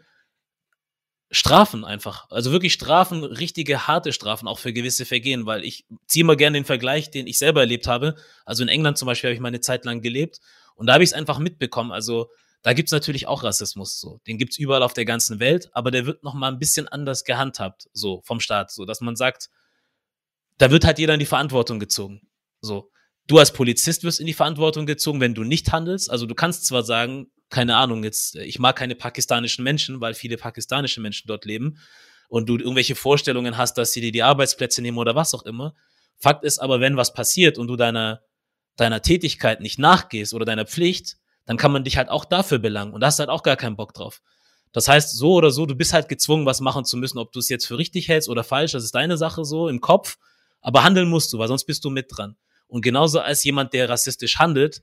Strafen 1.33 1.83
einfach. 1.83 2.29
Also 2.29 2.51
wirklich 2.51 2.73
Strafen, 2.73 3.23
richtige 3.23 3.87
harte 3.87 4.13
Strafen, 4.13 4.47
auch 4.47 4.59
für 4.59 4.71
gewisse 4.71 5.05
Vergehen, 5.05 5.45
weil 5.45 5.63
ich 5.63 5.85
ziehe 6.05 6.23
mal 6.23 6.37
gerne 6.37 6.59
den 6.59 6.65
Vergleich, 6.65 7.09
den 7.09 7.25
ich 7.25 7.39
selber 7.39 7.61
erlebt 7.61 7.87
habe. 7.87 8.15
Also 8.45 8.61
in 8.61 8.69
England 8.69 8.97
zum 8.99 9.07
Beispiel 9.07 9.29
habe 9.29 9.35
ich 9.35 9.41
meine 9.41 9.59
Zeit 9.59 9.83
lang 9.83 10.01
gelebt 10.01 10.39
und 10.75 10.85
da 10.87 10.93
habe 10.93 11.03
ich 11.03 11.09
es 11.09 11.13
einfach 11.13 11.39
mitbekommen. 11.39 11.91
Also 11.91 12.29
da 12.61 12.73
gibt's 12.73 12.91
natürlich 12.91 13.27
auch 13.27 13.43
Rassismus, 13.43 13.99
so. 13.99 14.21
Den 14.27 14.37
gibt's 14.37 14.57
überall 14.57 14.83
auf 14.83 14.93
der 14.93 15.05
ganzen 15.05 15.39
Welt, 15.39 15.69
aber 15.73 15.89
der 15.91 16.05
wird 16.05 16.23
noch 16.23 16.35
mal 16.35 16.49
ein 16.49 16.59
bisschen 16.59 16.87
anders 16.87 17.23
gehandhabt, 17.23 17.89
so 17.93 18.21
vom 18.23 18.39
Staat, 18.39 18.71
so 18.71 18.85
dass 18.85 19.01
man 19.01 19.15
sagt, 19.15 19.49
da 20.59 20.69
wird 20.69 20.85
halt 20.85 20.99
jeder 20.99 21.15
in 21.15 21.19
die 21.19 21.25
Verantwortung 21.25 21.79
gezogen, 21.79 22.21
so. 22.61 22.91
Du 23.27 23.39
als 23.39 23.53
Polizist 23.53 24.03
wirst 24.03 24.19
in 24.19 24.27
die 24.27 24.33
Verantwortung 24.33 24.85
gezogen, 24.85 25.21
wenn 25.21 25.33
du 25.33 25.45
nicht 25.45 25.71
handelst. 25.71 26.11
Also 26.11 26.25
du 26.25 26.35
kannst 26.35 26.65
zwar 26.65 26.83
sagen, 26.83 27.31
keine 27.53 27.77
Ahnung, 27.77 28.03
jetzt, 28.03 28.35
ich 28.35 28.59
mag 28.59 28.75
keine 28.75 28.95
pakistanischen 28.95 29.63
Menschen, 29.63 30.01
weil 30.01 30.15
viele 30.15 30.37
pakistanische 30.37 30.99
Menschen 30.99 31.27
dort 31.27 31.45
leben 31.45 31.77
und 32.27 32.49
du 32.49 32.57
irgendwelche 32.57 32.95
Vorstellungen 32.95 33.57
hast, 33.57 33.77
dass 33.77 33.93
sie 33.93 34.01
dir 34.01 34.11
die 34.11 34.23
Arbeitsplätze 34.23 34.81
nehmen 34.81 34.97
oder 34.97 35.15
was 35.15 35.33
auch 35.33 35.43
immer. 35.43 35.75
Fakt 36.17 36.43
ist 36.43 36.59
aber, 36.59 36.79
wenn 36.79 36.97
was 36.97 37.13
passiert 37.13 37.57
und 37.59 37.67
du 37.67 37.75
deiner, 37.75 38.21
deiner 38.75 39.01
Tätigkeit 39.01 39.61
nicht 39.61 39.77
nachgehst 39.77 40.33
oder 40.33 40.45
deiner 40.45 40.65
Pflicht, 40.65 41.17
dann 41.45 41.57
kann 41.57 41.71
man 41.71 41.83
dich 41.83 41.97
halt 41.97 42.09
auch 42.09 42.25
dafür 42.25 42.57
belangen 42.57 42.91
und 42.91 43.01
da 43.01 43.07
hast 43.07 43.19
halt 43.19 43.29
auch 43.29 43.43
gar 43.43 43.55
keinen 43.55 43.75
Bock 43.75 43.93
drauf. 43.93 44.21
Das 44.71 44.87
heißt, 44.87 45.15
so 45.15 45.33
oder 45.33 45.51
so, 45.51 45.67
du 45.67 45.75
bist 45.75 45.93
halt 45.93 46.09
gezwungen, 46.09 46.47
was 46.47 46.59
machen 46.59 46.85
zu 46.85 46.97
müssen, 46.97 47.19
ob 47.19 47.31
du 47.33 47.39
es 47.39 47.49
jetzt 47.49 47.67
für 47.67 47.77
richtig 47.77 48.07
hältst 48.07 48.29
oder 48.29 48.43
falsch, 48.43 48.71
das 48.71 48.83
ist 48.83 48.95
deine 48.95 49.17
Sache 49.17 49.45
so 49.45 49.67
im 49.67 49.79
Kopf, 49.79 50.17
aber 50.59 50.83
handeln 50.83 51.07
musst 51.07 51.31
du, 51.31 51.37
weil 51.37 51.47
sonst 51.47 51.65
bist 51.65 51.85
du 51.85 51.91
mit 51.91 52.07
dran. 52.09 52.35
Und 52.65 52.81
genauso 52.81 53.19
als 53.19 53.43
jemand, 53.43 53.73
der 53.73 53.89
rassistisch 53.89 54.39
handelt, 54.39 54.81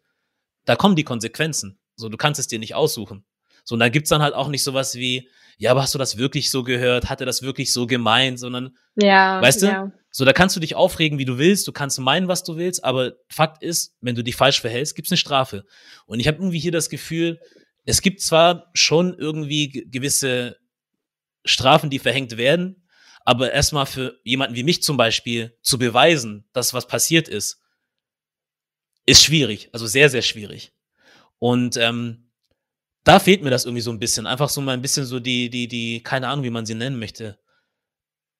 da 0.64 0.76
kommen 0.76 0.94
die 0.94 1.02
Konsequenzen. 1.02 1.79
So, 2.00 2.08
du 2.08 2.16
kannst 2.16 2.40
es 2.40 2.48
dir 2.48 2.58
nicht 2.58 2.74
aussuchen. 2.74 3.24
So, 3.64 3.74
und 3.74 3.80
da 3.80 3.88
gibt's 3.88 4.10
dann 4.10 4.22
halt 4.22 4.34
auch 4.34 4.48
nicht 4.48 4.64
sowas 4.64 4.94
wie, 4.94 5.28
ja, 5.58 5.70
aber 5.70 5.82
hast 5.82 5.94
du 5.94 5.98
das 5.98 6.16
wirklich 6.16 6.50
so 6.50 6.62
gehört? 6.62 7.10
Hat 7.10 7.20
er 7.20 7.26
das 7.26 7.42
wirklich 7.42 7.72
so 7.72 7.86
gemeint? 7.86 8.38
Sondern, 8.38 8.76
ja, 8.96 9.40
weißt 9.42 9.62
du, 9.62 9.66
ja. 9.66 9.92
so, 10.10 10.24
da 10.24 10.32
kannst 10.32 10.56
du 10.56 10.60
dich 10.60 10.74
aufregen, 10.74 11.18
wie 11.18 11.26
du 11.26 11.38
willst, 11.38 11.68
du 11.68 11.72
kannst 11.72 12.00
meinen, 12.00 12.28
was 12.28 12.42
du 12.42 12.56
willst, 12.56 12.82
aber 12.82 13.12
Fakt 13.28 13.62
ist, 13.62 13.94
wenn 14.00 14.14
du 14.14 14.24
dich 14.24 14.36
falsch 14.36 14.60
verhältst, 14.60 14.96
gibt's 14.96 15.10
eine 15.10 15.18
Strafe. 15.18 15.64
Und 16.06 16.18
ich 16.18 16.26
habe 16.26 16.38
irgendwie 16.38 16.58
hier 16.58 16.72
das 16.72 16.88
Gefühl, 16.88 17.38
es 17.84 18.02
gibt 18.02 18.20
zwar 18.20 18.70
schon 18.72 19.14
irgendwie 19.18 19.68
gewisse 19.90 20.56
Strafen, 21.44 21.90
die 21.90 21.98
verhängt 21.98 22.36
werden, 22.36 22.86
aber 23.24 23.52
erstmal 23.52 23.86
für 23.86 24.18
jemanden 24.24 24.56
wie 24.56 24.62
mich 24.62 24.82
zum 24.82 24.96
Beispiel 24.96 25.56
zu 25.62 25.78
beweisen, 25.78 26.48
dass 26.52 26.74
was 26.74 26.86
passiert 26.86 27.28
ist, 27.28 27.60
ist 29.06 29.22
schwierig, 29.22 29.68
also 29.72 29.86
sehr, 29.86 30.08
sehr 30.08 30.22
schwierig. 30.22 30.72
Und 31.40 31.76
ähm, 31.78 32.30
da 33.02 33.18
fehlt 33.18 33.42
mir 33.42 33.50
das 33.50 33.64
irgendwie 33.64 33.80
so 33.80 33.90
ein 33.90 33.98
bisschen. 33.98 34.26
Einfach 34.26 34.48
so 34.48 34.60
mal 34.60 34.72
ein 34.72 34.82
bisschen 34.82 35.06
so 35.06 35.18
die, 35.18 35.50
die, 35.50 35.66
die, 35.66 36.02
keine 36.02 36.28
Ahnung, 36.28 36.44
wie 36.44 36.50
man 36.50 36.66
sie 36.66 36.74
nennen 36.74 36.98
möchte. 36.98 37.38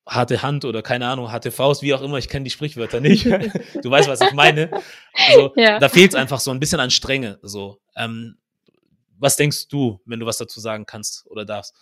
Harte 0.07 0.43
Hand 0.43 0.65
oder 0.65 0.83
keine 0.83 1.09
Ahnung, 1.09 1.33
harte 1.33 1.51
Faust, 1.51 1.83
wie 1.83 1.95
auch 1.95 2.03
immer, 2.03 2.19
ich 2.19 2.29
kenne 2.29 2.45
die 2.45 2.51
Sprichwörter 2.51 3.01
nicht. 3.01 3.25
du 3.83 3.91
weißt, 3.91 4.09
was 4.09 4.21
ich 4.21 4.33
meine. 4.33 4.71
Also, 5.15 5.53
ja. 5.57 5.79
Da 5.79 5.89
fehlt 5.89 6.11
es 6.11 6.15
einfach 6.15 6.41
so 6.41 6.51
ein 6.51 6.61
bisschen 6.61 6.81
an 6.81 6.91
Strenge. 6.91 7.39
So. 7.43 7.81
Ähm, 7.97 8.37
was 9.19 9.37
denkst 9.37 9.69
du, 9.69 10.01
wenn 10.05 10.21
du 10.21 10.27
was 10.27 10.39
dazu 10.39 10.61
sagen 10.61 10.85
kannst 10.85 11.27
oder 11.27 11.45
darfst? 11.45 11.75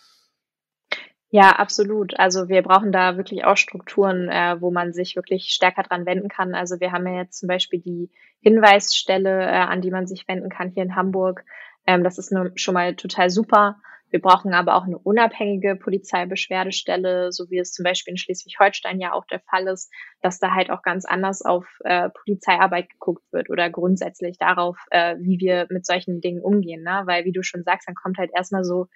Ja, 1.31 1.51
absolut. 1.51 2.17
Also 2.19 2.49
wir 2.49 2.63
brauchen 2.63 2.91
da 2.91 3.15
wirklich 3.15 3.45
auch 3.45 3.55
Strukturen, 3.55 4.29
äh, 4.29 4.59
wo 4.61 4.71
man 4.71 4.93
sich 4.93 5.15
wirklich 5.15 5.49
stärker 5.51 5.83
dran 5.83 6.07
wenden 6.07 6.27
kann. 6.27 6.55
Also 6.55 6.79
wir 6.79 6.91
haben 6.91 7.05
ja 7.05 7.17
jetzt 7.21 7.39
zum 7.39 7.47
Beispiel 7.47 7.79
die 7.81 8.09
Hinweisstelle, 8.41 9.43
äh, 9.43 9.51
an 9.51 9.81
die 9.81 9.91
man 9.91 10.07
sich 10.07 10.27
wenden 10.27 10.49
kann 10.49 10.71
hier 10.71 10.81
in 10.83 10.95
Hamburg. 10.95 11.43
Ähm, 11.85 12.03
das 12.03 12.17
ist 12.17 12.31
ne, 12.31 12.51
schon 12.55 12.73
mal 12.73 12.95
total 12.95 13.29
super. 13.29 13.77
Wir 14.09 14.21
brauchen 14.21 14.55
aber 14.55 14.73
auch 14.73 14.85
eine 14.85 14.97
unabhängige 14.97 15.75
Polizeibeschwerdestelle, 15.75 17.31
so 17.31 17.47
wie 17.51 17.59
es 17.59 17.73
zum 17.73 17.83
Beispiel 17.83 18.13
in 18.13 18.17
Schleswig-Holstein 18.17 18.99
ja 18.99 19.13
auch 19.13 19.25
der 19.25 19.39
Fall 19.41 19.67
ist, 19.67 19.93
dass 20.23 20.39
da 20.39 20.55
halt 20.55 20.71
auch 20.71 20.81
ganz 20.81 21.05
anders 21.05 21.43
auf 21.43 21.67
äh, 21.83 22.09
Polizeiarbeit 22.09 22.89
geguckt 22.89 23.21
wird 23.31 23.51
oder 23.51 23.69
grundsätzlich 23.69 24.39
darauf, 24.39 24.79
äh, 24.89 25.15
wie 25.19 25.37
wir 25.39 25.67
mit 25.69 25.85
solchen 25.85 26.21
Dingen 26.21 26.41
umgehen. 26.41 26.81
Ne? 26.81 27.03
Weil, 27.05 27.25
wie 27.25 27.33
du 27.33 27.43
schon 27.43 27.63
sagst, 27.63 27.87
dann 27.87 27.93
kommt 27.93 28.17
halt 28.17 28.31
erstmal 28.35 28.63
so 28.63 28.87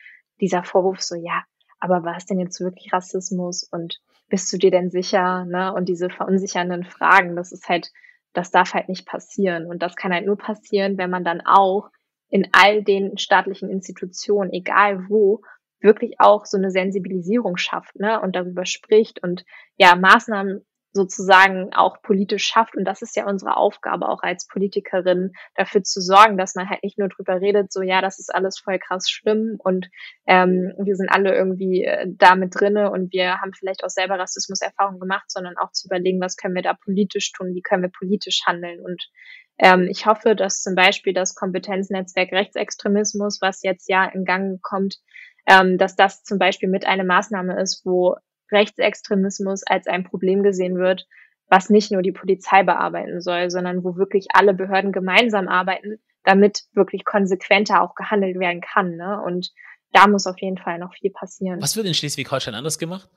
dieser 0.41 0.63
Vorwurf 0.63 1.01
so, 1.01 1.15
ja, 1.15 1.43
aber 1.83 2.05
war 2.05 2.15
es 2.15 2.25
denn 2.25 2.39
jetzt 2.39 2.61
wirklich 2.61 2.93
Rassismus 2.93 3.67
und 3.69 3.99
bist 4.29 4.51
du 4.53 4.57
dir 4.57 4.71
denn 4.71 4.89
sicher, 4.89 5.43
ne? 5.43 5.73
Und 5.73 5.89
diese 5.89 6.09
verunsichernden 6.09 6.85
Fragen, 6.85 7.35
das 7.35 7.51
ist 7.51 7.67
halt, 7.67 7.91
das 8.31 8.51
darf 8.51 8.73
halt 8.73 8.87
nicht 8.87 9.05
passieren. 9.05 9.65
Und 9.65 9.83
das 9.83 9.97
kann 9.97 10.13
halt 10.13 10.25
nur 10.25 10.37
passieren, 10.37 10.97
wenn 10.97 11.09
man 11.09 11.25
dann 11.25 11.41
auch 11.45 11.89
in 12.29 12.47
all 12.53 12.83
den 12.83 13.17
staatlichen 13.17 13.69
Institutionen, 13.69 14.53
egal 14.53 15.09
wo, 15.09 15.41
wirklich 15.81 16.21
auch 16.21 16.45
so 16.45 16.55
eine 16.55 16.71
Sensibilisierung 16.71 17.57
schafft, 17.57 17.99
ne? 17.99 18.21
Und 18.21 18.37
darüber 18.37 18.65
spricht 18.65 19.21
und 19.21 19.43
ja, 19.75 19.97
Maßnahmen 19.97 20.65
sozusagen 20.93 21.73
auch 21.73 22.01
politisch 22.01 22.45
schafft. 22.45 22.75
Und 22.75 22.85
das 22.85 23.01
ist 23.01 23.15
ja 23.15 23.25
unsere 23.25 23.57
Aufgabe 23.57 24.07
auch 24.07 24.21
als 24.21 24.47
Politikerin, 24.47 25.33
dafür 25.55 25.83
zu 25.83 26.01
sorgen, 26.01 26.37
dass 26.37 26.55
man 26.55 26.69
halt 26.69 26.83
nicht 26.83 26.99
nur 26.99 27.09
drüber 27.09 27.41
redet, 27.41 27.73
so 27.73 27.81
ja, 27.81 28.01
das 28.01 28.19
ist 28.19 28.33
alles 28.33 28.59
voll 28.59 28.79
krass 28.79 29.09
schlimm 29.09 29.57
und 29.57 29.89
ähm, 30.27 30.73
wir 30.77 30.95
sind 30.95 31.09
alle 31.09 31.35
irgendwie 31.35 31.83
äh, 31.83 32.05
da 32.07 32.35
mit 32.35 32.53
drinne 32.53 32.91
und 32.91 33.11
wir 33.11 33.41
haben 33.41 33.53
vielleicht 33.53 33.83
auch 33.83 33.89
selber 33.89 34.19
Rassismuserfahrungen 34.19 34.99
gemacht, 34.99 35.29
sondern 35.29 35.57
auch 35.57 35.71
zu 35.71 35.87
überlegen, 35.87 36.21
was 36.21 36.37
können 36.37 36.55
wir 36.55 36.61
da 36.61 36.73
politisch 36.73 37.31
tun, 37.31 37.53
wie 37.53 37.61
können 37.61 37.83
wir 37.83 37.91
politisch 37.91 38.41
handeln. 38.45 38.79
Und 38.79 39.03
ähm, 39.57 39.87
ich 39.89 40.05
hoffe, 40.05 40.35
dass 40.35 40.61
zum 40.61 40.75
Beispiel 40.75 41.13
das 41.13 41.35
Kompetenznetzwerk 41.35 42.31
Rechtsextremismus, 42.31 43.39
was 43.41 43.63
jetzt 43.63 43.89
ja 43.89 44.05
in 44.05 44.25
Gang 44.25 44.61
kommt, 44.61 44.97
ähm, 45.47 45.77
dass 45.77 45.95
das 45.95 46.23
zum 46.23 46.39
Beispiel 46.39 46.69
mit 46.69 46.85
eine 46.85 47.03
Maßnahme 47.03 47.59
ist, 47.61 47.85
wo 47.85 48.15
Rechtsextremismus 48.53 49.63
als 49.63 49.87
ein 49.87 50.03
Problem 50.03 50.43
gesehen 50.43 50.77
wird, 50.77 51.07
was 51.49 51.69
nicht 51.69 51.91
nur 51.91 52.01
die 52.01 52.11
Polizei 52.11 52.63
bearbeiten 52.63 53.21
soll, 53.21 53.49
sondern 53.49 53.83
wo 53.83 53.95
wirklich 53.97 54.27
alle 54.33 54.53
Behörden 54.53 54.91
gemeinsam 54.91 55.47
arbeiten, 55.47 55.99
damit 56.23 56.63
wirklich 56.73 57.05
konsequenter 57.05 57.81
auch 57.81 57.95
gehandelt 57.95 58.39
werden 58.39 58.61
kann. 58.61 58.95
Ne? 58.95 59.21
Und 59.21 59.51
da 59.91 60.07
muss 60.07 60.25
auf 60.25 60.39
jeden 60.39 60.57
Fall 60.57 60.79
noch 60.79 60.93
viel 60.93 61.11
passieren. 61.11 61.61
Was 61.61 61.75
wird 61.75 61.85
in 61.85 61.93
Schleswig-Holstein 61.93 62.55
anders 62.55 62.79
gemacht? 62.79 63.09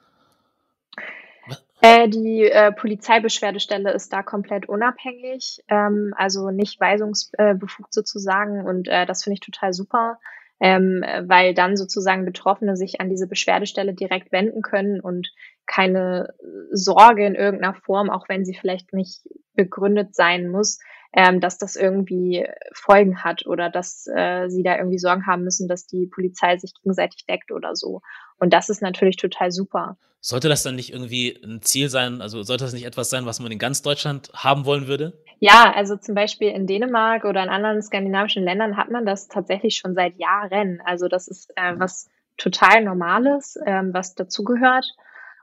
Äh, 1.82 2.09
die 2.09 2.45
äh, 2.45 2.72
Polizeibeschwerdestelle 2.72 3.93
ist 3.93 4.12
da 4.12 4.22
komplett 4.22 4.68
unabhängig, 4.68 5.62
ähm, 5.68 6.14
also 6.16 6.51
nicht 6.51 6.80
weisungsbefugt 6.80 7.93
sozusagen 7.93 8.66
und 8.66 8.89
äh, 8.89 9.05
das 9.05 9.24
finde 9.24 9.34
ich 9.34 9.41
total 9.41 9.72
super 9.72 10.18
ähm, 10.61 11.04
weil 11.24 11.54
dann 11.54 11.76
sozusagen 11.76 12.24
Betroffene 12.24 12.76
sich 12.76 13.00
an 13.00 13.09
diese 13.09 13.26
Beschwerdestelle 13.26 13.94
direkt 13.94 14.32
wenden 14.32 14.62
können 14.62 15.00
und 15.00 15.28
keine 15.66 16.34
Sorge 16.70 17.26
in 17.26 17.34
irgendeiner 17.34 17.74
Form, 17.74 18.11
auch 18.11 18.28
wenn 18.28 18.44
sie 18.44 18.54
vielleicht 18.54 18.92
nicht 18.92 19.22
begründet 19.54 20.14
sein 20.14 20.48
muss, 20.48 20.78
ähm, 21.12 21.40
dass 21.40 21.59
das 21.59 21.76
irgendwie 21.76 22.46
Folgen 22.72 23.22
hat 23.22 23.46
oder 23.46 23.70
dass 23.70 24.07
äh, 24.07 24.48
sie 24.48 24.62
da 24.62 24.76
irgendwie 24.76 24.98
Sorgen 24.98 25.26
haben 25.26 25.44
müssen, 25.44 25.68
dass 25.68 25.86
die 25.86 26.07
Polizei 26.07 26.57
sich 26.57 26.74
gegenseitig 26.74 27.26
deckt 27.26 27.52
oder 27.52 27.74
so. 27.74 28.02
Und 28.38 28.52
das 28.52 28.68
ist 28.68 28.82
natürlich 28.82 29.16
total 29.16 29.50
super. 29.50 29.96
Sollte 30.20 30.48
das 30.48 30.62
dann 30.62 30.74
nicht 30.74 30.92
irgendwie 30.92 31.40
ein 31.44 31.62
Ziel 31.62 31.88
sein? 31.88 32.20
Also 32.20 32.42
sollte 32.42 32.64
das 32.64 32.72
nicht 32.72 32.84
etwas 32.84 33.11
sein, 33.11 33.26
was 33.26 33.38
man 33.38 33.52
in 33.52 33.59
ganz 33.59 33.82
Deutschland 33.82 34.30
haben 34.34 34.64
wollen 34.64 34.88
würde? 34.88 35.22
Ja, 35.38 35.72
also 35.74 35.96
zum 35.96 36.14
Beispiel 36.14 36.48
in 36.48 36.66
Dänemark 36.66 37.24
oder 37.24 37.42
in 37.42 37.48
anderen 37.48 37.80
skandinavischen 37.82 38.42
Ländern 38.42 38.76
hat 38.76 38.90
man 38.90 39.07
das 39.07 39.28
tatsächlich 39.28 39.76
schon 39.76 39.94
seit 39.94 40.18
Jahren. 40.18 40.80
Also 40.84 41.09
das 41.09 41.28
ist 41.28 41.52
äh, 41.57 41.74
was 41.76 42.09
total 42.36 42.82
Normales, 42.82 43.59
ähm, 43.66 43.90
was 43.92 44.14
dazugehört. 44.14 44.86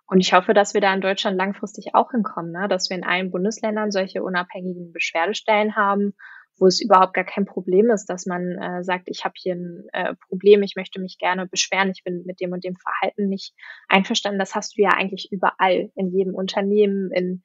Und 0.07 0.19
ich 0.19 0.33
hoffe, 0.33 0.53
dass 0.53 0.73
wir 0.73 0.81
da 0.81 0.93
in 0.93 1.01
Deutschland 1.01 1.37
langfristig 1.37 1.95
auch 1.95 2.11
hinkommen, 2.11 2.51
ne? 2.51 2.67
dass 2.67 2.89
wir 2.89 2.97
in 2.97 3.03
allen 3.03 3.31
Bundesländern 3.31 3.91
solche 3.91 4.21
unabhängigen 4.21 4.91
Beschwerdestellen 4.91 5.75
haben, 5.75 6.13
wo 6.57 6.67
es 6.67 6.81
überhaupt 6.81 7.13
gar 7.13 7.23
kein 7.23 7.45
Problem 7.45 7.89
ist, 7.89 8.05
dass 8.05 8.25
man 8.25 8.57
äh, 8.57 8.83
sagt, 8.83 9.07
ich 9.07 9.25
habe 9.25 9.33
hier 9.37 9.55
ein 9.55 9.87
äh, 9.93 10.15
Problem, 10.27 10.61
ich 10.61 10.75
möchte 10.75 10.99
mich 10.99 11.17
gerne 11.17 11.47
beschweren, 11.47 11.89
ich 11.89 12.03
bin 12.03 12.23
mit 12.25 12.41
dem 12.41 12.51
und 12.51 12.63
dem 12.63 12.75
Verhalten 12.75 13.27
nicht 13.27 13.53
einverstanden. 13.87 14.39
Das 14.39 14.55
hast 14.55 14.77
du 14.77 14.81
ja 14.81 14.89
eigentlich 14.89 15.31
überall, 15.31 15.89
in 15.95 16.11
jedem 16.11 16.35
Unternehmen, 16.35 17.11
in 17.11 17.43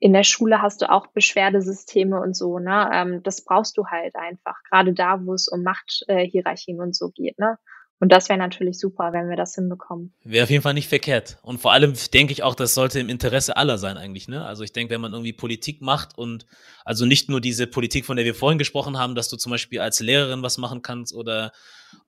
in 0.00 0.14
der 0.14 0.24
Schule 0.24 0.62
hast 0.62 0.80
du 0.80 0.90
auch 0.90 1.08
Beschwerdesysteme 1.08 2.18
und 2.18 2.34
so, 2.34 2.58
ne? 2.58 2.90
Ähm, 2.92 3.22
das 3.22 3.44
brauchst 3.44 3.76
du 3.76 3.84
halt 3.86 4.16
einfach, 4.16 4.56
gerade 4.68 4.94
da, 4.94 5.20
wo 5.24 5.34
es 5.34 5.46
um 5.46 5.62
Machthierarchien 5.62 6.78
äh, 6.78 6.80
und 6.80 6.96
so 6.96 7.10
geht, 7.10 7.38
ne? 7.38 7.58
Und 8.00 8.10
das 8.10 8.30
wäre 8.30 8.38
natürlich 8.38 8.78
super, 8.78 9.12
wenn 9.12 9.28
wir 9.28 9.36
das 9.36 9.54
hinbekommen. 9.54 10.14
Wäre 10.24 10.44
auf 10.44 10.50
jeden 10.50 10.62
Fall 10.62 10.72
nicht 10.72 10.88
verkehrt. 10.88 11.38
Und 11.42 11.60
vor 11.60 11.72
allem 11.72 11.92
denke 12.14 12.32
ich 12.32 12.42
auch, 12.42 12.54
das 12.54 12.72
sollte 12.72 12.98
im 12.98 13.10
Interesse 13.10 13.58
aller 13.58 13.76
sein 13.76 13.98
eigentlich. 13.98 14.26
Ne? 14.26 14.42
Also 14.42 14.64
ich 14.64 14.72
denke, 14.72 14.94
wenn 14.94 15.02
man 15.02 15.12
irgendwie 15.12 15.34
Politik 15.34 15.82
macht 15.82 16.16
und 16.16 16.46
also 16.86 17.04
nicht 17.04 17.28
nur 17.28 17.42
diese 17.42 17.66
Politik, 17.66 18.06
von 18.06 18.16
der 18.16 18.24
wir 18.24 18.34
vorhin 18.34 18.58
gesprochen 18.58 18.98
haben, 18.98 19.14
dass 19.14 19.28
du 19.28 19.36
zum 19.36 19.50
Beispiel 19.50 19.80
als 19.80 20.00
Lehrerin 20.00 20.42
was 20.42 20.56
machen 20.56 20.80
kannst 20.80 21.14
oder 21.14 21.52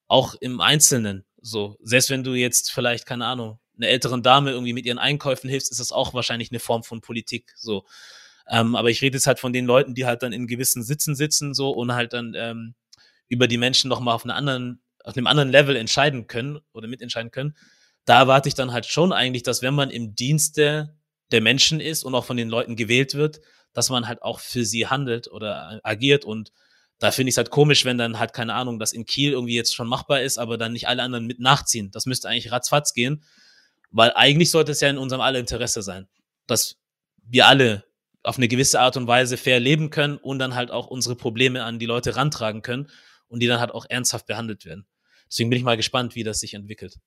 auch 0.09 0.35
im 0.41 0.63
Einzelnen. 0.63 1.27
So, 1.43 1.77
selbst 1.83 2.09
wenn 2.09 2.25
du 2.25 2.33
jetzt 2.33 2.73
vielleicht, 2.73 3.05
keine 3.05 3.27
Ahnung, 3.27 3.59
einer 3.77 3.89
älteren 3.89 4.23
Dame 4.23 4.51
irgendwie 4.51 4.73
mit 4.73 4.87
ihren 4.87 4.99
Einkäufen 4.99 5.51
hilfst, 5.51 5.71
ist 5.71 5.81
das 5.81 5.93
auch 5.93 6.15
wahrscheinlich 6.15 6.51
eine 6.51 6.61
Form 6.61 6.85
von 6.85 7.03
Politik. 7.03 7.53
So. 7.57 7.85
Ähm, 8.49 8.77
aber 8.77 8.89
ich 8.89 9.03
rede 9.03 9.19
jetzt 9.19 9.27
halt 9.27 9.41
von 9.41 9.53
den 9.53 9.67
Leuten, 9.67 9.95
die 9.95 10.07
halt 10.07 10.23
dann 10.23 10.33
in 10.33 10.47
gewissen 10.47 10.83
Sitzen 10.83 11.15
sitzen 11.15 11.53
so 11.53 11.71
und 11.71 11.93
halt 11.93 12.15
dann 12.15 12.33
ähm, 12.35 12.75
über 13.29 13.47
die 13.47 13.59
Menschen 13.59 13.89
nochmal 13.89 14.15
auf 14.15 14.25
einer 14.25 14.37
anderen 14.37 14.83
auf 15.05 15.17
einem 15.17 15.27
anderen 15.27 15.51
Level 15.51 15.77
entscheiden 15.77 16.27
können 16.27 16.59
oder 16.73 16.89
mitentscheiden 16.89 17.31
können, 17.31 17.57
da 18.05 18.19
erwarte 18.19 18.49
ich 18.49 18.55
dann 18.55 18.73
halt 18.73 18.87
schon 18.87 19.13
eigentlich, 19.13 19.43
dass 19.43 19.63
wenn 19.63 19.75
man 19.75 19.91
im 19.91 20.15
Dienste 20.15 20.97
der 21.31 21.41
Menschen 21.41 21.81
ist 21.81 22.05
und 22.05 22.15
auch 22.15 22.25
von 22.25 22.37
den 22.37 22.49
Leuten 22.49 22.77
gewählt 22.77 23.15
wird, 23.15 23.41
dass 23.73 23.91
man 23.91 24.07
halt 24.07 24.23
auch 24.23 24.41
für 24.41 24.65
sie 24.65 24.87
handelt 24.87 25.29
oder 25.29 25.81
agiert 25.83 26.25
und 26.25 26.53
da 26.99 27.11
finde 27.11 27.31
ich 27.31 27.35
es 27.35 27.37
halt 27.37 27.51
komisch, 27.51 27.85
wenn 27.85 27.99
dann 27.99 28.21
halt, 28.21 28.33
keine 28.33 28.55
Ahnung, 28.55 28.79
das 28.79 28.93
in 28.93 29.07
Kiel 29.07 29.33
irgendwie 29.33 29.57
jetzt 29.57 29.75
schon 29.75 29.89
machbar 29.89 30.21
ist, 30.21 30.39
aber 30.39 30.57
dann 30.57 30.73
nicht 30.73 30.87
alle 30.87 31.03
anderen 31.03 31.27
mit 31.27 31.41
nachziehen. 31.41 31.91
Das 31.91 32.07
müsste 32.07 32.29
eigentlich 32.29 32.53
ratzfatz 32.53 32.95
gehen, 32.95 33.25
weil 33.91 34.13
eigentlich 34.15 34.53
sollte 34.53 34.71
es 34.71 34.81
ja 34.81 34.89
in 34.89 34.99
unserem 34.99 35.21
alle 35.21 35.41
Interesse 35.41 35.83
sein, 35.83 36.07
dass 36.47 36.77
wir 37.25 37.49
alle 37.49 37.85
auf 38.23 38.37
eine 38.37 38.47
gewisse 38.47 38.79
Art 38.79 38.97
und 38.97 39.09
Weise 39.09 39.37
fair 39.37 39.59
leben 39.59 39.91
können 39.91 40.17
und 40.17 40.39
dann 40.39 40.55
halt 40.55 40.71
auch 40.71 40.87
unsere 40.87 41.17
Probleme 41.17 41.65
an 41.65 41.81
die 41.81 41.87
Leute 41.87 42.15
rantragen 42.15 42.63
können 42.63 42.89
und 43.27 43.41
die 43.41 43.49
dann 43.49 43.59
halt 43.59 43.73
auch 43.73 43.87
ernsthaft 43.89 44.27
behandelt 44.27 44.65
werden. 44.65 44.87
Deswegen 45.33 45.49
bin 45.49 45.57
ich 45.57 45.65
mal 45.65 45.79
gespannt, 45.79 46.15
wie 46.15 46.25
das 46.25 46.41
sich 46.41 46.53
entwickelt. 46.53 47.01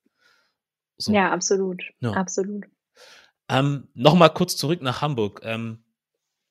So. 0.97 1.13
Ja, 1.13 1.32
absolut. 1.32 1.84
Ja. 1.99 2.13
Absolut. 2.13 2.65
Ähm, 3.47 3.88
Nochmal 3.93 4.34
kurz 4.34 4.57
zurück 4.57 4.82
nach 4.82 5.03
Hamburg. 5.03 5.41
Ähm, 5.43 5.84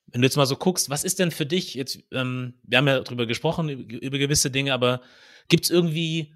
wenn 0.06 0.20
du 0.20 0.26
jetzt 0.26 0.36
mal 0.36 0.46
so 0.46 0.54
guckst, 0.54 0.88
was 0.88 1.02
ist 1.02 1.18
denn 1.18 1.32
für 1.32 1.46
dich 1.46 1.74
jetzt, 1.74 1.98
ähm, 2.12 2.54
wir 2.62 2.78
haben 2.78 2.86
ja 2.86 3.00
darüber 3.00 3.26
gesprochen, 3.26 3.68
über, 3.68 4.00
über 4.00 4.18
gewisse 4.18 4.52
Dinge, 4.52 4.72
aber 4.72 5.00
gibt 5.48 5.64
es 5.64 5.70
irgendwie 5.70 6.32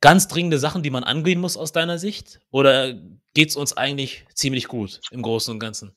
ganz 0.00 0.28
dringende 0.28 0.60
Sachen, 0.60 0.84
die 0.84 0.90
man 0.90 1.02
angehen 1.02 1.40
muss 1.40 1.56
aus 1.56 1.72
deiner 1.72 1.98
Sicht? 1.98 2.40
Oder 2.52 2.94
geht 3.34 3.48
es 3.48 3.56
uns 3.56 3.76
eigentlich 3.76 4.26
ziemlich 4.34 4.68
gut 4.68 5.00
im 5.10 5.22
Großen 5.22 5.52
und 5.52 5.58
Ganzen? 5.58 5.96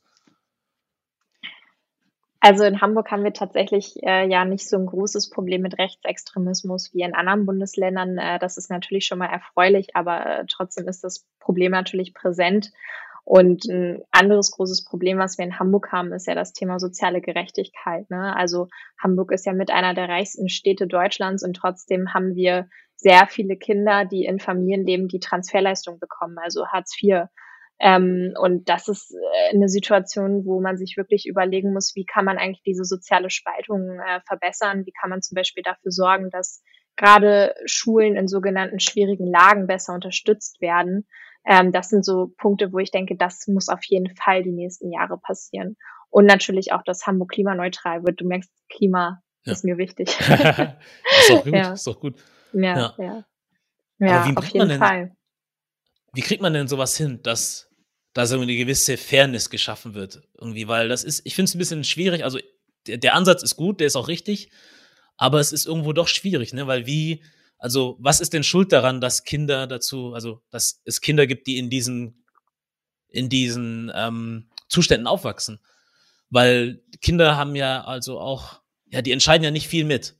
Also 2.46 2.64
in 2.64 2.80
Hamburg 2.80 3.10
haben 3.10 3.24
wir 3.24 3.34
tatsächlich 3.34 3.96
äh, 4.04 4.30
ja 4.30 4.46
nicht 4.46 4.70
so 4.70 4.78
ein 4.78 4.86
großes 4.86 5.32
Problem 5.32 5.64
mit 5.64 5.80
Rechtsextremismus 5.80 6.94
wie 6.94 7.02
in 7.02 7.16
anderen 7.16 7.48
Bundesländern. 7.48 8.20
Äh, 8.20 8.38
das 8.38 8.58
ist 8.58 8.70
natürlich 8.70 9.08
schon 9.08 9.18
mal 9.18 9.32
erfreulich, 9.32 9.96
aber 9.96 10.24
äh, 10.24 10.46
trotzdem 10.48 10.88
ist 10.88 11.04
das 11.04 11.26
Problem 11.40 11.72
natürlich 11.72 12.14
präsent. 12.14 12.72
Und 13.24 13.66
ein 13.66 14.04
anderes 14.12 14.52
großes 14.52 14.86
Problem, 14.86 15.18
was 15.18 15.40
wir 15.40 15.46
in 15.46 15.58
Hamburg 15.58 15.92
haben, 15.92 16.14
ist 16.14 16.28
ja 16.28 16.36
das 16.36 16.54
Thema 16.54 16.78
soziale 16.78 17.20
Gerechtigkeit. 17.20 18.12
Ne? 18.12 18.36
Also 18.36 18.68
Hamburg 19.02 19.32
ist 19.32 19.48
ja 19.48 19.54
mit 19.54 19.72
einer 19.72 19.96
der 19.96 20.08
reichsten 20.08 20.48
Städte 20.48 20.86
Deutschlands 20.86 21.44
und 21.44 21.56
trotzdem 21.56 22.14
haben 22.14 22.36
wir 22.36 22.70
sehr 22.96 23.26
viele 23.26 23.58
Kinder, 23.58 24.06
die 24.06 24.24
in 24.24 24.40
Familien 24.40 24.86
leben, 24.86 25.08
die 25.08 25.20
Transferleistung 25.20 25.98
bekommen, 25.98 26.38
also 26.38 26.68
Hartz 26.68 26.96
IV. 27.02 27.24
Ähm, 27.80 28.34
und 28.40 28.70
das 28.70 28.88
ist 28.88 29.14
äh, 29.14 29.56
eine 29.56 29.68
Situation, 29.68 30.46
wo 30.46 30.62
man 30.62 30.78
sich 30.78 30.96
wirklich 30.98 31.28
überlegen 31.28 31.74
muss, 31.74 31.94
wie 31.96 32.06
kann 32.06 32.26
man 32.26 32.38
eigentlich 32.38 32.64
diese 32.64 32.86
soziale 32.86 33.30
Spaltung 33.30 34.00
äh, 34.00 34.22
verbessern? 34.26 34.86
Wie 34.86 34.94
kann 34.94 35.10
man 35.10 35.22
zum 35.22 35.36
Beispiel 35.36 35.64
dafür 35.64 35.92
sorgen, 35.92 36.30
dass 36.30 36.64
gerade 36.96 37.54
Schulen 37.66 38.16
in 38.16 38.28
sogenannten 38.28 38.80
schwierigen 38.80 39.28
Lagen 39.28 39.68
besser 39.68 39.94
unterstützt 39.94 40.62
werden? 40.62 41.06
Ähm, 41.46 41.72
das 41.72 41.90
sind 41.90 42.06
so 42.06 42.32
Punkte, 42.38 42.72
wo 42.72 42.80
ich 42.80 42.92
denke, 42.92 43.18
das 43.18 43.48
muss 43.48 43.68
auf 43.68 43.84
jeden 43.84 44.16
Fall 44.16 44.44
die 44.44 44.54
nächsten 44.54 44.92
Jahre 44.92 45.18
passieren. 45.18 45.76
Und 46.10 46.26
natürlich 46.26 46.72
auch, 46.72 46.82
dass 46.84 47.06
Hamburg 47.06 47.32
klimaneutral 47.32 48.04
wird. 48.06 48.22
Du 48.22 48.26
merkst, 48.26 48.50
Klima 48.70 49.22
ja. 49.44 49.52
ist 49.52 49.66
mir 49.66 49.78
wichtig. 49.78 50.08
ist 50.20 51.32
auch 51.32 51.44
gut, 51.44 51.54
ja. 51.54 51.74
ist 51.74 51.88
auch 51.90 52.00
gut. 52.00 52.16
Ja, 52.54 52.96
ja. 52.98 53.26
ja. 54.00 54.28
ja 54.28 54.34
auf 54.34 54.48
jeden 54.48 54.80
Fall. 54.80 55.16
Wie 56.16 56.22
kriegt 56.22 56.42
man 56.42 56.54
denn 56.54 56.70
sowas 56.70 56.96
hin, 56.96 57.20
dass 57.24 57.70
da 58.14 58.26
so 58.26 58.40
eine 58.40 58.56
gewisse 58.56 58.96
Fairness 58.96 59.50
geschaffen 59.50 59.96
wird? 59.96 60.22
Irgendwie, 60.40 60.70
weil 60.70 60.88
das 60.88 61.04
ist, 61.04 61.22
ich 61.26 61.36
finde 61.36 61.50
es 61.50 61.56
ein 61.56 61.60
bisschen 61.60 61.84
schwierig. 61.84 62.24
Also 62.24 62.40
der, 62.88 62.98
der, 62.98 63.16
Ansatz 63.16 63.44
ist 63.44 63.58
gut, 63.58 63.82
der 63.82 63.88
ist 63.88 63.98
auch 63.98 64.08
richtig, 64.08 64.50
aber 65.18 65.42
es 65.42 65.52
ist 65.52 65.66
irgendwo 65.66 65.92
doch 65.92 66.08
schwierig, 66.08 66.54
ne? 66.54 66.68
Weil 66.68 66.86
wie, 66.88 67.22
also 67.58 67.98
was 68.00 68.22
ist 68.22 68.32
denn 68.32 68.44
schuld 68.44 68.72
daran, 68.72 69.02
dass 69.02 69.26
Kinder 69.26 69.68
dazu, 69.68 70.14
also 70.14 70.42
dass 70.52 70.82
es 70.86 71.02
Kinder 71.02 71.28
gibt, 71.28 71.48
die 71.48 71.58
in 71.58 71.70
diesen, 71.70 72.24
in 73.10 73.28
diesen 73.28 73.92
ähm, 73.94 74.50
Zuständen 74.70 75.08
aufwachsen? 75.08 75.60
Weil 76.30 76.82
Kinder 77.02 77.36
haben 77.36 77.58
ja 77.58 77.84
also 77.84 78.22
auch, 78.22 78.62
ja, 78.90 79.02
die 79.02 79.12
entscheiden 79.12 79.44
ja 79.44 79.52
nicht 79.52 79.68
viel 79.68 79.84
mit. 79.84 80.16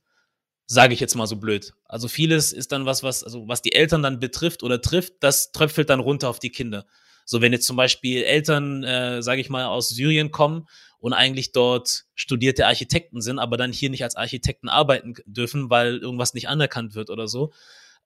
Sage 0.68 0.94
ich 0.94 1.00
jetzt 1.00 1.16
mal 1.16 1.28
so 1.28 1.36
blöd. 1.36 1.74
Also 1.86 2.08
vieles 2.08 2.52
ist 2.52 2.72
dann 2.72 2.86
was, 2.86 3.04
was, 3.04 3.24
also 3.24 3.48
was 3.48 3.62
die 3.62 3.74
Eltern 3.74 4.02
dann 4.02 4.20
betrifft 4.20 4.64
oder 4.64 4.82
trifft, 4.82 5.14
das 5.20 5.52
tröpfelt 5.52 5.90
dann 5.90 6.00
runter 6.00 6.30
auf 6.30 6.40
die 6.40 6.50
Kinder. 6.50 6.86
So, 7.26 7.42
wenn 7.42 7.54
jetzt 7.54 7.66
zum 7.66 7.76
Beispiel 7.76 8.24
Eltern, 8.24 8.84
äh, 8.84 9.22
sage 9.22 9.42
ich 9.42 9.50
mal, 9.50 9.66
aus 9.66 9.90
Syrien 9.90 10.32
kommen 10.32 10.68
und 11.00 11.14
eigentlich 11.14 11.52
dort 11.52 12.06
studierte 12.14 12.68
Architekten 12.68 13.22
sind, 13.22 13.40
aber 13.40 13.58
dann 13.58 13.72
hier 13.72 13.90
nicht 13.90 14.04
als 14.04 14.16
Architekten 14.16 14.70
arbeiten 14.70 15.16
dürfen, 15.26 15.70
weil 15.70 15.98
irgendwas 15.98 16.34
nicht 16.34 16.48
anerkannt 16.48 16.96
wird 16.96 17.10
oder 17.10 17.28
so, 17.28 17.52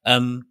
ähm, 0.04 0.46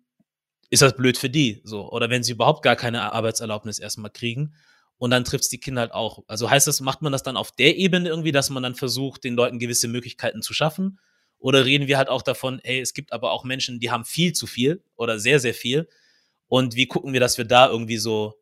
ist 0.69 0.83
das 0.83 0.95
blöd 0.95 1.17
für 1.17 1.29
die. 1.29 1.61
So. 1.63 1.91
Oder 1.91 2.09
wenn 2.09 2.23
sie 2.23 2.33
überhaupt 2.33 2.61
gar 2.63 2.75
keine 2.75 3.11
Arbeitserlaubnis 3.11 3.79
erstmal 3.79 4.11
kriegen. 4.11 4.53
Und 4.97 5.11
dann 5.11 5.23
trifft 5.23 5.45
es 5.45 5.49
die 5.49 5.59
Kinder 5.59 5.81
halt 5.81 5.93
auch. 5.93 6.23
Also 6.27 6.49
heißt 6.49 6.67
das, 6.67 6.81
macht 6.81 7.01
man 7.01 7.11
das 7.11 7.23
dann 7.23 7.37
auf 7.37 7.51
der 7.51 7.77
Ebene 7.77 8.09
irgendwie, 8.09 8.33
dass 8.33 8.49
man 8.49 8.61
dann 8.61 8.75
versucht, 8.75 9.23
den 9.23 9.33
Leuten 9.33 9.57
gewisse 9.57 9.87
Möglichkeiten 9.87 10.41
zu 10.41 10.53
schaffen? 10.53 10.99
Oder 11.39 11.65
reden 11.65 11.87
wir 11.87 11.97
halt 11.97 12.09
auch 12.09 12.21
davon, 12.21 12.59
hey, 12.63 12.79
es 12.81 12.93
gibt 12.93 13.13
aber 13.13 13.31
auch 13.31 13.43
Menschen, 13.43 13.79
die 13.79 13.91
haben 13.91 14.05
viel 14.05 14.33
zu 14.33 14.45
viel 14.45 14.83
oder 14.95 15.19
sehr, 15.19 15.39
sehr 15.39 15.53
viel. 15.53 15.87
Und 16.47 16.75
wie 16.75 16.87
gucken 16.87 17.13
wir, 17.13 17.19
dass 17.19 17.37
wir 17.37 17.45
da 17.45 17.69
irgendwie 17.69 17.97
so 17.97 18.35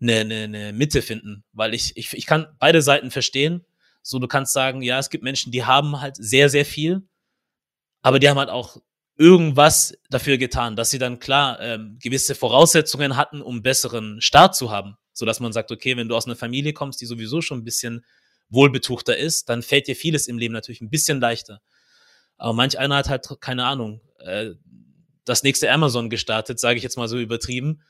eine, 0.00 0.20
eine, 0.20 0.44
eine 0.44 0.72
Mitte 0.72 1.02
finden? 1.02 1.44
Weil 1.52 1.74
ich, 1.74 1.96
ich, 1.96 2.12
ich 2.14 2.26
kann 2.26 2.46
beide 2.58 2.80
Seiten 2.80 3.10
verstehen. 3.10 3.64
So, 4.02 4.18
du 4.18 4.26
kannst 4.26 4.52
sagen, 4.52 4.82
ja, 4.82 4.98
es 4.98 5.10
gibt 5.10 5.24
Menschen, 5.24 5.52
die 5.52 5.64
haben 5.64 6.00
halt 6.00 6.16
sehr, 6.16 6.48
sehr 6.48 6.64
viel, 6.64 7.02
aber 8.02 8.18
die 8.18 8.28
haben 8.28 8.38
halt 8.38 8.50
auch 8.50 8.78
irgendwas 9.16 9.96
dafür 10.10 10.38
getan, 10.38 10.76
dass 10.76 10.90
sie 10.90 10.98
dann 10.98 11.18
klar 11.18 11.60
ähm, 11.60 11.98
gewisse 12.02 12.34
Voraussetzungen 12.34 13.16
hatten, 13.16 13.42
um 13.42 13.62
besseren 13.62 14.20
Start 14.20 14.56
zu 14.56 14.70
haben. 14.70 14.96
So 15.12 15.24
dass 15.24 15.40
man 15.40 15.52
sagt, 15.52 15.70
okay, 15.70 15.96
wenn 15.96 16.08
du 16.08 16.16
aus 16.16 16.26
einer 16.26 16.36
Familie 16.36 16.72
kommst, 16.72 17.00
die 17.00 17.06
sowieso 17.06 17.40
schon 17.40 17.58
ein 17.58 17.64
bisschen 17.64 18.04
wohlbetuchter 18.50 19.16
ist, 19.16 19.48
dann 19.48 19.62
fällt 19.62 19.86
dir 19.86 19.96
vieles 19.96 20.26
im 20.26 20.38
Leben 20.38 20.52
natürlich 20.52 20.80
ein 20.80 20.90
bisschen 20.90 21.20
leichter. 21.20 21.60
Aber 22.36 22.52
manch 22.52 22.78
einer 22.78 22.96
hat 22.96 23.08
halt, 23.08 23.28
keine 23.40 23.64
Ahnung, 23.64 24.00
äh, 24.18 24.50
das 25.24 25.42
nächste 25.42 25.70
Amazon 25.70 26.10
gestartet, 26.10 26.60
sage 26.60 26.76
ich 26.76 26.82
jetzt 26.82 26.96
mal 26.96 27.08
so 27.08 27.18
übertrieben, 27.18 27.82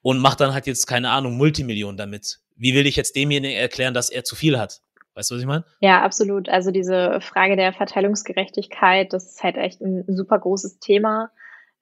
und 0.00 0.18
macht 0.20 0.40
dann 0.40 0.54
halt 0.54 0.66
jetzt, 0.66 0.86
keine 0.86 1.10
Ahnung, 1.10 1.36
Multimillionen 1.36 1.96
damit. 1.96 2.40
Wie 2.56 2.74
will 2.74 2.86
ich 2.86 2.96
jetzt 2.96 3.16
demjenigen 3.16 3.56
erklären, 3.56 3.94
dass 3.94 4.10
er 4.10 4.24
zu 4.24 4.36
viel 4.36 4.58
hat? 4.58 4.80
Weißt 5.14 5.30
du, 5.30 5.34
was 5.34 5.40
ich 5.42 5.48
meine? 5.48 5.64
Ja, 5.80 6.02
absolut. 6.02 6.48
Also 6.48 6.70
diese 6.70 7.20
Frage 7.20 7.56
der 7.56 7.72
Verteilungsgerechtigkeit, 7.72 9.12
das 9.12 9.26
ist 9.32 9.42
halt 9.42 9.56
echt 9.56 9.80
ein 9.80 10.04
super 10.08 10.38
großes 10.38 10.78
Thema. 10.78 11.30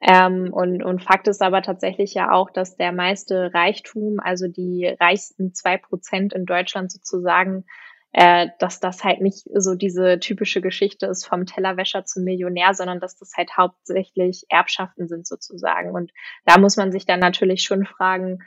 Ähm, 0.01 0.53
und, 0.53 0.83
und 0.83 1.03
Fakt 1.03 1.29
ist 1.29 1.43
aber 1.43 1.62
tatsächlich 1.62 2.14
ja 2.14 2.31
auch, 2.31 2.51
dass 2.51 2.77
der 2.77 2.93
meiste 2.93 3.53
Reichtum, 3.53 4.21
also 4.21 4.49
die 4.49 4.87
reichsten 5.01 5.55
zwei 5.55 5.79
Prozent 5.79 6.33
in 6.33 6.47
Deutschland 6.47 6.91
sozusagen, 6.93 7.64
äh, 8.19 8.49
dass 8.61 8.81
das 8.81 9.05
halt 9.05 9.21
nicht 9.21 9.47
so 9.55 9.75
diese 9.75 10.19
typische 10.19 10.62
Geschichte 10.62 11.05
ist 11.05 11.27
vom 11.27 11.45
Tellerwäscher 11.45 12.07
zum 12.07 12.25
Millionär, 12.25 12.73
sondern 12.73 12.99
dass 12.99 13.19
das 13.19 13.35
halt 13.37 13.59
hauptsächlich 13.59 14.47
Erbschaften 14.49 15.07
sind 15.07 15.27
sozusagen. 15.27 15.91
Und 15.91 16.12
da 16.47 16.57
muss 16.57 16.79
man 16.79 16.93
sich 16.93 17.05
dann 17.05 17.21
natürlich 17.21 17.61
schon 17.61 17.85
fragen, 17.85 18.39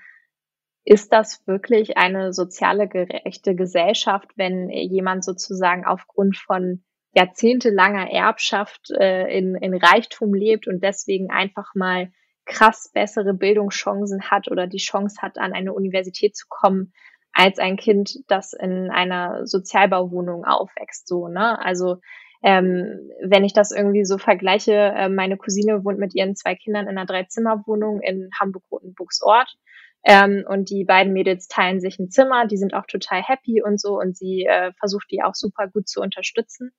ist 0.86 1.14
das 1.14 1.46
wirklich 1.46 2.00
eine 2.00 2.34
soziale 2.34 2.88
gerechte 2.88 3.54
Gesellschaft, 3.54 4.32
wenn 4.38 4.72
jemand 4.72 5.24
sozusagen 5.24 5.86
aufgrund 5.86 6.36
von 6.36 6.84
jahrzehntelanger 7.14 8.10
Erbschaft 8.10 8.90
äh, 9.00 9.28
in, 9.38 9.54
in 9.54 9.76
Reichtum 9.76 10.34
lebt 10.34 10.68
und 10.68 10.84
deswegen 10.84 11.30
einfach 11.30 11.76
mal 11.76 12.12
krass 12.48 12.90
bessere 12.92 13.36
Bildungschancen 13.36 14.32
hat 14.32 14.50
oder 14.50 14.66
die 14.66 14.78
Chance 14.78 15.22
hat, 15.22 15.38
an 15.38 15.54
eine 15.54 15.74
Universität 15.74 16.36
zu 16.36 16.48
kommen, 16.50 16.92
als 17.34 17.60
ein 17.60 17.78
Kind, 17.78 18.20
das 18.28 18.54
in 18.54 18.90
einer 18.92 19.46
Sozialbauwohnung 19.46 20.46
aufwächst, 20.46 21.08
so, 21.08 21.28
ne? 21.28 21.60
Also, 21.64 21.98
ähm, 22.42 23.10
wenn 23.22 23.44
ich 23.44 23.54
das 23.54 23.72
irgendwie 23.72 24.06
so 24.06 24.18
vergleiche, 24.18 24.74
äh, 24.74 25.10
meine 25.10 25.38
Cousine 25.38 25.84
wohnt 25.84 26.00
mit 26.00 26.16
ihren 26.16 26.36
zwei 26.36 26.56
Kindern 26.56 26.88
in 26.88 26.98
einer 26.98 27.06
Dreizimmerwohnung 27.06 28.02
in 28.02 28.30
Hamburg-Rotenburgsort. 28.40 29.58
Ähm, 30.06 30.46
und 30.48 30.70
die 30.70 30.86
beiden 30.86 31.12
Mädels 31.12 31.48
teilen 31.50 31.82
sich 31.82 32.00
ein 32.00 32.10
Zimmer, 32.10 32.48
die 32.48 32.56
sind 32.58 32.74
auch 32.74 32.86
total 32.86 33.22
happy 33.22 33.62
und 33.62 33.82
so 33.82 34.00
und 34.00 34.16
sie 34.16 34.46
äh, 34.46 34.72
versucht 34.80 35.12
die 35.12 35.22
auch 35.22 35.36
super 35.36 35.68
gut 35.68 35.90
zu 35.90 36.00
unterstützen. 36.00 36.72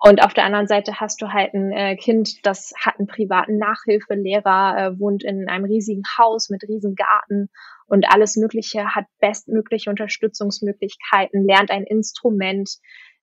Und 0.00 0.22
auf 0.22 0.32
der 0.32 0.44
anderen 0.44 0.68
Seite 0.68 1.00
hast 1.00 1.20
du 1.22 1.32
halt 1.32 1.54
ein 1.54 1.72
äh, 1.72 1.96
Kind, 1.96 2.46
das 2.46 2.72
hat 2.78 2.98
einen 2.98 3.08
privaten 3.08 3.58
Nachhilfelehrer, 3.58 4.76
äh, 4.78 4.98
wohnt 5.00 5.24
in 5.24 5.48
einem 5.48 5.64
riesigen 5.64 6.04
Haus 6.16 6.50
mit 6.50 6.62
riesen 6.62 6.94
Garten 6.94 7.48
und 7.86 8.08
alles 8.08 8.36
Mögliche, 8.36 8.94
hat 8.94 9.06
bestmögliche 9.18 9.90
Unterstützungsmöglichkeiten, 9.90 11.44
lernt 11.44 11.72
ein 11.72 11.82
Instrument, 11.82 12.70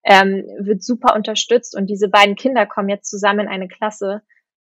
ähm, 0.04 0.46
wird 0.60 0.84
super 0.84 1.16
unterstützt 1.16 1.78
und 1.78 1.88
diese 1.90 2.10
beiden 2.10 2.36
Kinder 2.36 2.66
kommen 2.66 2.90
jetzt 2.90 3.10
zusammen 3.10 3.42
in 3.42 3.48
eine 3.48 3.70
Klasse, 3.70 4.22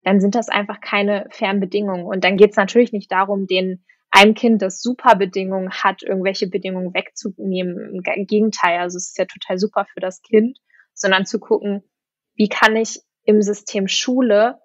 dann 0.04 0.22
sind 0.22 0.36
das 0.36 0.48
einfach 0.48 0.80
keine 0.80 1.28
fairen 1.32 1.60
Bedingungen. 1.60 2.06
Und 2.06 2.24
dann 2.24 2.38
geht 2.38 2.52
es 2.52 2.56
natürlich 2.56 2.94
nicht 2.94 3.12
darum, 3.12 3.48
den 3.48 3.84
einem 4.10 4.34
Kind, 4.34 4.62
das 4.62 4.82
super 4.82 5.18
Bedingungen 5.18 5.72
hat, 5.72 6.02
irgendwelche 6.04 6.48
Bedingungen 6.48 6.94
wegzunehmen. 6.94 8.02
Im 8.06 8.26
Gegenteil, 8.26 8.80
also 8.80 8.96
es 8.96 9.10
ist 9.10 9.18
ja 9.18 9.26
total 9.26 9.60
super 9.60 9.86
für 9.94 10.00
das 10.00 10.22
Kind, 10.22 10.58
sondern 10.94 11.26
zu 11.26 11.40
gucken, 11.40 11.84
wie 12.38 12.48
kann 12.48 12.76
ich 12.76 13.02
im 13.26 13.42
System 13.42 13.88
Schule 13.88 14.60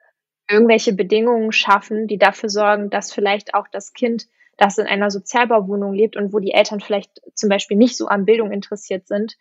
irgendwelche 0.49 0.93
Bedingungen 0.93 1.51
schaffen, 1.53 2.07
die 2.07 2.19
dafür 2.19 2.49
sorgen, 2.49 2.91
dass 2.91 3.13
vielleicht 3.13 3.55
auch 3.55 3.67
das 3.73 3.93
Kind, 3.93 4.27
das 4.57 4.79
in 4.79 4.87
einer 4.87 5.11
Sozialbauwohnung 5.11 5.95
lebt 5.95 6.17
und 6.17 6.33
wo 6.33 6.39
die 6.39 6.53
Eltern 6.53 6.81
vielleicht 6.81 7.11
zum 7.35 7.49
Beispiel 7.49 7.77
nicht 7.77 7.97
so 7.97 8.07
an 8.07 8.27
Bildung 8.27 8.53
interessiert 8.53 9.09
sind, 9.09 9.37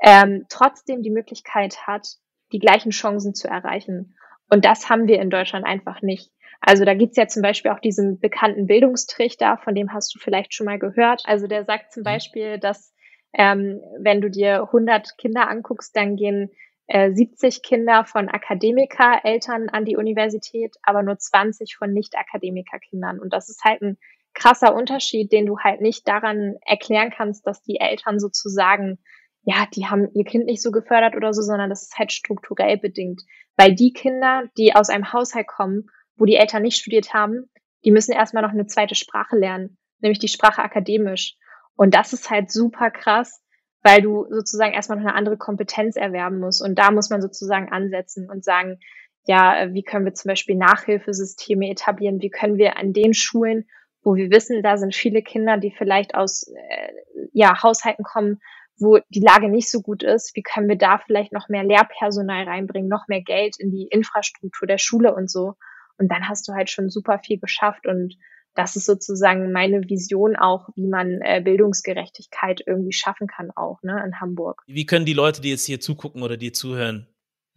ähm, 0.00 0.46
trotzdem 0.48 1.02
die 1.02 1.10
Möglichkeit 1.10 1.86
hat, 1.86 2.08
die 2.52 2.58
gleichen 2.58 2.90
Chancen 2.90 3.34
zu 3.34 3.48
erreichen. 3.48 4.16
Und 4.50 4.64
das 4.64 4.88
haben 4.88 5.06
wir 5.06 5.20
in 5.20 5.30
Deutschland 5.30 5.64
einfach 5.66 6.02
nicht. 6.02 6.30
Also 6.60 6.84
da 6.84 6.94
gibt's 6.94 7.16
ja 7.16 7.26
zum 7.26 7.42
Beispiel 7.42 7.70
auch 7.70 7.80
diesen 7.80 8.18
bekannten 8.20 8.66
Bildungstrichter, 8.66 9.58
von 9.62 9.74
dem 9.74 9.92
hast 9.92 10.14
du 10.14 10.18
vielleicht 10.18 10.54
schon 10.54 10.66
mal 10.66 10.78
gehört. 10.78 11.22
Also 11.26 11.46
der 11.46 11.64
sagt 11.64 11.92
zum 11.92 12.00
mhm. 12.00 12.04
Beispiel, 12.04 12.58
dass 12.58 12.92
ähm, 13.34 13.80
wenn 13.98 14.20
du 14.20 14.30
dir 14.30 14.62
100 14.62 15.18
Kinder 15.18 15.48
anguckst, 15.48 15.94
dann 15.94 16.16
gehen 16.16 16.50
äh, 16.86 17.12
70 17.12 17.62
Kinder 17.62 18.04
von 18.04 18.28
Akademikereltern 18.28 19.68
an 19.70 19.84
die 19.84 19.96
Universität, 19.96 20.76
aber 20.82 21.02
nur 21.02 21.18
20 21.18 21.76
von 21.76 21.92
Nicht-Akademikerkindern. 21.92 23.18
Und 23.18 23.32
das 23.32 23.48
ist 23.48 23.64
halt 23.64 23.82
ein 23.82 23.98
krasser 24.34 24.74
Unterschied, 24.74 25.32
den 25.32 25.46
du 25.46 25.58
halt 25.58 25.80
nicht 25.80 26.06
daran 26.06 26.56
erklären 26.66 27.10
kannst, 27.16 27.46
dass 27.46 27.62
die 27.62 27.78
Eltern 27.80 28.18
sozusagen, 28.18 28.98
ja, 29.44 29.66
die 29.74 29.86
haben 29.86 30.08
ihr 30.12 30.24
Kind 30.24 30.46
nicht 30.46 30.62
so 30.62 30.70
gefördert 30.72 31.14
oder 31.16 31.32
so, 31.32 31.42
sondern 31.42 31.70
das 31.70 31.84
ist 31.84 31.98
halt 31.98 32.12
strukturell 32.12 32.76
bedingt. 32.76 33.22
Weil 33.56 33.74
die 33.74 33.92
Kinder, 33.92 34.44
die 34.58 34.74
aus 34.74 34.90
einem 34.90 35.12
Haushalt 35.12 35.46
kommen, 35.46 35.86
wo 36.16 36.24
die 36.24 36.36
Eltern 36.36 36.62
nicht 36.62 36.78
studiert 36.78 37.14
haben, 37.14 37.48
die 37.84 37.92
müssen 37.92 38.12
erstmal 38.12 38.42
noch 38.42 38.50
eine 38.50 38.66
zweite 38.66 38.94
Sprache 38.94 39.36
lernen, 39.36 39.78
nämlich 40.00 40.18
die 40.18 40.28
Sprache 40.28 40.62
akademisch. 40.62 41.36
Und 41.76 41.94
das 41.94 42.12
ist 42.12 42.30
halt 42.30 42.50
super 42.50 42.90
krass, 42.90 43.43
weil 43.84 44.00
du 44.00 44.26
sozusagen 44.30 44.72
erstmal 44.72 44.98
noch 44.98 45.06
eine 45.06 45.14
andere 45.14 45.36
Kompetenz 45.36 45.96
erwerben 45.96 46.40
musst. 46.40 46.62
Und 46.62 46.78
da 46.78 46.90
muss 46.90 47.10
man 47.10 47.20
sozusagen 47.20 47.70
ansetzen 47.70 48.30
und 48.30 48.42
sagen, 48.42 48.80
ja, 49.26 49.72
wie 49.72 49.82
können 49.82 50.06
wir 50.06 50.14
zum 50.14 50.30
Beispiel 50.30 50.56
Nachhilfesysteme 50.56 51.70
etablieren? 51.70 52.20
Wie 52.20 52.30
können 52.30 52.56
wir 52.56 52.78
an 52.78 52.94
den 52.94 53.12
Schulen, 53.14 53.66
wo 54.02 54.16
wir 54.16 54.30
wissen, 54.30 54.62
da 54.62 54.78
sind 54.78 54.94
viele 54.94 55.22
Kinder, 55.22 55.58
die 55.58 55.70
vielleicht 55.70 56.14
aus 56.14 56.48
äh, 56.48 56.92
ja, 57.32 57.62
Haushalten 57.62 58.04
kommen, 58.04 58.40
wo 58.78 58.98
die 59.10 59.20
Lage 59.20 59.48
nicht 59.48 59.70
so 59.70 59.82
gut 59.82 60.02
ist, 60.02 60.34
wie 60.34 60.42
können 60.42 60.68
wir 60.68 60.78
da 60.78 60.98
vielleicht 60.98 61.32
noch 61.32 61.48
mehr 61.48 61.64
Lehrpersonal 61.64 62.44
reinbringen, 62.44 62.88
noch 62.88 63.06
mehr 63.06 63.22
Geld 63.22 63.56
in 63.58 63.70
die 63.70 63.86
Infrastruktur 63.90 64.66
der 64.66 64.78
Schule 64.78 65.14
und 65.14 65.30
so. 65.30 65.54
Und 65.98 66.10
dann 66.10 66.28
hast 66.28 66.48
du 66.48 66.54
halt 66.54 66.70
schon 66.70 66.88
super 66.88 67.18
viel 67.18 67.38
geschafft 67.38 67.86
und 67.86 68.14
das 68.54 68.76
ist 68.76 68.86
sozusagen 68.86 69.52
meine 69.52 69.88
Vision 69.88 70.36
auch, 70.36 70.68
wie 70.76 70.86
man 70.86 71.20
äh, 71.22 71.40
Bildungsgerechtigkeit 71.44 72.62
irgendwie 72.66 72.92
schaffen 72.92 73.26
kann 73.26 73.50
auch, 73.50 73.82
ne, 73.82 74.02
in 74.04 74.20
Hamburg. 74.20 74.62
Wie 74.66 74.86
können 74.86 75.06
die 75.06 75.12
Leute, 75.12 75.40
die 75.40 75.50
jetzt 75.50 75.66
hier 75.66 75.80
zugucken 75.80 76.22
oder 76.22 76.36
dir 76.36 76.52
zuhören, 76.52 77.08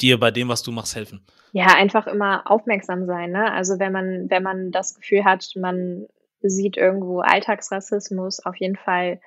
dir 0.02 0.20
bei 0.20 0.32
dem, 0.32 0.50
was 0.50 0.64
du 0.64 0.72
machst, 0.72 0.96
helfen? 0.96 1.26
Ja, 1.52 1.68
einfach 1.76 2.08
immer 2.08 2.50
aufmerksam 2.50 3.06
sein, 3.06 3.32
ne? 3.32 3.52
Also 3.52 3.80
wenn 3.80 3.92
man, 3.92 4.30
wenn 4.30 4.44
man 4.44 4.72
das 4.72 4.96
Gefühl 4.96 5.24
hat, 5.24 5.52
man 5.56 6.08
sieht 6.42 6.78
irgendwo 6.78 7.20
Alltagsrassismus, 7.20 8.46
auf 8.46 8.56
jeden 8.58 8.76
Fall 8.76 9.20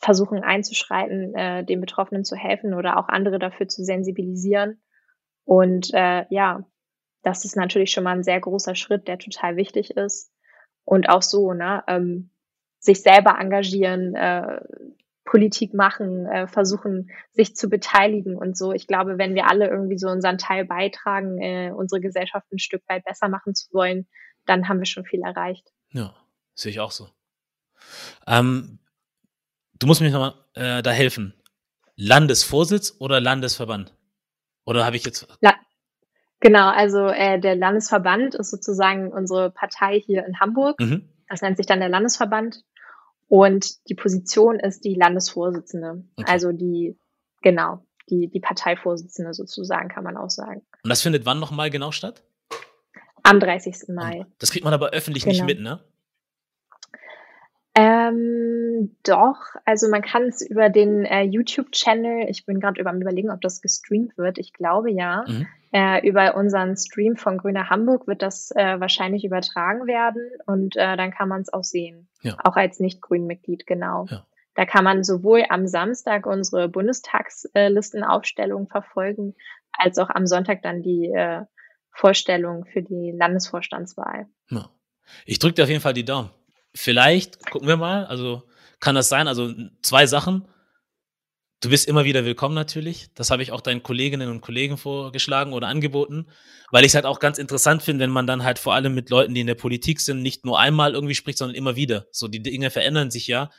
versuchen 0.00 0.42
einzuschreiten, 0.42 1.34
äh, 1.34 1.64
den 1.64 1.80
Betroffenen 1.80 2.24
zu 2.24 2.36
helfen 2.36 2.74
oder 2.74 2.98
auch 2.98 3.08
andere 3.08 3.38
dafür 3.38 3.68
zu 3.68 3.84
sensibilisieren. 3.84 4.82
Und 5.44 5.92
äh, 5.94 6.24
ja, 6.30 6.64
das 7.22 7.44
ist 7.44 7.56
natürlich 7.56 7.90
schon 7.90 8.04
mal 8.04 8.16
ein 8.16 8.24
sehr 8.24 8.40
großer 8.40 8.74
Schritt, 8.74 9.08
der 9.08 9.18
total 9.18 9.56
wichtig 9.56 9.90
ist. 9.92 10.33
Und 10.84 11.08
auch 11.08 11.22
so, 11.22 11.52
ne, 11.52 11.82
ähm, 11.86 12.30
sich 12.78 13.02
selber 13.02 13.38
engagieren, 13.38 14.14
äh, 14.14 14.60
Politik 15.24 15.72
machen, 15.72 16.26
äh, 16.26 16.46
versuchen, 16.46 17.10
sich 17.32 17.56
zu 17.56 17.68
beteiligen 17.68 18.36
und 18.36 18.56
so. 18.56 18.72
Ich 18.72 18.86
glaube, 18.86 19.16
wenn 19.16 19.34
wir 19.34 19.48
alle 19.48 19.68
irgendwie 19.68 19.98
so 19.98 20.08
unseren 20.08 20.36
Teil 20.36 20.66
beitragen, 20.66 21.40
äh, 21.40 21.72
unsere 21.74 22.00
Gesellschaft 22.00 22.46
ein 22.52 22.58
Stück 22.58 22.82
weit 22.88 23.04
besser 23.04 23.28
machen 23.28 23.54
zu 23.54 23.72
wollen, 23.72 24.06
dann 24.44 24.68
haben 24.68 24.78
wir 24.78 24.86
schon 24.86 25.06
viel 25.06 25.22
erreicht. 25.22 25.72
Ja, 25.92 26.14
sehe 26.54 26.70
ich 26.70 26.80
auch 26.80 26.90
so. 26.90 27.08
Ähm, 28.26 28.78
du 29.78 29.86
musst 29.86 30.02
mir 30.02 30.10
nochmal 30.10 30.34
äh, 30.54 30.82
da 30.82 30.90
helfen. 30.90 31.34
Landesvorsitz 31.96 32.96
oder 32.98 33.20
Landesverband? 33.20 33.94
Oder 34.66 34.84
habe 34.84 34.96
ich 34.96 35.04
jetzt. 35.04 35.26
La 35.40 35.54
Genau, 36.44 36.68
also 36.68 37.06
äh, 37.06 37.40
der 37.40 37.56
Landesverband 37.56 38.34
ist 38.34 38.50
sozusagen 38.50 39.10
unsere 39.10 39.50
Partei 39.50 39.98
hier 39.98 40.26
in 40.26 40.40
Hamburg. 40.40 40.78
Mhm. 40.78 41.08
Das 41.26 41.40
nennt 41.40 41.56
sich 41.56 41.64
dann 41.64 41.80
der 41.80 41.88
Landesverband. 41.88 42.62
Und 43.28 43.88
die 43.88 43.94
Position 43.94 44.60
ist 44.60 44.84
die 44.84 44.94
Landesvorsitzende. 44.94 46.04
Okay. 46.16 46.30
Also 46.30 46.52
die, 46.52 46.98
genau, 47.40 47.86
die, 48.10 48.28
die 48.28 48.40
Parteivorsitzende 48.40 49.32
sozusagen, 49.32 49.88
kann 49.88 50.04
man 50.04 50.18
auch 50.18 50.28
sagen. 50.28 50.60
Und 50.82 50.90
das 50.90 51.00
findet 51.00 51.24
wann 51.24 51.40
nochmal 51.40 51.70
genau 51.70 51.92
statt? 51.92 52.22
Am 53.22 53.40
30. 53.40 53.88
Mai. 53.88 54.26
Das 54.38 54.50
kriegt 54.50 54.64
man 54.64 54.74
aber 54.74 54.90
öffentlich 54.90 55.24
genau. 55.24 55.32
nicht 55.32 55.46
mit, 55.46 55.60
ne? 55.60 55.80
Ähm, 57.74 58.94
doch, 59.02 59.38
also 59.64 59.88
man 59.88 60.02
kann 60.02 60.24
es 60.24 60.46
über 60.46 60.68
den 60.68 61.06
äh, 61.06 61.22
YouTube-Channel, 61.22 62.28
ich 62.28 62.44
bin 62.44 62.60
gerade 62.60 62.78
über 62.78 62.92
überlegen, 62.92 63.30
ob 63.30 63.40
das 63.40 63.62
gestreamt 63.62 64.16
wird, 64.18 64.36
ich 64.36 64.52
glaube 64.52 64.92
ja. 64.92 65.24
Mhm. 65.26 65.46
Äh, 65.76 66.06
über 66.06 66.36
unseren 66.36 66.76
Stream 66.76 67.16
von 67.16 67.36
Grüner 67.36 67.68
Hamburg 67.68 68.06
wird 68.06 68.22
das 68.22 68.52
äh, 68.52 68.78
wahrscheinlich 68.78 69.24
übertragen 69.24 69.88
werden 69.88 70.30
und 70.46 70.76
äh, 70.76 70.96
dann 70.96 71.10
kann 71.10 71.28
man 71.28 71.40
es 71.40 71.52
auch 71.52 71.64
sehen. 71.64 72.08
Ja. 72.22 72.36
Auch 72.44 72.54
als 72.54 72.78
Nicht-Grün-Mitglied, 72.78 73.66
genau. 73.66 74.06
Ja. 74.08 74.24
Da 74.54 74.66
kann 74.66 74.84
man 74.84 75.02
sowohl 75.02 75.44
am 75.48 75.66
Samstag 75.66 76.26
unsere 76.26 76.68
Bundestagslistenaufstellung 76.68 78.68
verfolgen, 78.68 79.34
als 79.72 79.98
auch 79.98 80.10
am 80.10 80.28
Sonntag 80.28 80.62
dann 80.62 80.80
die 80.80 81.10
äh, 81.12 81.40
Vorstellung 81.90 82.66
für 82.66 82.82
die 82.82 83.10
Landesvorstandswahl. 83.10 84.28
Ja. 84.50 84.70
Ich 85.26 85.40
drücke 85.40 85.54
dir 85.54 85.64
auf 85.64 85.70
jeden 85.70 85.82
Fall 85.82 85.94
die 85.94 86.04
Daumen. 86.04 86.30
Vielleicht, 86.72 87.50
gucken 87.50 87.66
wir 87.66 87.76
mal, 87.76 88.06
also 88.06 88.44
kann 88.78 88.94
das 88.94 89.08
sein, 89.08 89.26
also 89.26 89.52
zwei 89.82 90.06
Sachen. 90.06 90.46
Du 91.64 91.70
bist 91.70 91.88
immer 91.88 92.04
wieder 92.04 92.26
willkommen 92.26 92.54
natürlich. 92.54 93.08
Das 93.14 93.30
habe 93.30 93.42
ich 93.42 93.50
auch 93.50 93.62
deinen 93.62 93.82
Kolleginnen 93.82 94.28
und 94.28 94.42
Kollegen 94.42 94.76
vorgeschlagen 94.76 95.54
oder 95.54 95.66
angeboten, 95.66 96.26
weil 96.70 96.84
ich 96.84 96.90
es 96.90 96.94
halt 96.94 97.06
auch 97.06 97.20
ganz 97.20 97.38
interessant 97.38 97.82
finde, 97.82 98.02
wenn 98.02 98.10
man 98.10 98.26
dann 98.26 98.44
halt 98.44 98.58
vor 98.58 98.74
allem 98.74 98.94
mit 98.94 99.08
Leuten, 99.08 99.32
die 99.32 99.40
in 99.40 99.46
der 99.46 99.54
Politik 99.54 100.02
sind, 100.02 100.20
nicht 100.20 100.44
nur 100.44 100.60
einmal 100.60 100.92
irgendwie 100.92 101.14
spricht, 101.14 101.38
sondern 101.38 101.54
immer 101.54 101.74
wieder. 101.74 102.04
So, 102.10 102.28
die 102.28 102.42
Dinge 102.42 102.68
verändern 102.68 103.10
sich 103.10 103.28
ja. 103.28 103.50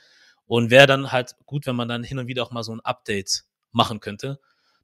Und 0.46 0.70
wäre 0.70 0.86
dann 0.86 1.12
halt 1.12 1.32
gut, 1.48 1.66
wenn 1.66 1.76
man 1.76 1.88
dann 1.88 2.04
hin 2.04 2.20
und 2.20 2.28
wieder 2.28 2.44
auch 2.44 2.52
mal 2.52 2.62
so 2.62 2.74
ein 2.74 2.80
Update 2.82 3.46
machen 3.72 4.00
könnte, 4.02 4.40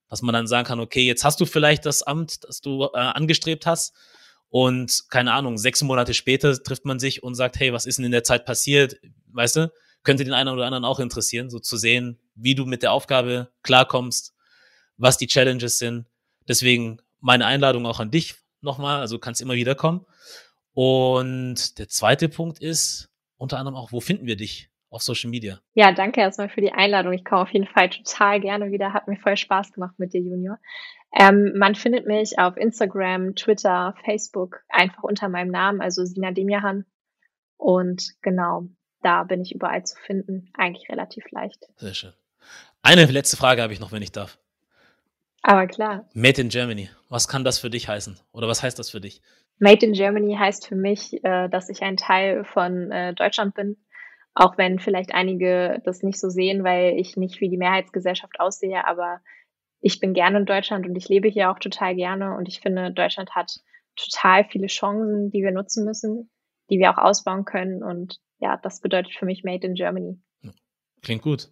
dass 0.10 0.24
man 0.24 0.34
dann 0.34 0.48
sagen 0.48 0.66
kann, 0.66 0.80
okay, 0.80 1.06
jetzt 1.06 1.24
hast 1.24 1.40
du 1.40 1.46
vielleicht 1.46 1.86
das 1.86 2.02
Amt, 2.02 2.44
das 2.46 2.60
du 2.60 2.86
äh, 2.86 2.98
angestrebt 2.98 3.68
hast, 3.68 3.94
und 4.50 5.04
keine 5.12 5.34
Ahnung, 5.34 5.60
sechs 5.60 5.84
Monate 5.84 6.16
später 6.16 6.58
trifft 6.64 6.86
man 6.86 6.98
sich 6.98 7.22
und 7.22 7.36
sagt, 7.36 7.60
hey, 7.60 7.72
was 7.72 7.86
ist 7.86 8.00
denn 8.00 8.06
in 8.06 8.12
der 8.12 8.24
Zeit 8.24 8.48
passiert? 8.48 8.96
Weißt 9.32 9.58
du, 9.58 9.72
könnte 10.02 10.24
den 10.24 10.34
einen 10.34 10.50
oder 10.50 10.66
anderen 10.66 10.86
auch 10.86 11.00
interessieren, 11.00 11.52
so 11.52 11.60
zu 11.60 11.78
sehen, 11.78 12.18
wie 12.36 12.56
du 12.56 12.66
mit 12.66 12.84
der 12.84 12.92
Aufgabe 12.92 13.52
klarkommst, 13.64 14.34
was 14.98 15.18
die 15.18 15.28
Challenges 15.28 15.78
sind. 15.78 16.06
Deswegen 16.48 17.02
meine 17.20 17.46
Einladung 17.46 17.86
auch 17.86 18.00
an 18.00 18.12
dich 18.12 18.36
nochmal, 18.62 19.00
also 19.00 19.20
kannst 19.20 19.42
immer 19.42 19.54
wieder 19.54 19.76
kommen. 19.76 20.06
Und 20.74 21.78
der 21.80 21.88
zweite 21.88 22.30
Punkt 22.30 22.60
ist 22.60 23.10
unter 23.38 23.58
anderem 23.58 23.76
auch, 23.76 23.92
wo 23.92 24.00
finden 24.00 24.26
wir 24.26 24.36
dich 24.36 24.70
auf 24.90 25.02
Social 25.02 25.30
Media? 25.30 25.60
Ja, 25.74 25.92
danke 25.92 26.22
erstmal 26.22 26.50
für 26.50 26.62
die 26.62 26.72
Einladung. 26.72 27.14
Ich 27.14 27.26
komme 27.26 27.42
auf 27.42 27.50
jeden 27.50 27.68
Fall 27.68 27.90
total 27.90 28.40
gerne 28.40 28.72
wieder. 28.72 28.94
Hat 28.94 29.08
mir 29.08 29.18
voll 29.18 29.38
Spaß 29.38 29.74
gemacht 29.74 29.96
mit 29.98 30.14
dir, 30.14 30.22
Junior. 30.22 30.60
Ähm, 31.14 31.54
man 31.58 31.76
findet 31.76 32.06
mich 32.06 32.40
auf 32.40 32.56
Instagram, 32.56 33.36
Twitter, 33.36 33.96
Facebook 34.06 34.62
einfach 34.70 35.04
unter 35.04 35.28
meinem 35.28 35.52
Namen, 35.52 35.82
also 35.82 36.06
Sina 36.06 36.32
Demiahan. 36.32 36.86
Und 37.58 38.14
genau, 38.22 38.68
da 39.02 39.24
bin 39.24 39.42
ich 39.42 39.54
überall 39.54 39.84
zu 39.86 39.98
finden. 40.06 40.50
Eigentlich 40.54 40.90
relativ 40.90 41.26
leicht. 41.32 41.66
Sehr 41.78 41.94
schön. 41.94 42.14
Eine 42.84 43.06
letzte 43.06 43.38
Frage 43.38 43.62
habe 43.62 43.74
ich 43.74 43.80
noch, 43.80 43.92
wenn 43.92 44.02
ich 44.02 44.12
darf. 44.12 44.40
Aber 45.44 45.68
klar. 45.68 46.08
Made 46.14 46.42
in 46.42 46.50
Germany. 46.50 46.90
Was 47.10 47.28
kann 47.28 47.44
das 47.44 47.60
für 47.60 47.70
dich 47.70 47.88
heißen? 47.88 48.20
Oder 48.32 48.48
was 48.48 48.64
heißt 48.64 48.78
das 48.78 48.90
für 48.90 49.02
dich? 49.02 49.22
Made 49.60 49.86
in 49.86 49.94
Germany 49.94 50.36
heißt 50.38 50.68
für 50.68 50.76
mich, 50.76 51.24
äh, 51.24 51.48
dass 51.50 51.70
ich 51.70 51.82
ein 51.82 51.98
Teil 51.98 52.44
von 52.46 52.92
äh, 52.92 53.14
Deutschland 53.14 53.54
bin. 53.54 53.78
Auch 54.34 54.58
wenn 54.58 54.80
vielleicht 54.80 55.14
einige 55.14 55.82
das 55.86 56.04
nicht 56.04 56.20
so 56.20 56.30
sehen, 56.30 56.64
weil 56.64 56.98
ich 56.98 57.18
nicht 57.18 57.42
wie 57.42 57.50
die 57.50 57.58
Mehrheitsgesellschaft 57.58 58.40
aussehe, 58.40 58.88
aber 58.88 59.20
ich 59.82 60.00
bin 60.00 60.14
gerne 60.14 60.40
in 60.40 60.46
Deutschland 60.46 60.88
und 60.88 60.96
ich 60.96 61.10
lebe 61.10 61.28
hier 61.28 61.52
auch 61.52 61.60
total 61.60 61.96
gerne 61.96 62.36
und 62.36 62.48
ich 62.48 62.62
finde, 62.62 62.92
Deutschland 62.92 63.32
hat 63.36 63.60
total 63.96 64.46
viele 64.46 64.68
Chancen, 64.68 65.32
die 65.32 65.44
wir 65.44 65.52
nutzen 65.52 65.86
müssen, 65.86 66.30
die 66.70 66.80
wir 66.80 66.92
auch 66.92 66.98
ausbauen 66.98 67.46
können 67.46 67.84
und 67.84 68.20
ja, 68.40 68.58
das 68.58 68.80
bedeutet 68.80 69.14
für 69.14 69.26
mich 69.26 69.44
Made 69.44 69.68
in 69.68 69.74
Germany. 69.74 70.20
Klingt 71.02 71.24
gut. 71.24 71.50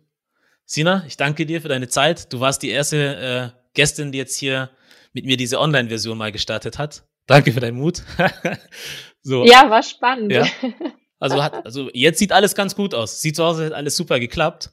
Sina, 0.71 1.03
ich 1.07 1.17
danke 1.17 1.47
dir 1.47 1.63
für 1.63 1.67
deine 1.67 1.87
Zeit. 1.87 2.31
Du 2.31 2.41
warst 2.41 2.61
die 2.61 2.69
erste 2.69 3.55
äh, 3.55 3.59
Gästin, 3.73 4.11
die 4.11 4.19
jetzt 4.19 4.37
hier 4.37 4.69
mit 5.13 5.25
mir 5.25 5.35
diese 5.35 5.59
Online-Version 5.59 6.15
mal 6.15 6.31
gestartet 6.31 6.77
hat. 6.77 7.07
Danke 7.25 7.53
für 7.53 7.59
deinen 7.59 7.77
Mut. 7.77 8.03
so. 9.23 9.45
Ja, 9.45 9.67
war 9.67 9.81
spannend. 9.83 10.31
Ja. 10.31 10.45
Also, 11.21 11.43
hat, 11.43 11.65
also 11.65 11.89
jetzt 11.91 12.17
sieht 12.17 12.31
alles 12.31 12.55
ganz 12.55 12.77
gut 12.77 12.95
aus. 12.95 13.21
Sieht 13.21 13.35
so 13.35 13.43
aus, 13.43 13.57
als 13.57 13.65
hätte 13.65 13.75
alles 13.75 13.97
super 13.97 14.21
geklappt. 14.21 14.71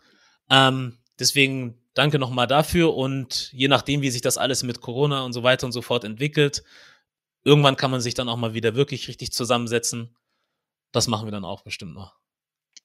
Ähm, 0.48 0.96
deswegen 1.18 1.82
danke 1.94 2.20
nochmal 2.20 2.46
dafür 2.46 2.94
und 2.94 3.50
je 3.52 3.66
nachdem, 3.66 4.00
wie 4.00 4.10
sich 4.10 4.22
das 4.22 4.38
alles 4.38 4.62
mit 4.62 4.80
Corona 4.80 5.24
und 5.24 5.32
so 5.32 5.42
weiter 5.42 5.66
und 5.66 5.72
so 5.72 5.82
fort 5.82 6.04
entwickelt, 6.04 6.62
irgendwann 7.42 7.74
kann 7.74 7.90
man 7.90 8.00
sich 8.00 8.14
dann 8.14 8.28
auch 8.28 8.36
mal 8.36 8.54
wieder 8.54 8.76
wirklich 8.76 9.08
richtig 9.08 9.32
zusammensetzen. 9.32 10.14
Das 10.92 11.08
machen 11.08 11.26
wir 11.26 11.32
dann 11.32 11.44
auch 11.44 11.62
bestimmt 11.62 11.94
noch. 11.94 12.14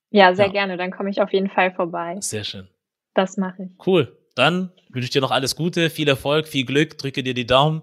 Ja, 0.09 0.33
sehr 0.33 0.47
ja. 0.47 0.51
gerne. 0.51 0.77
Dann 0.77 0.89
komme 0.89 1.11
ich 1.11 1.21
auf 1.21 1.31
jeden 1.31 1.51
Fall 1.51 1.71
vorbei. 1.71 2.17
Sehr 2.19 2.43
schön. 2.43 2.67
Das 3.13 3.37
mache 3.37 3.63
ich. 3.63 3.85
Cool. 3.85 4.17
Dann 4.35 4.71
wünsche 4.89 5.05
ich 5.05 5.09
dir 5.11 5.21
noch 5.21 5.31
alles 5.31 5.55
Gute, 5.55 5.89
viel 5.89 6.07
Erfolg, 6.07 6.47
viel 6.47 6.65
Glück, 6.65 6.97
drücke 6.97 7.23
dir 7.23 7.33
die 7.33 7.45
Daumen. 7.45 7.81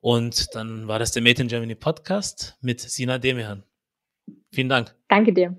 Und 0.00 0.54
dann 0.54 0.88
war 0.88 0.98
das 0.98 1.12
der 1.12 1.22
Made 1.22 1.42
in 1.42 1.48
Germany 1.48 1.74
Podcast 1.74 2.56
mit 2.60 2.80
Sina 2.80 3.18
Demian. 3.18 3.62
Vielen 4.52 4.68
Dank. 4.68 4.94
Danke 5.08 5.32
dir. 5.32 5.56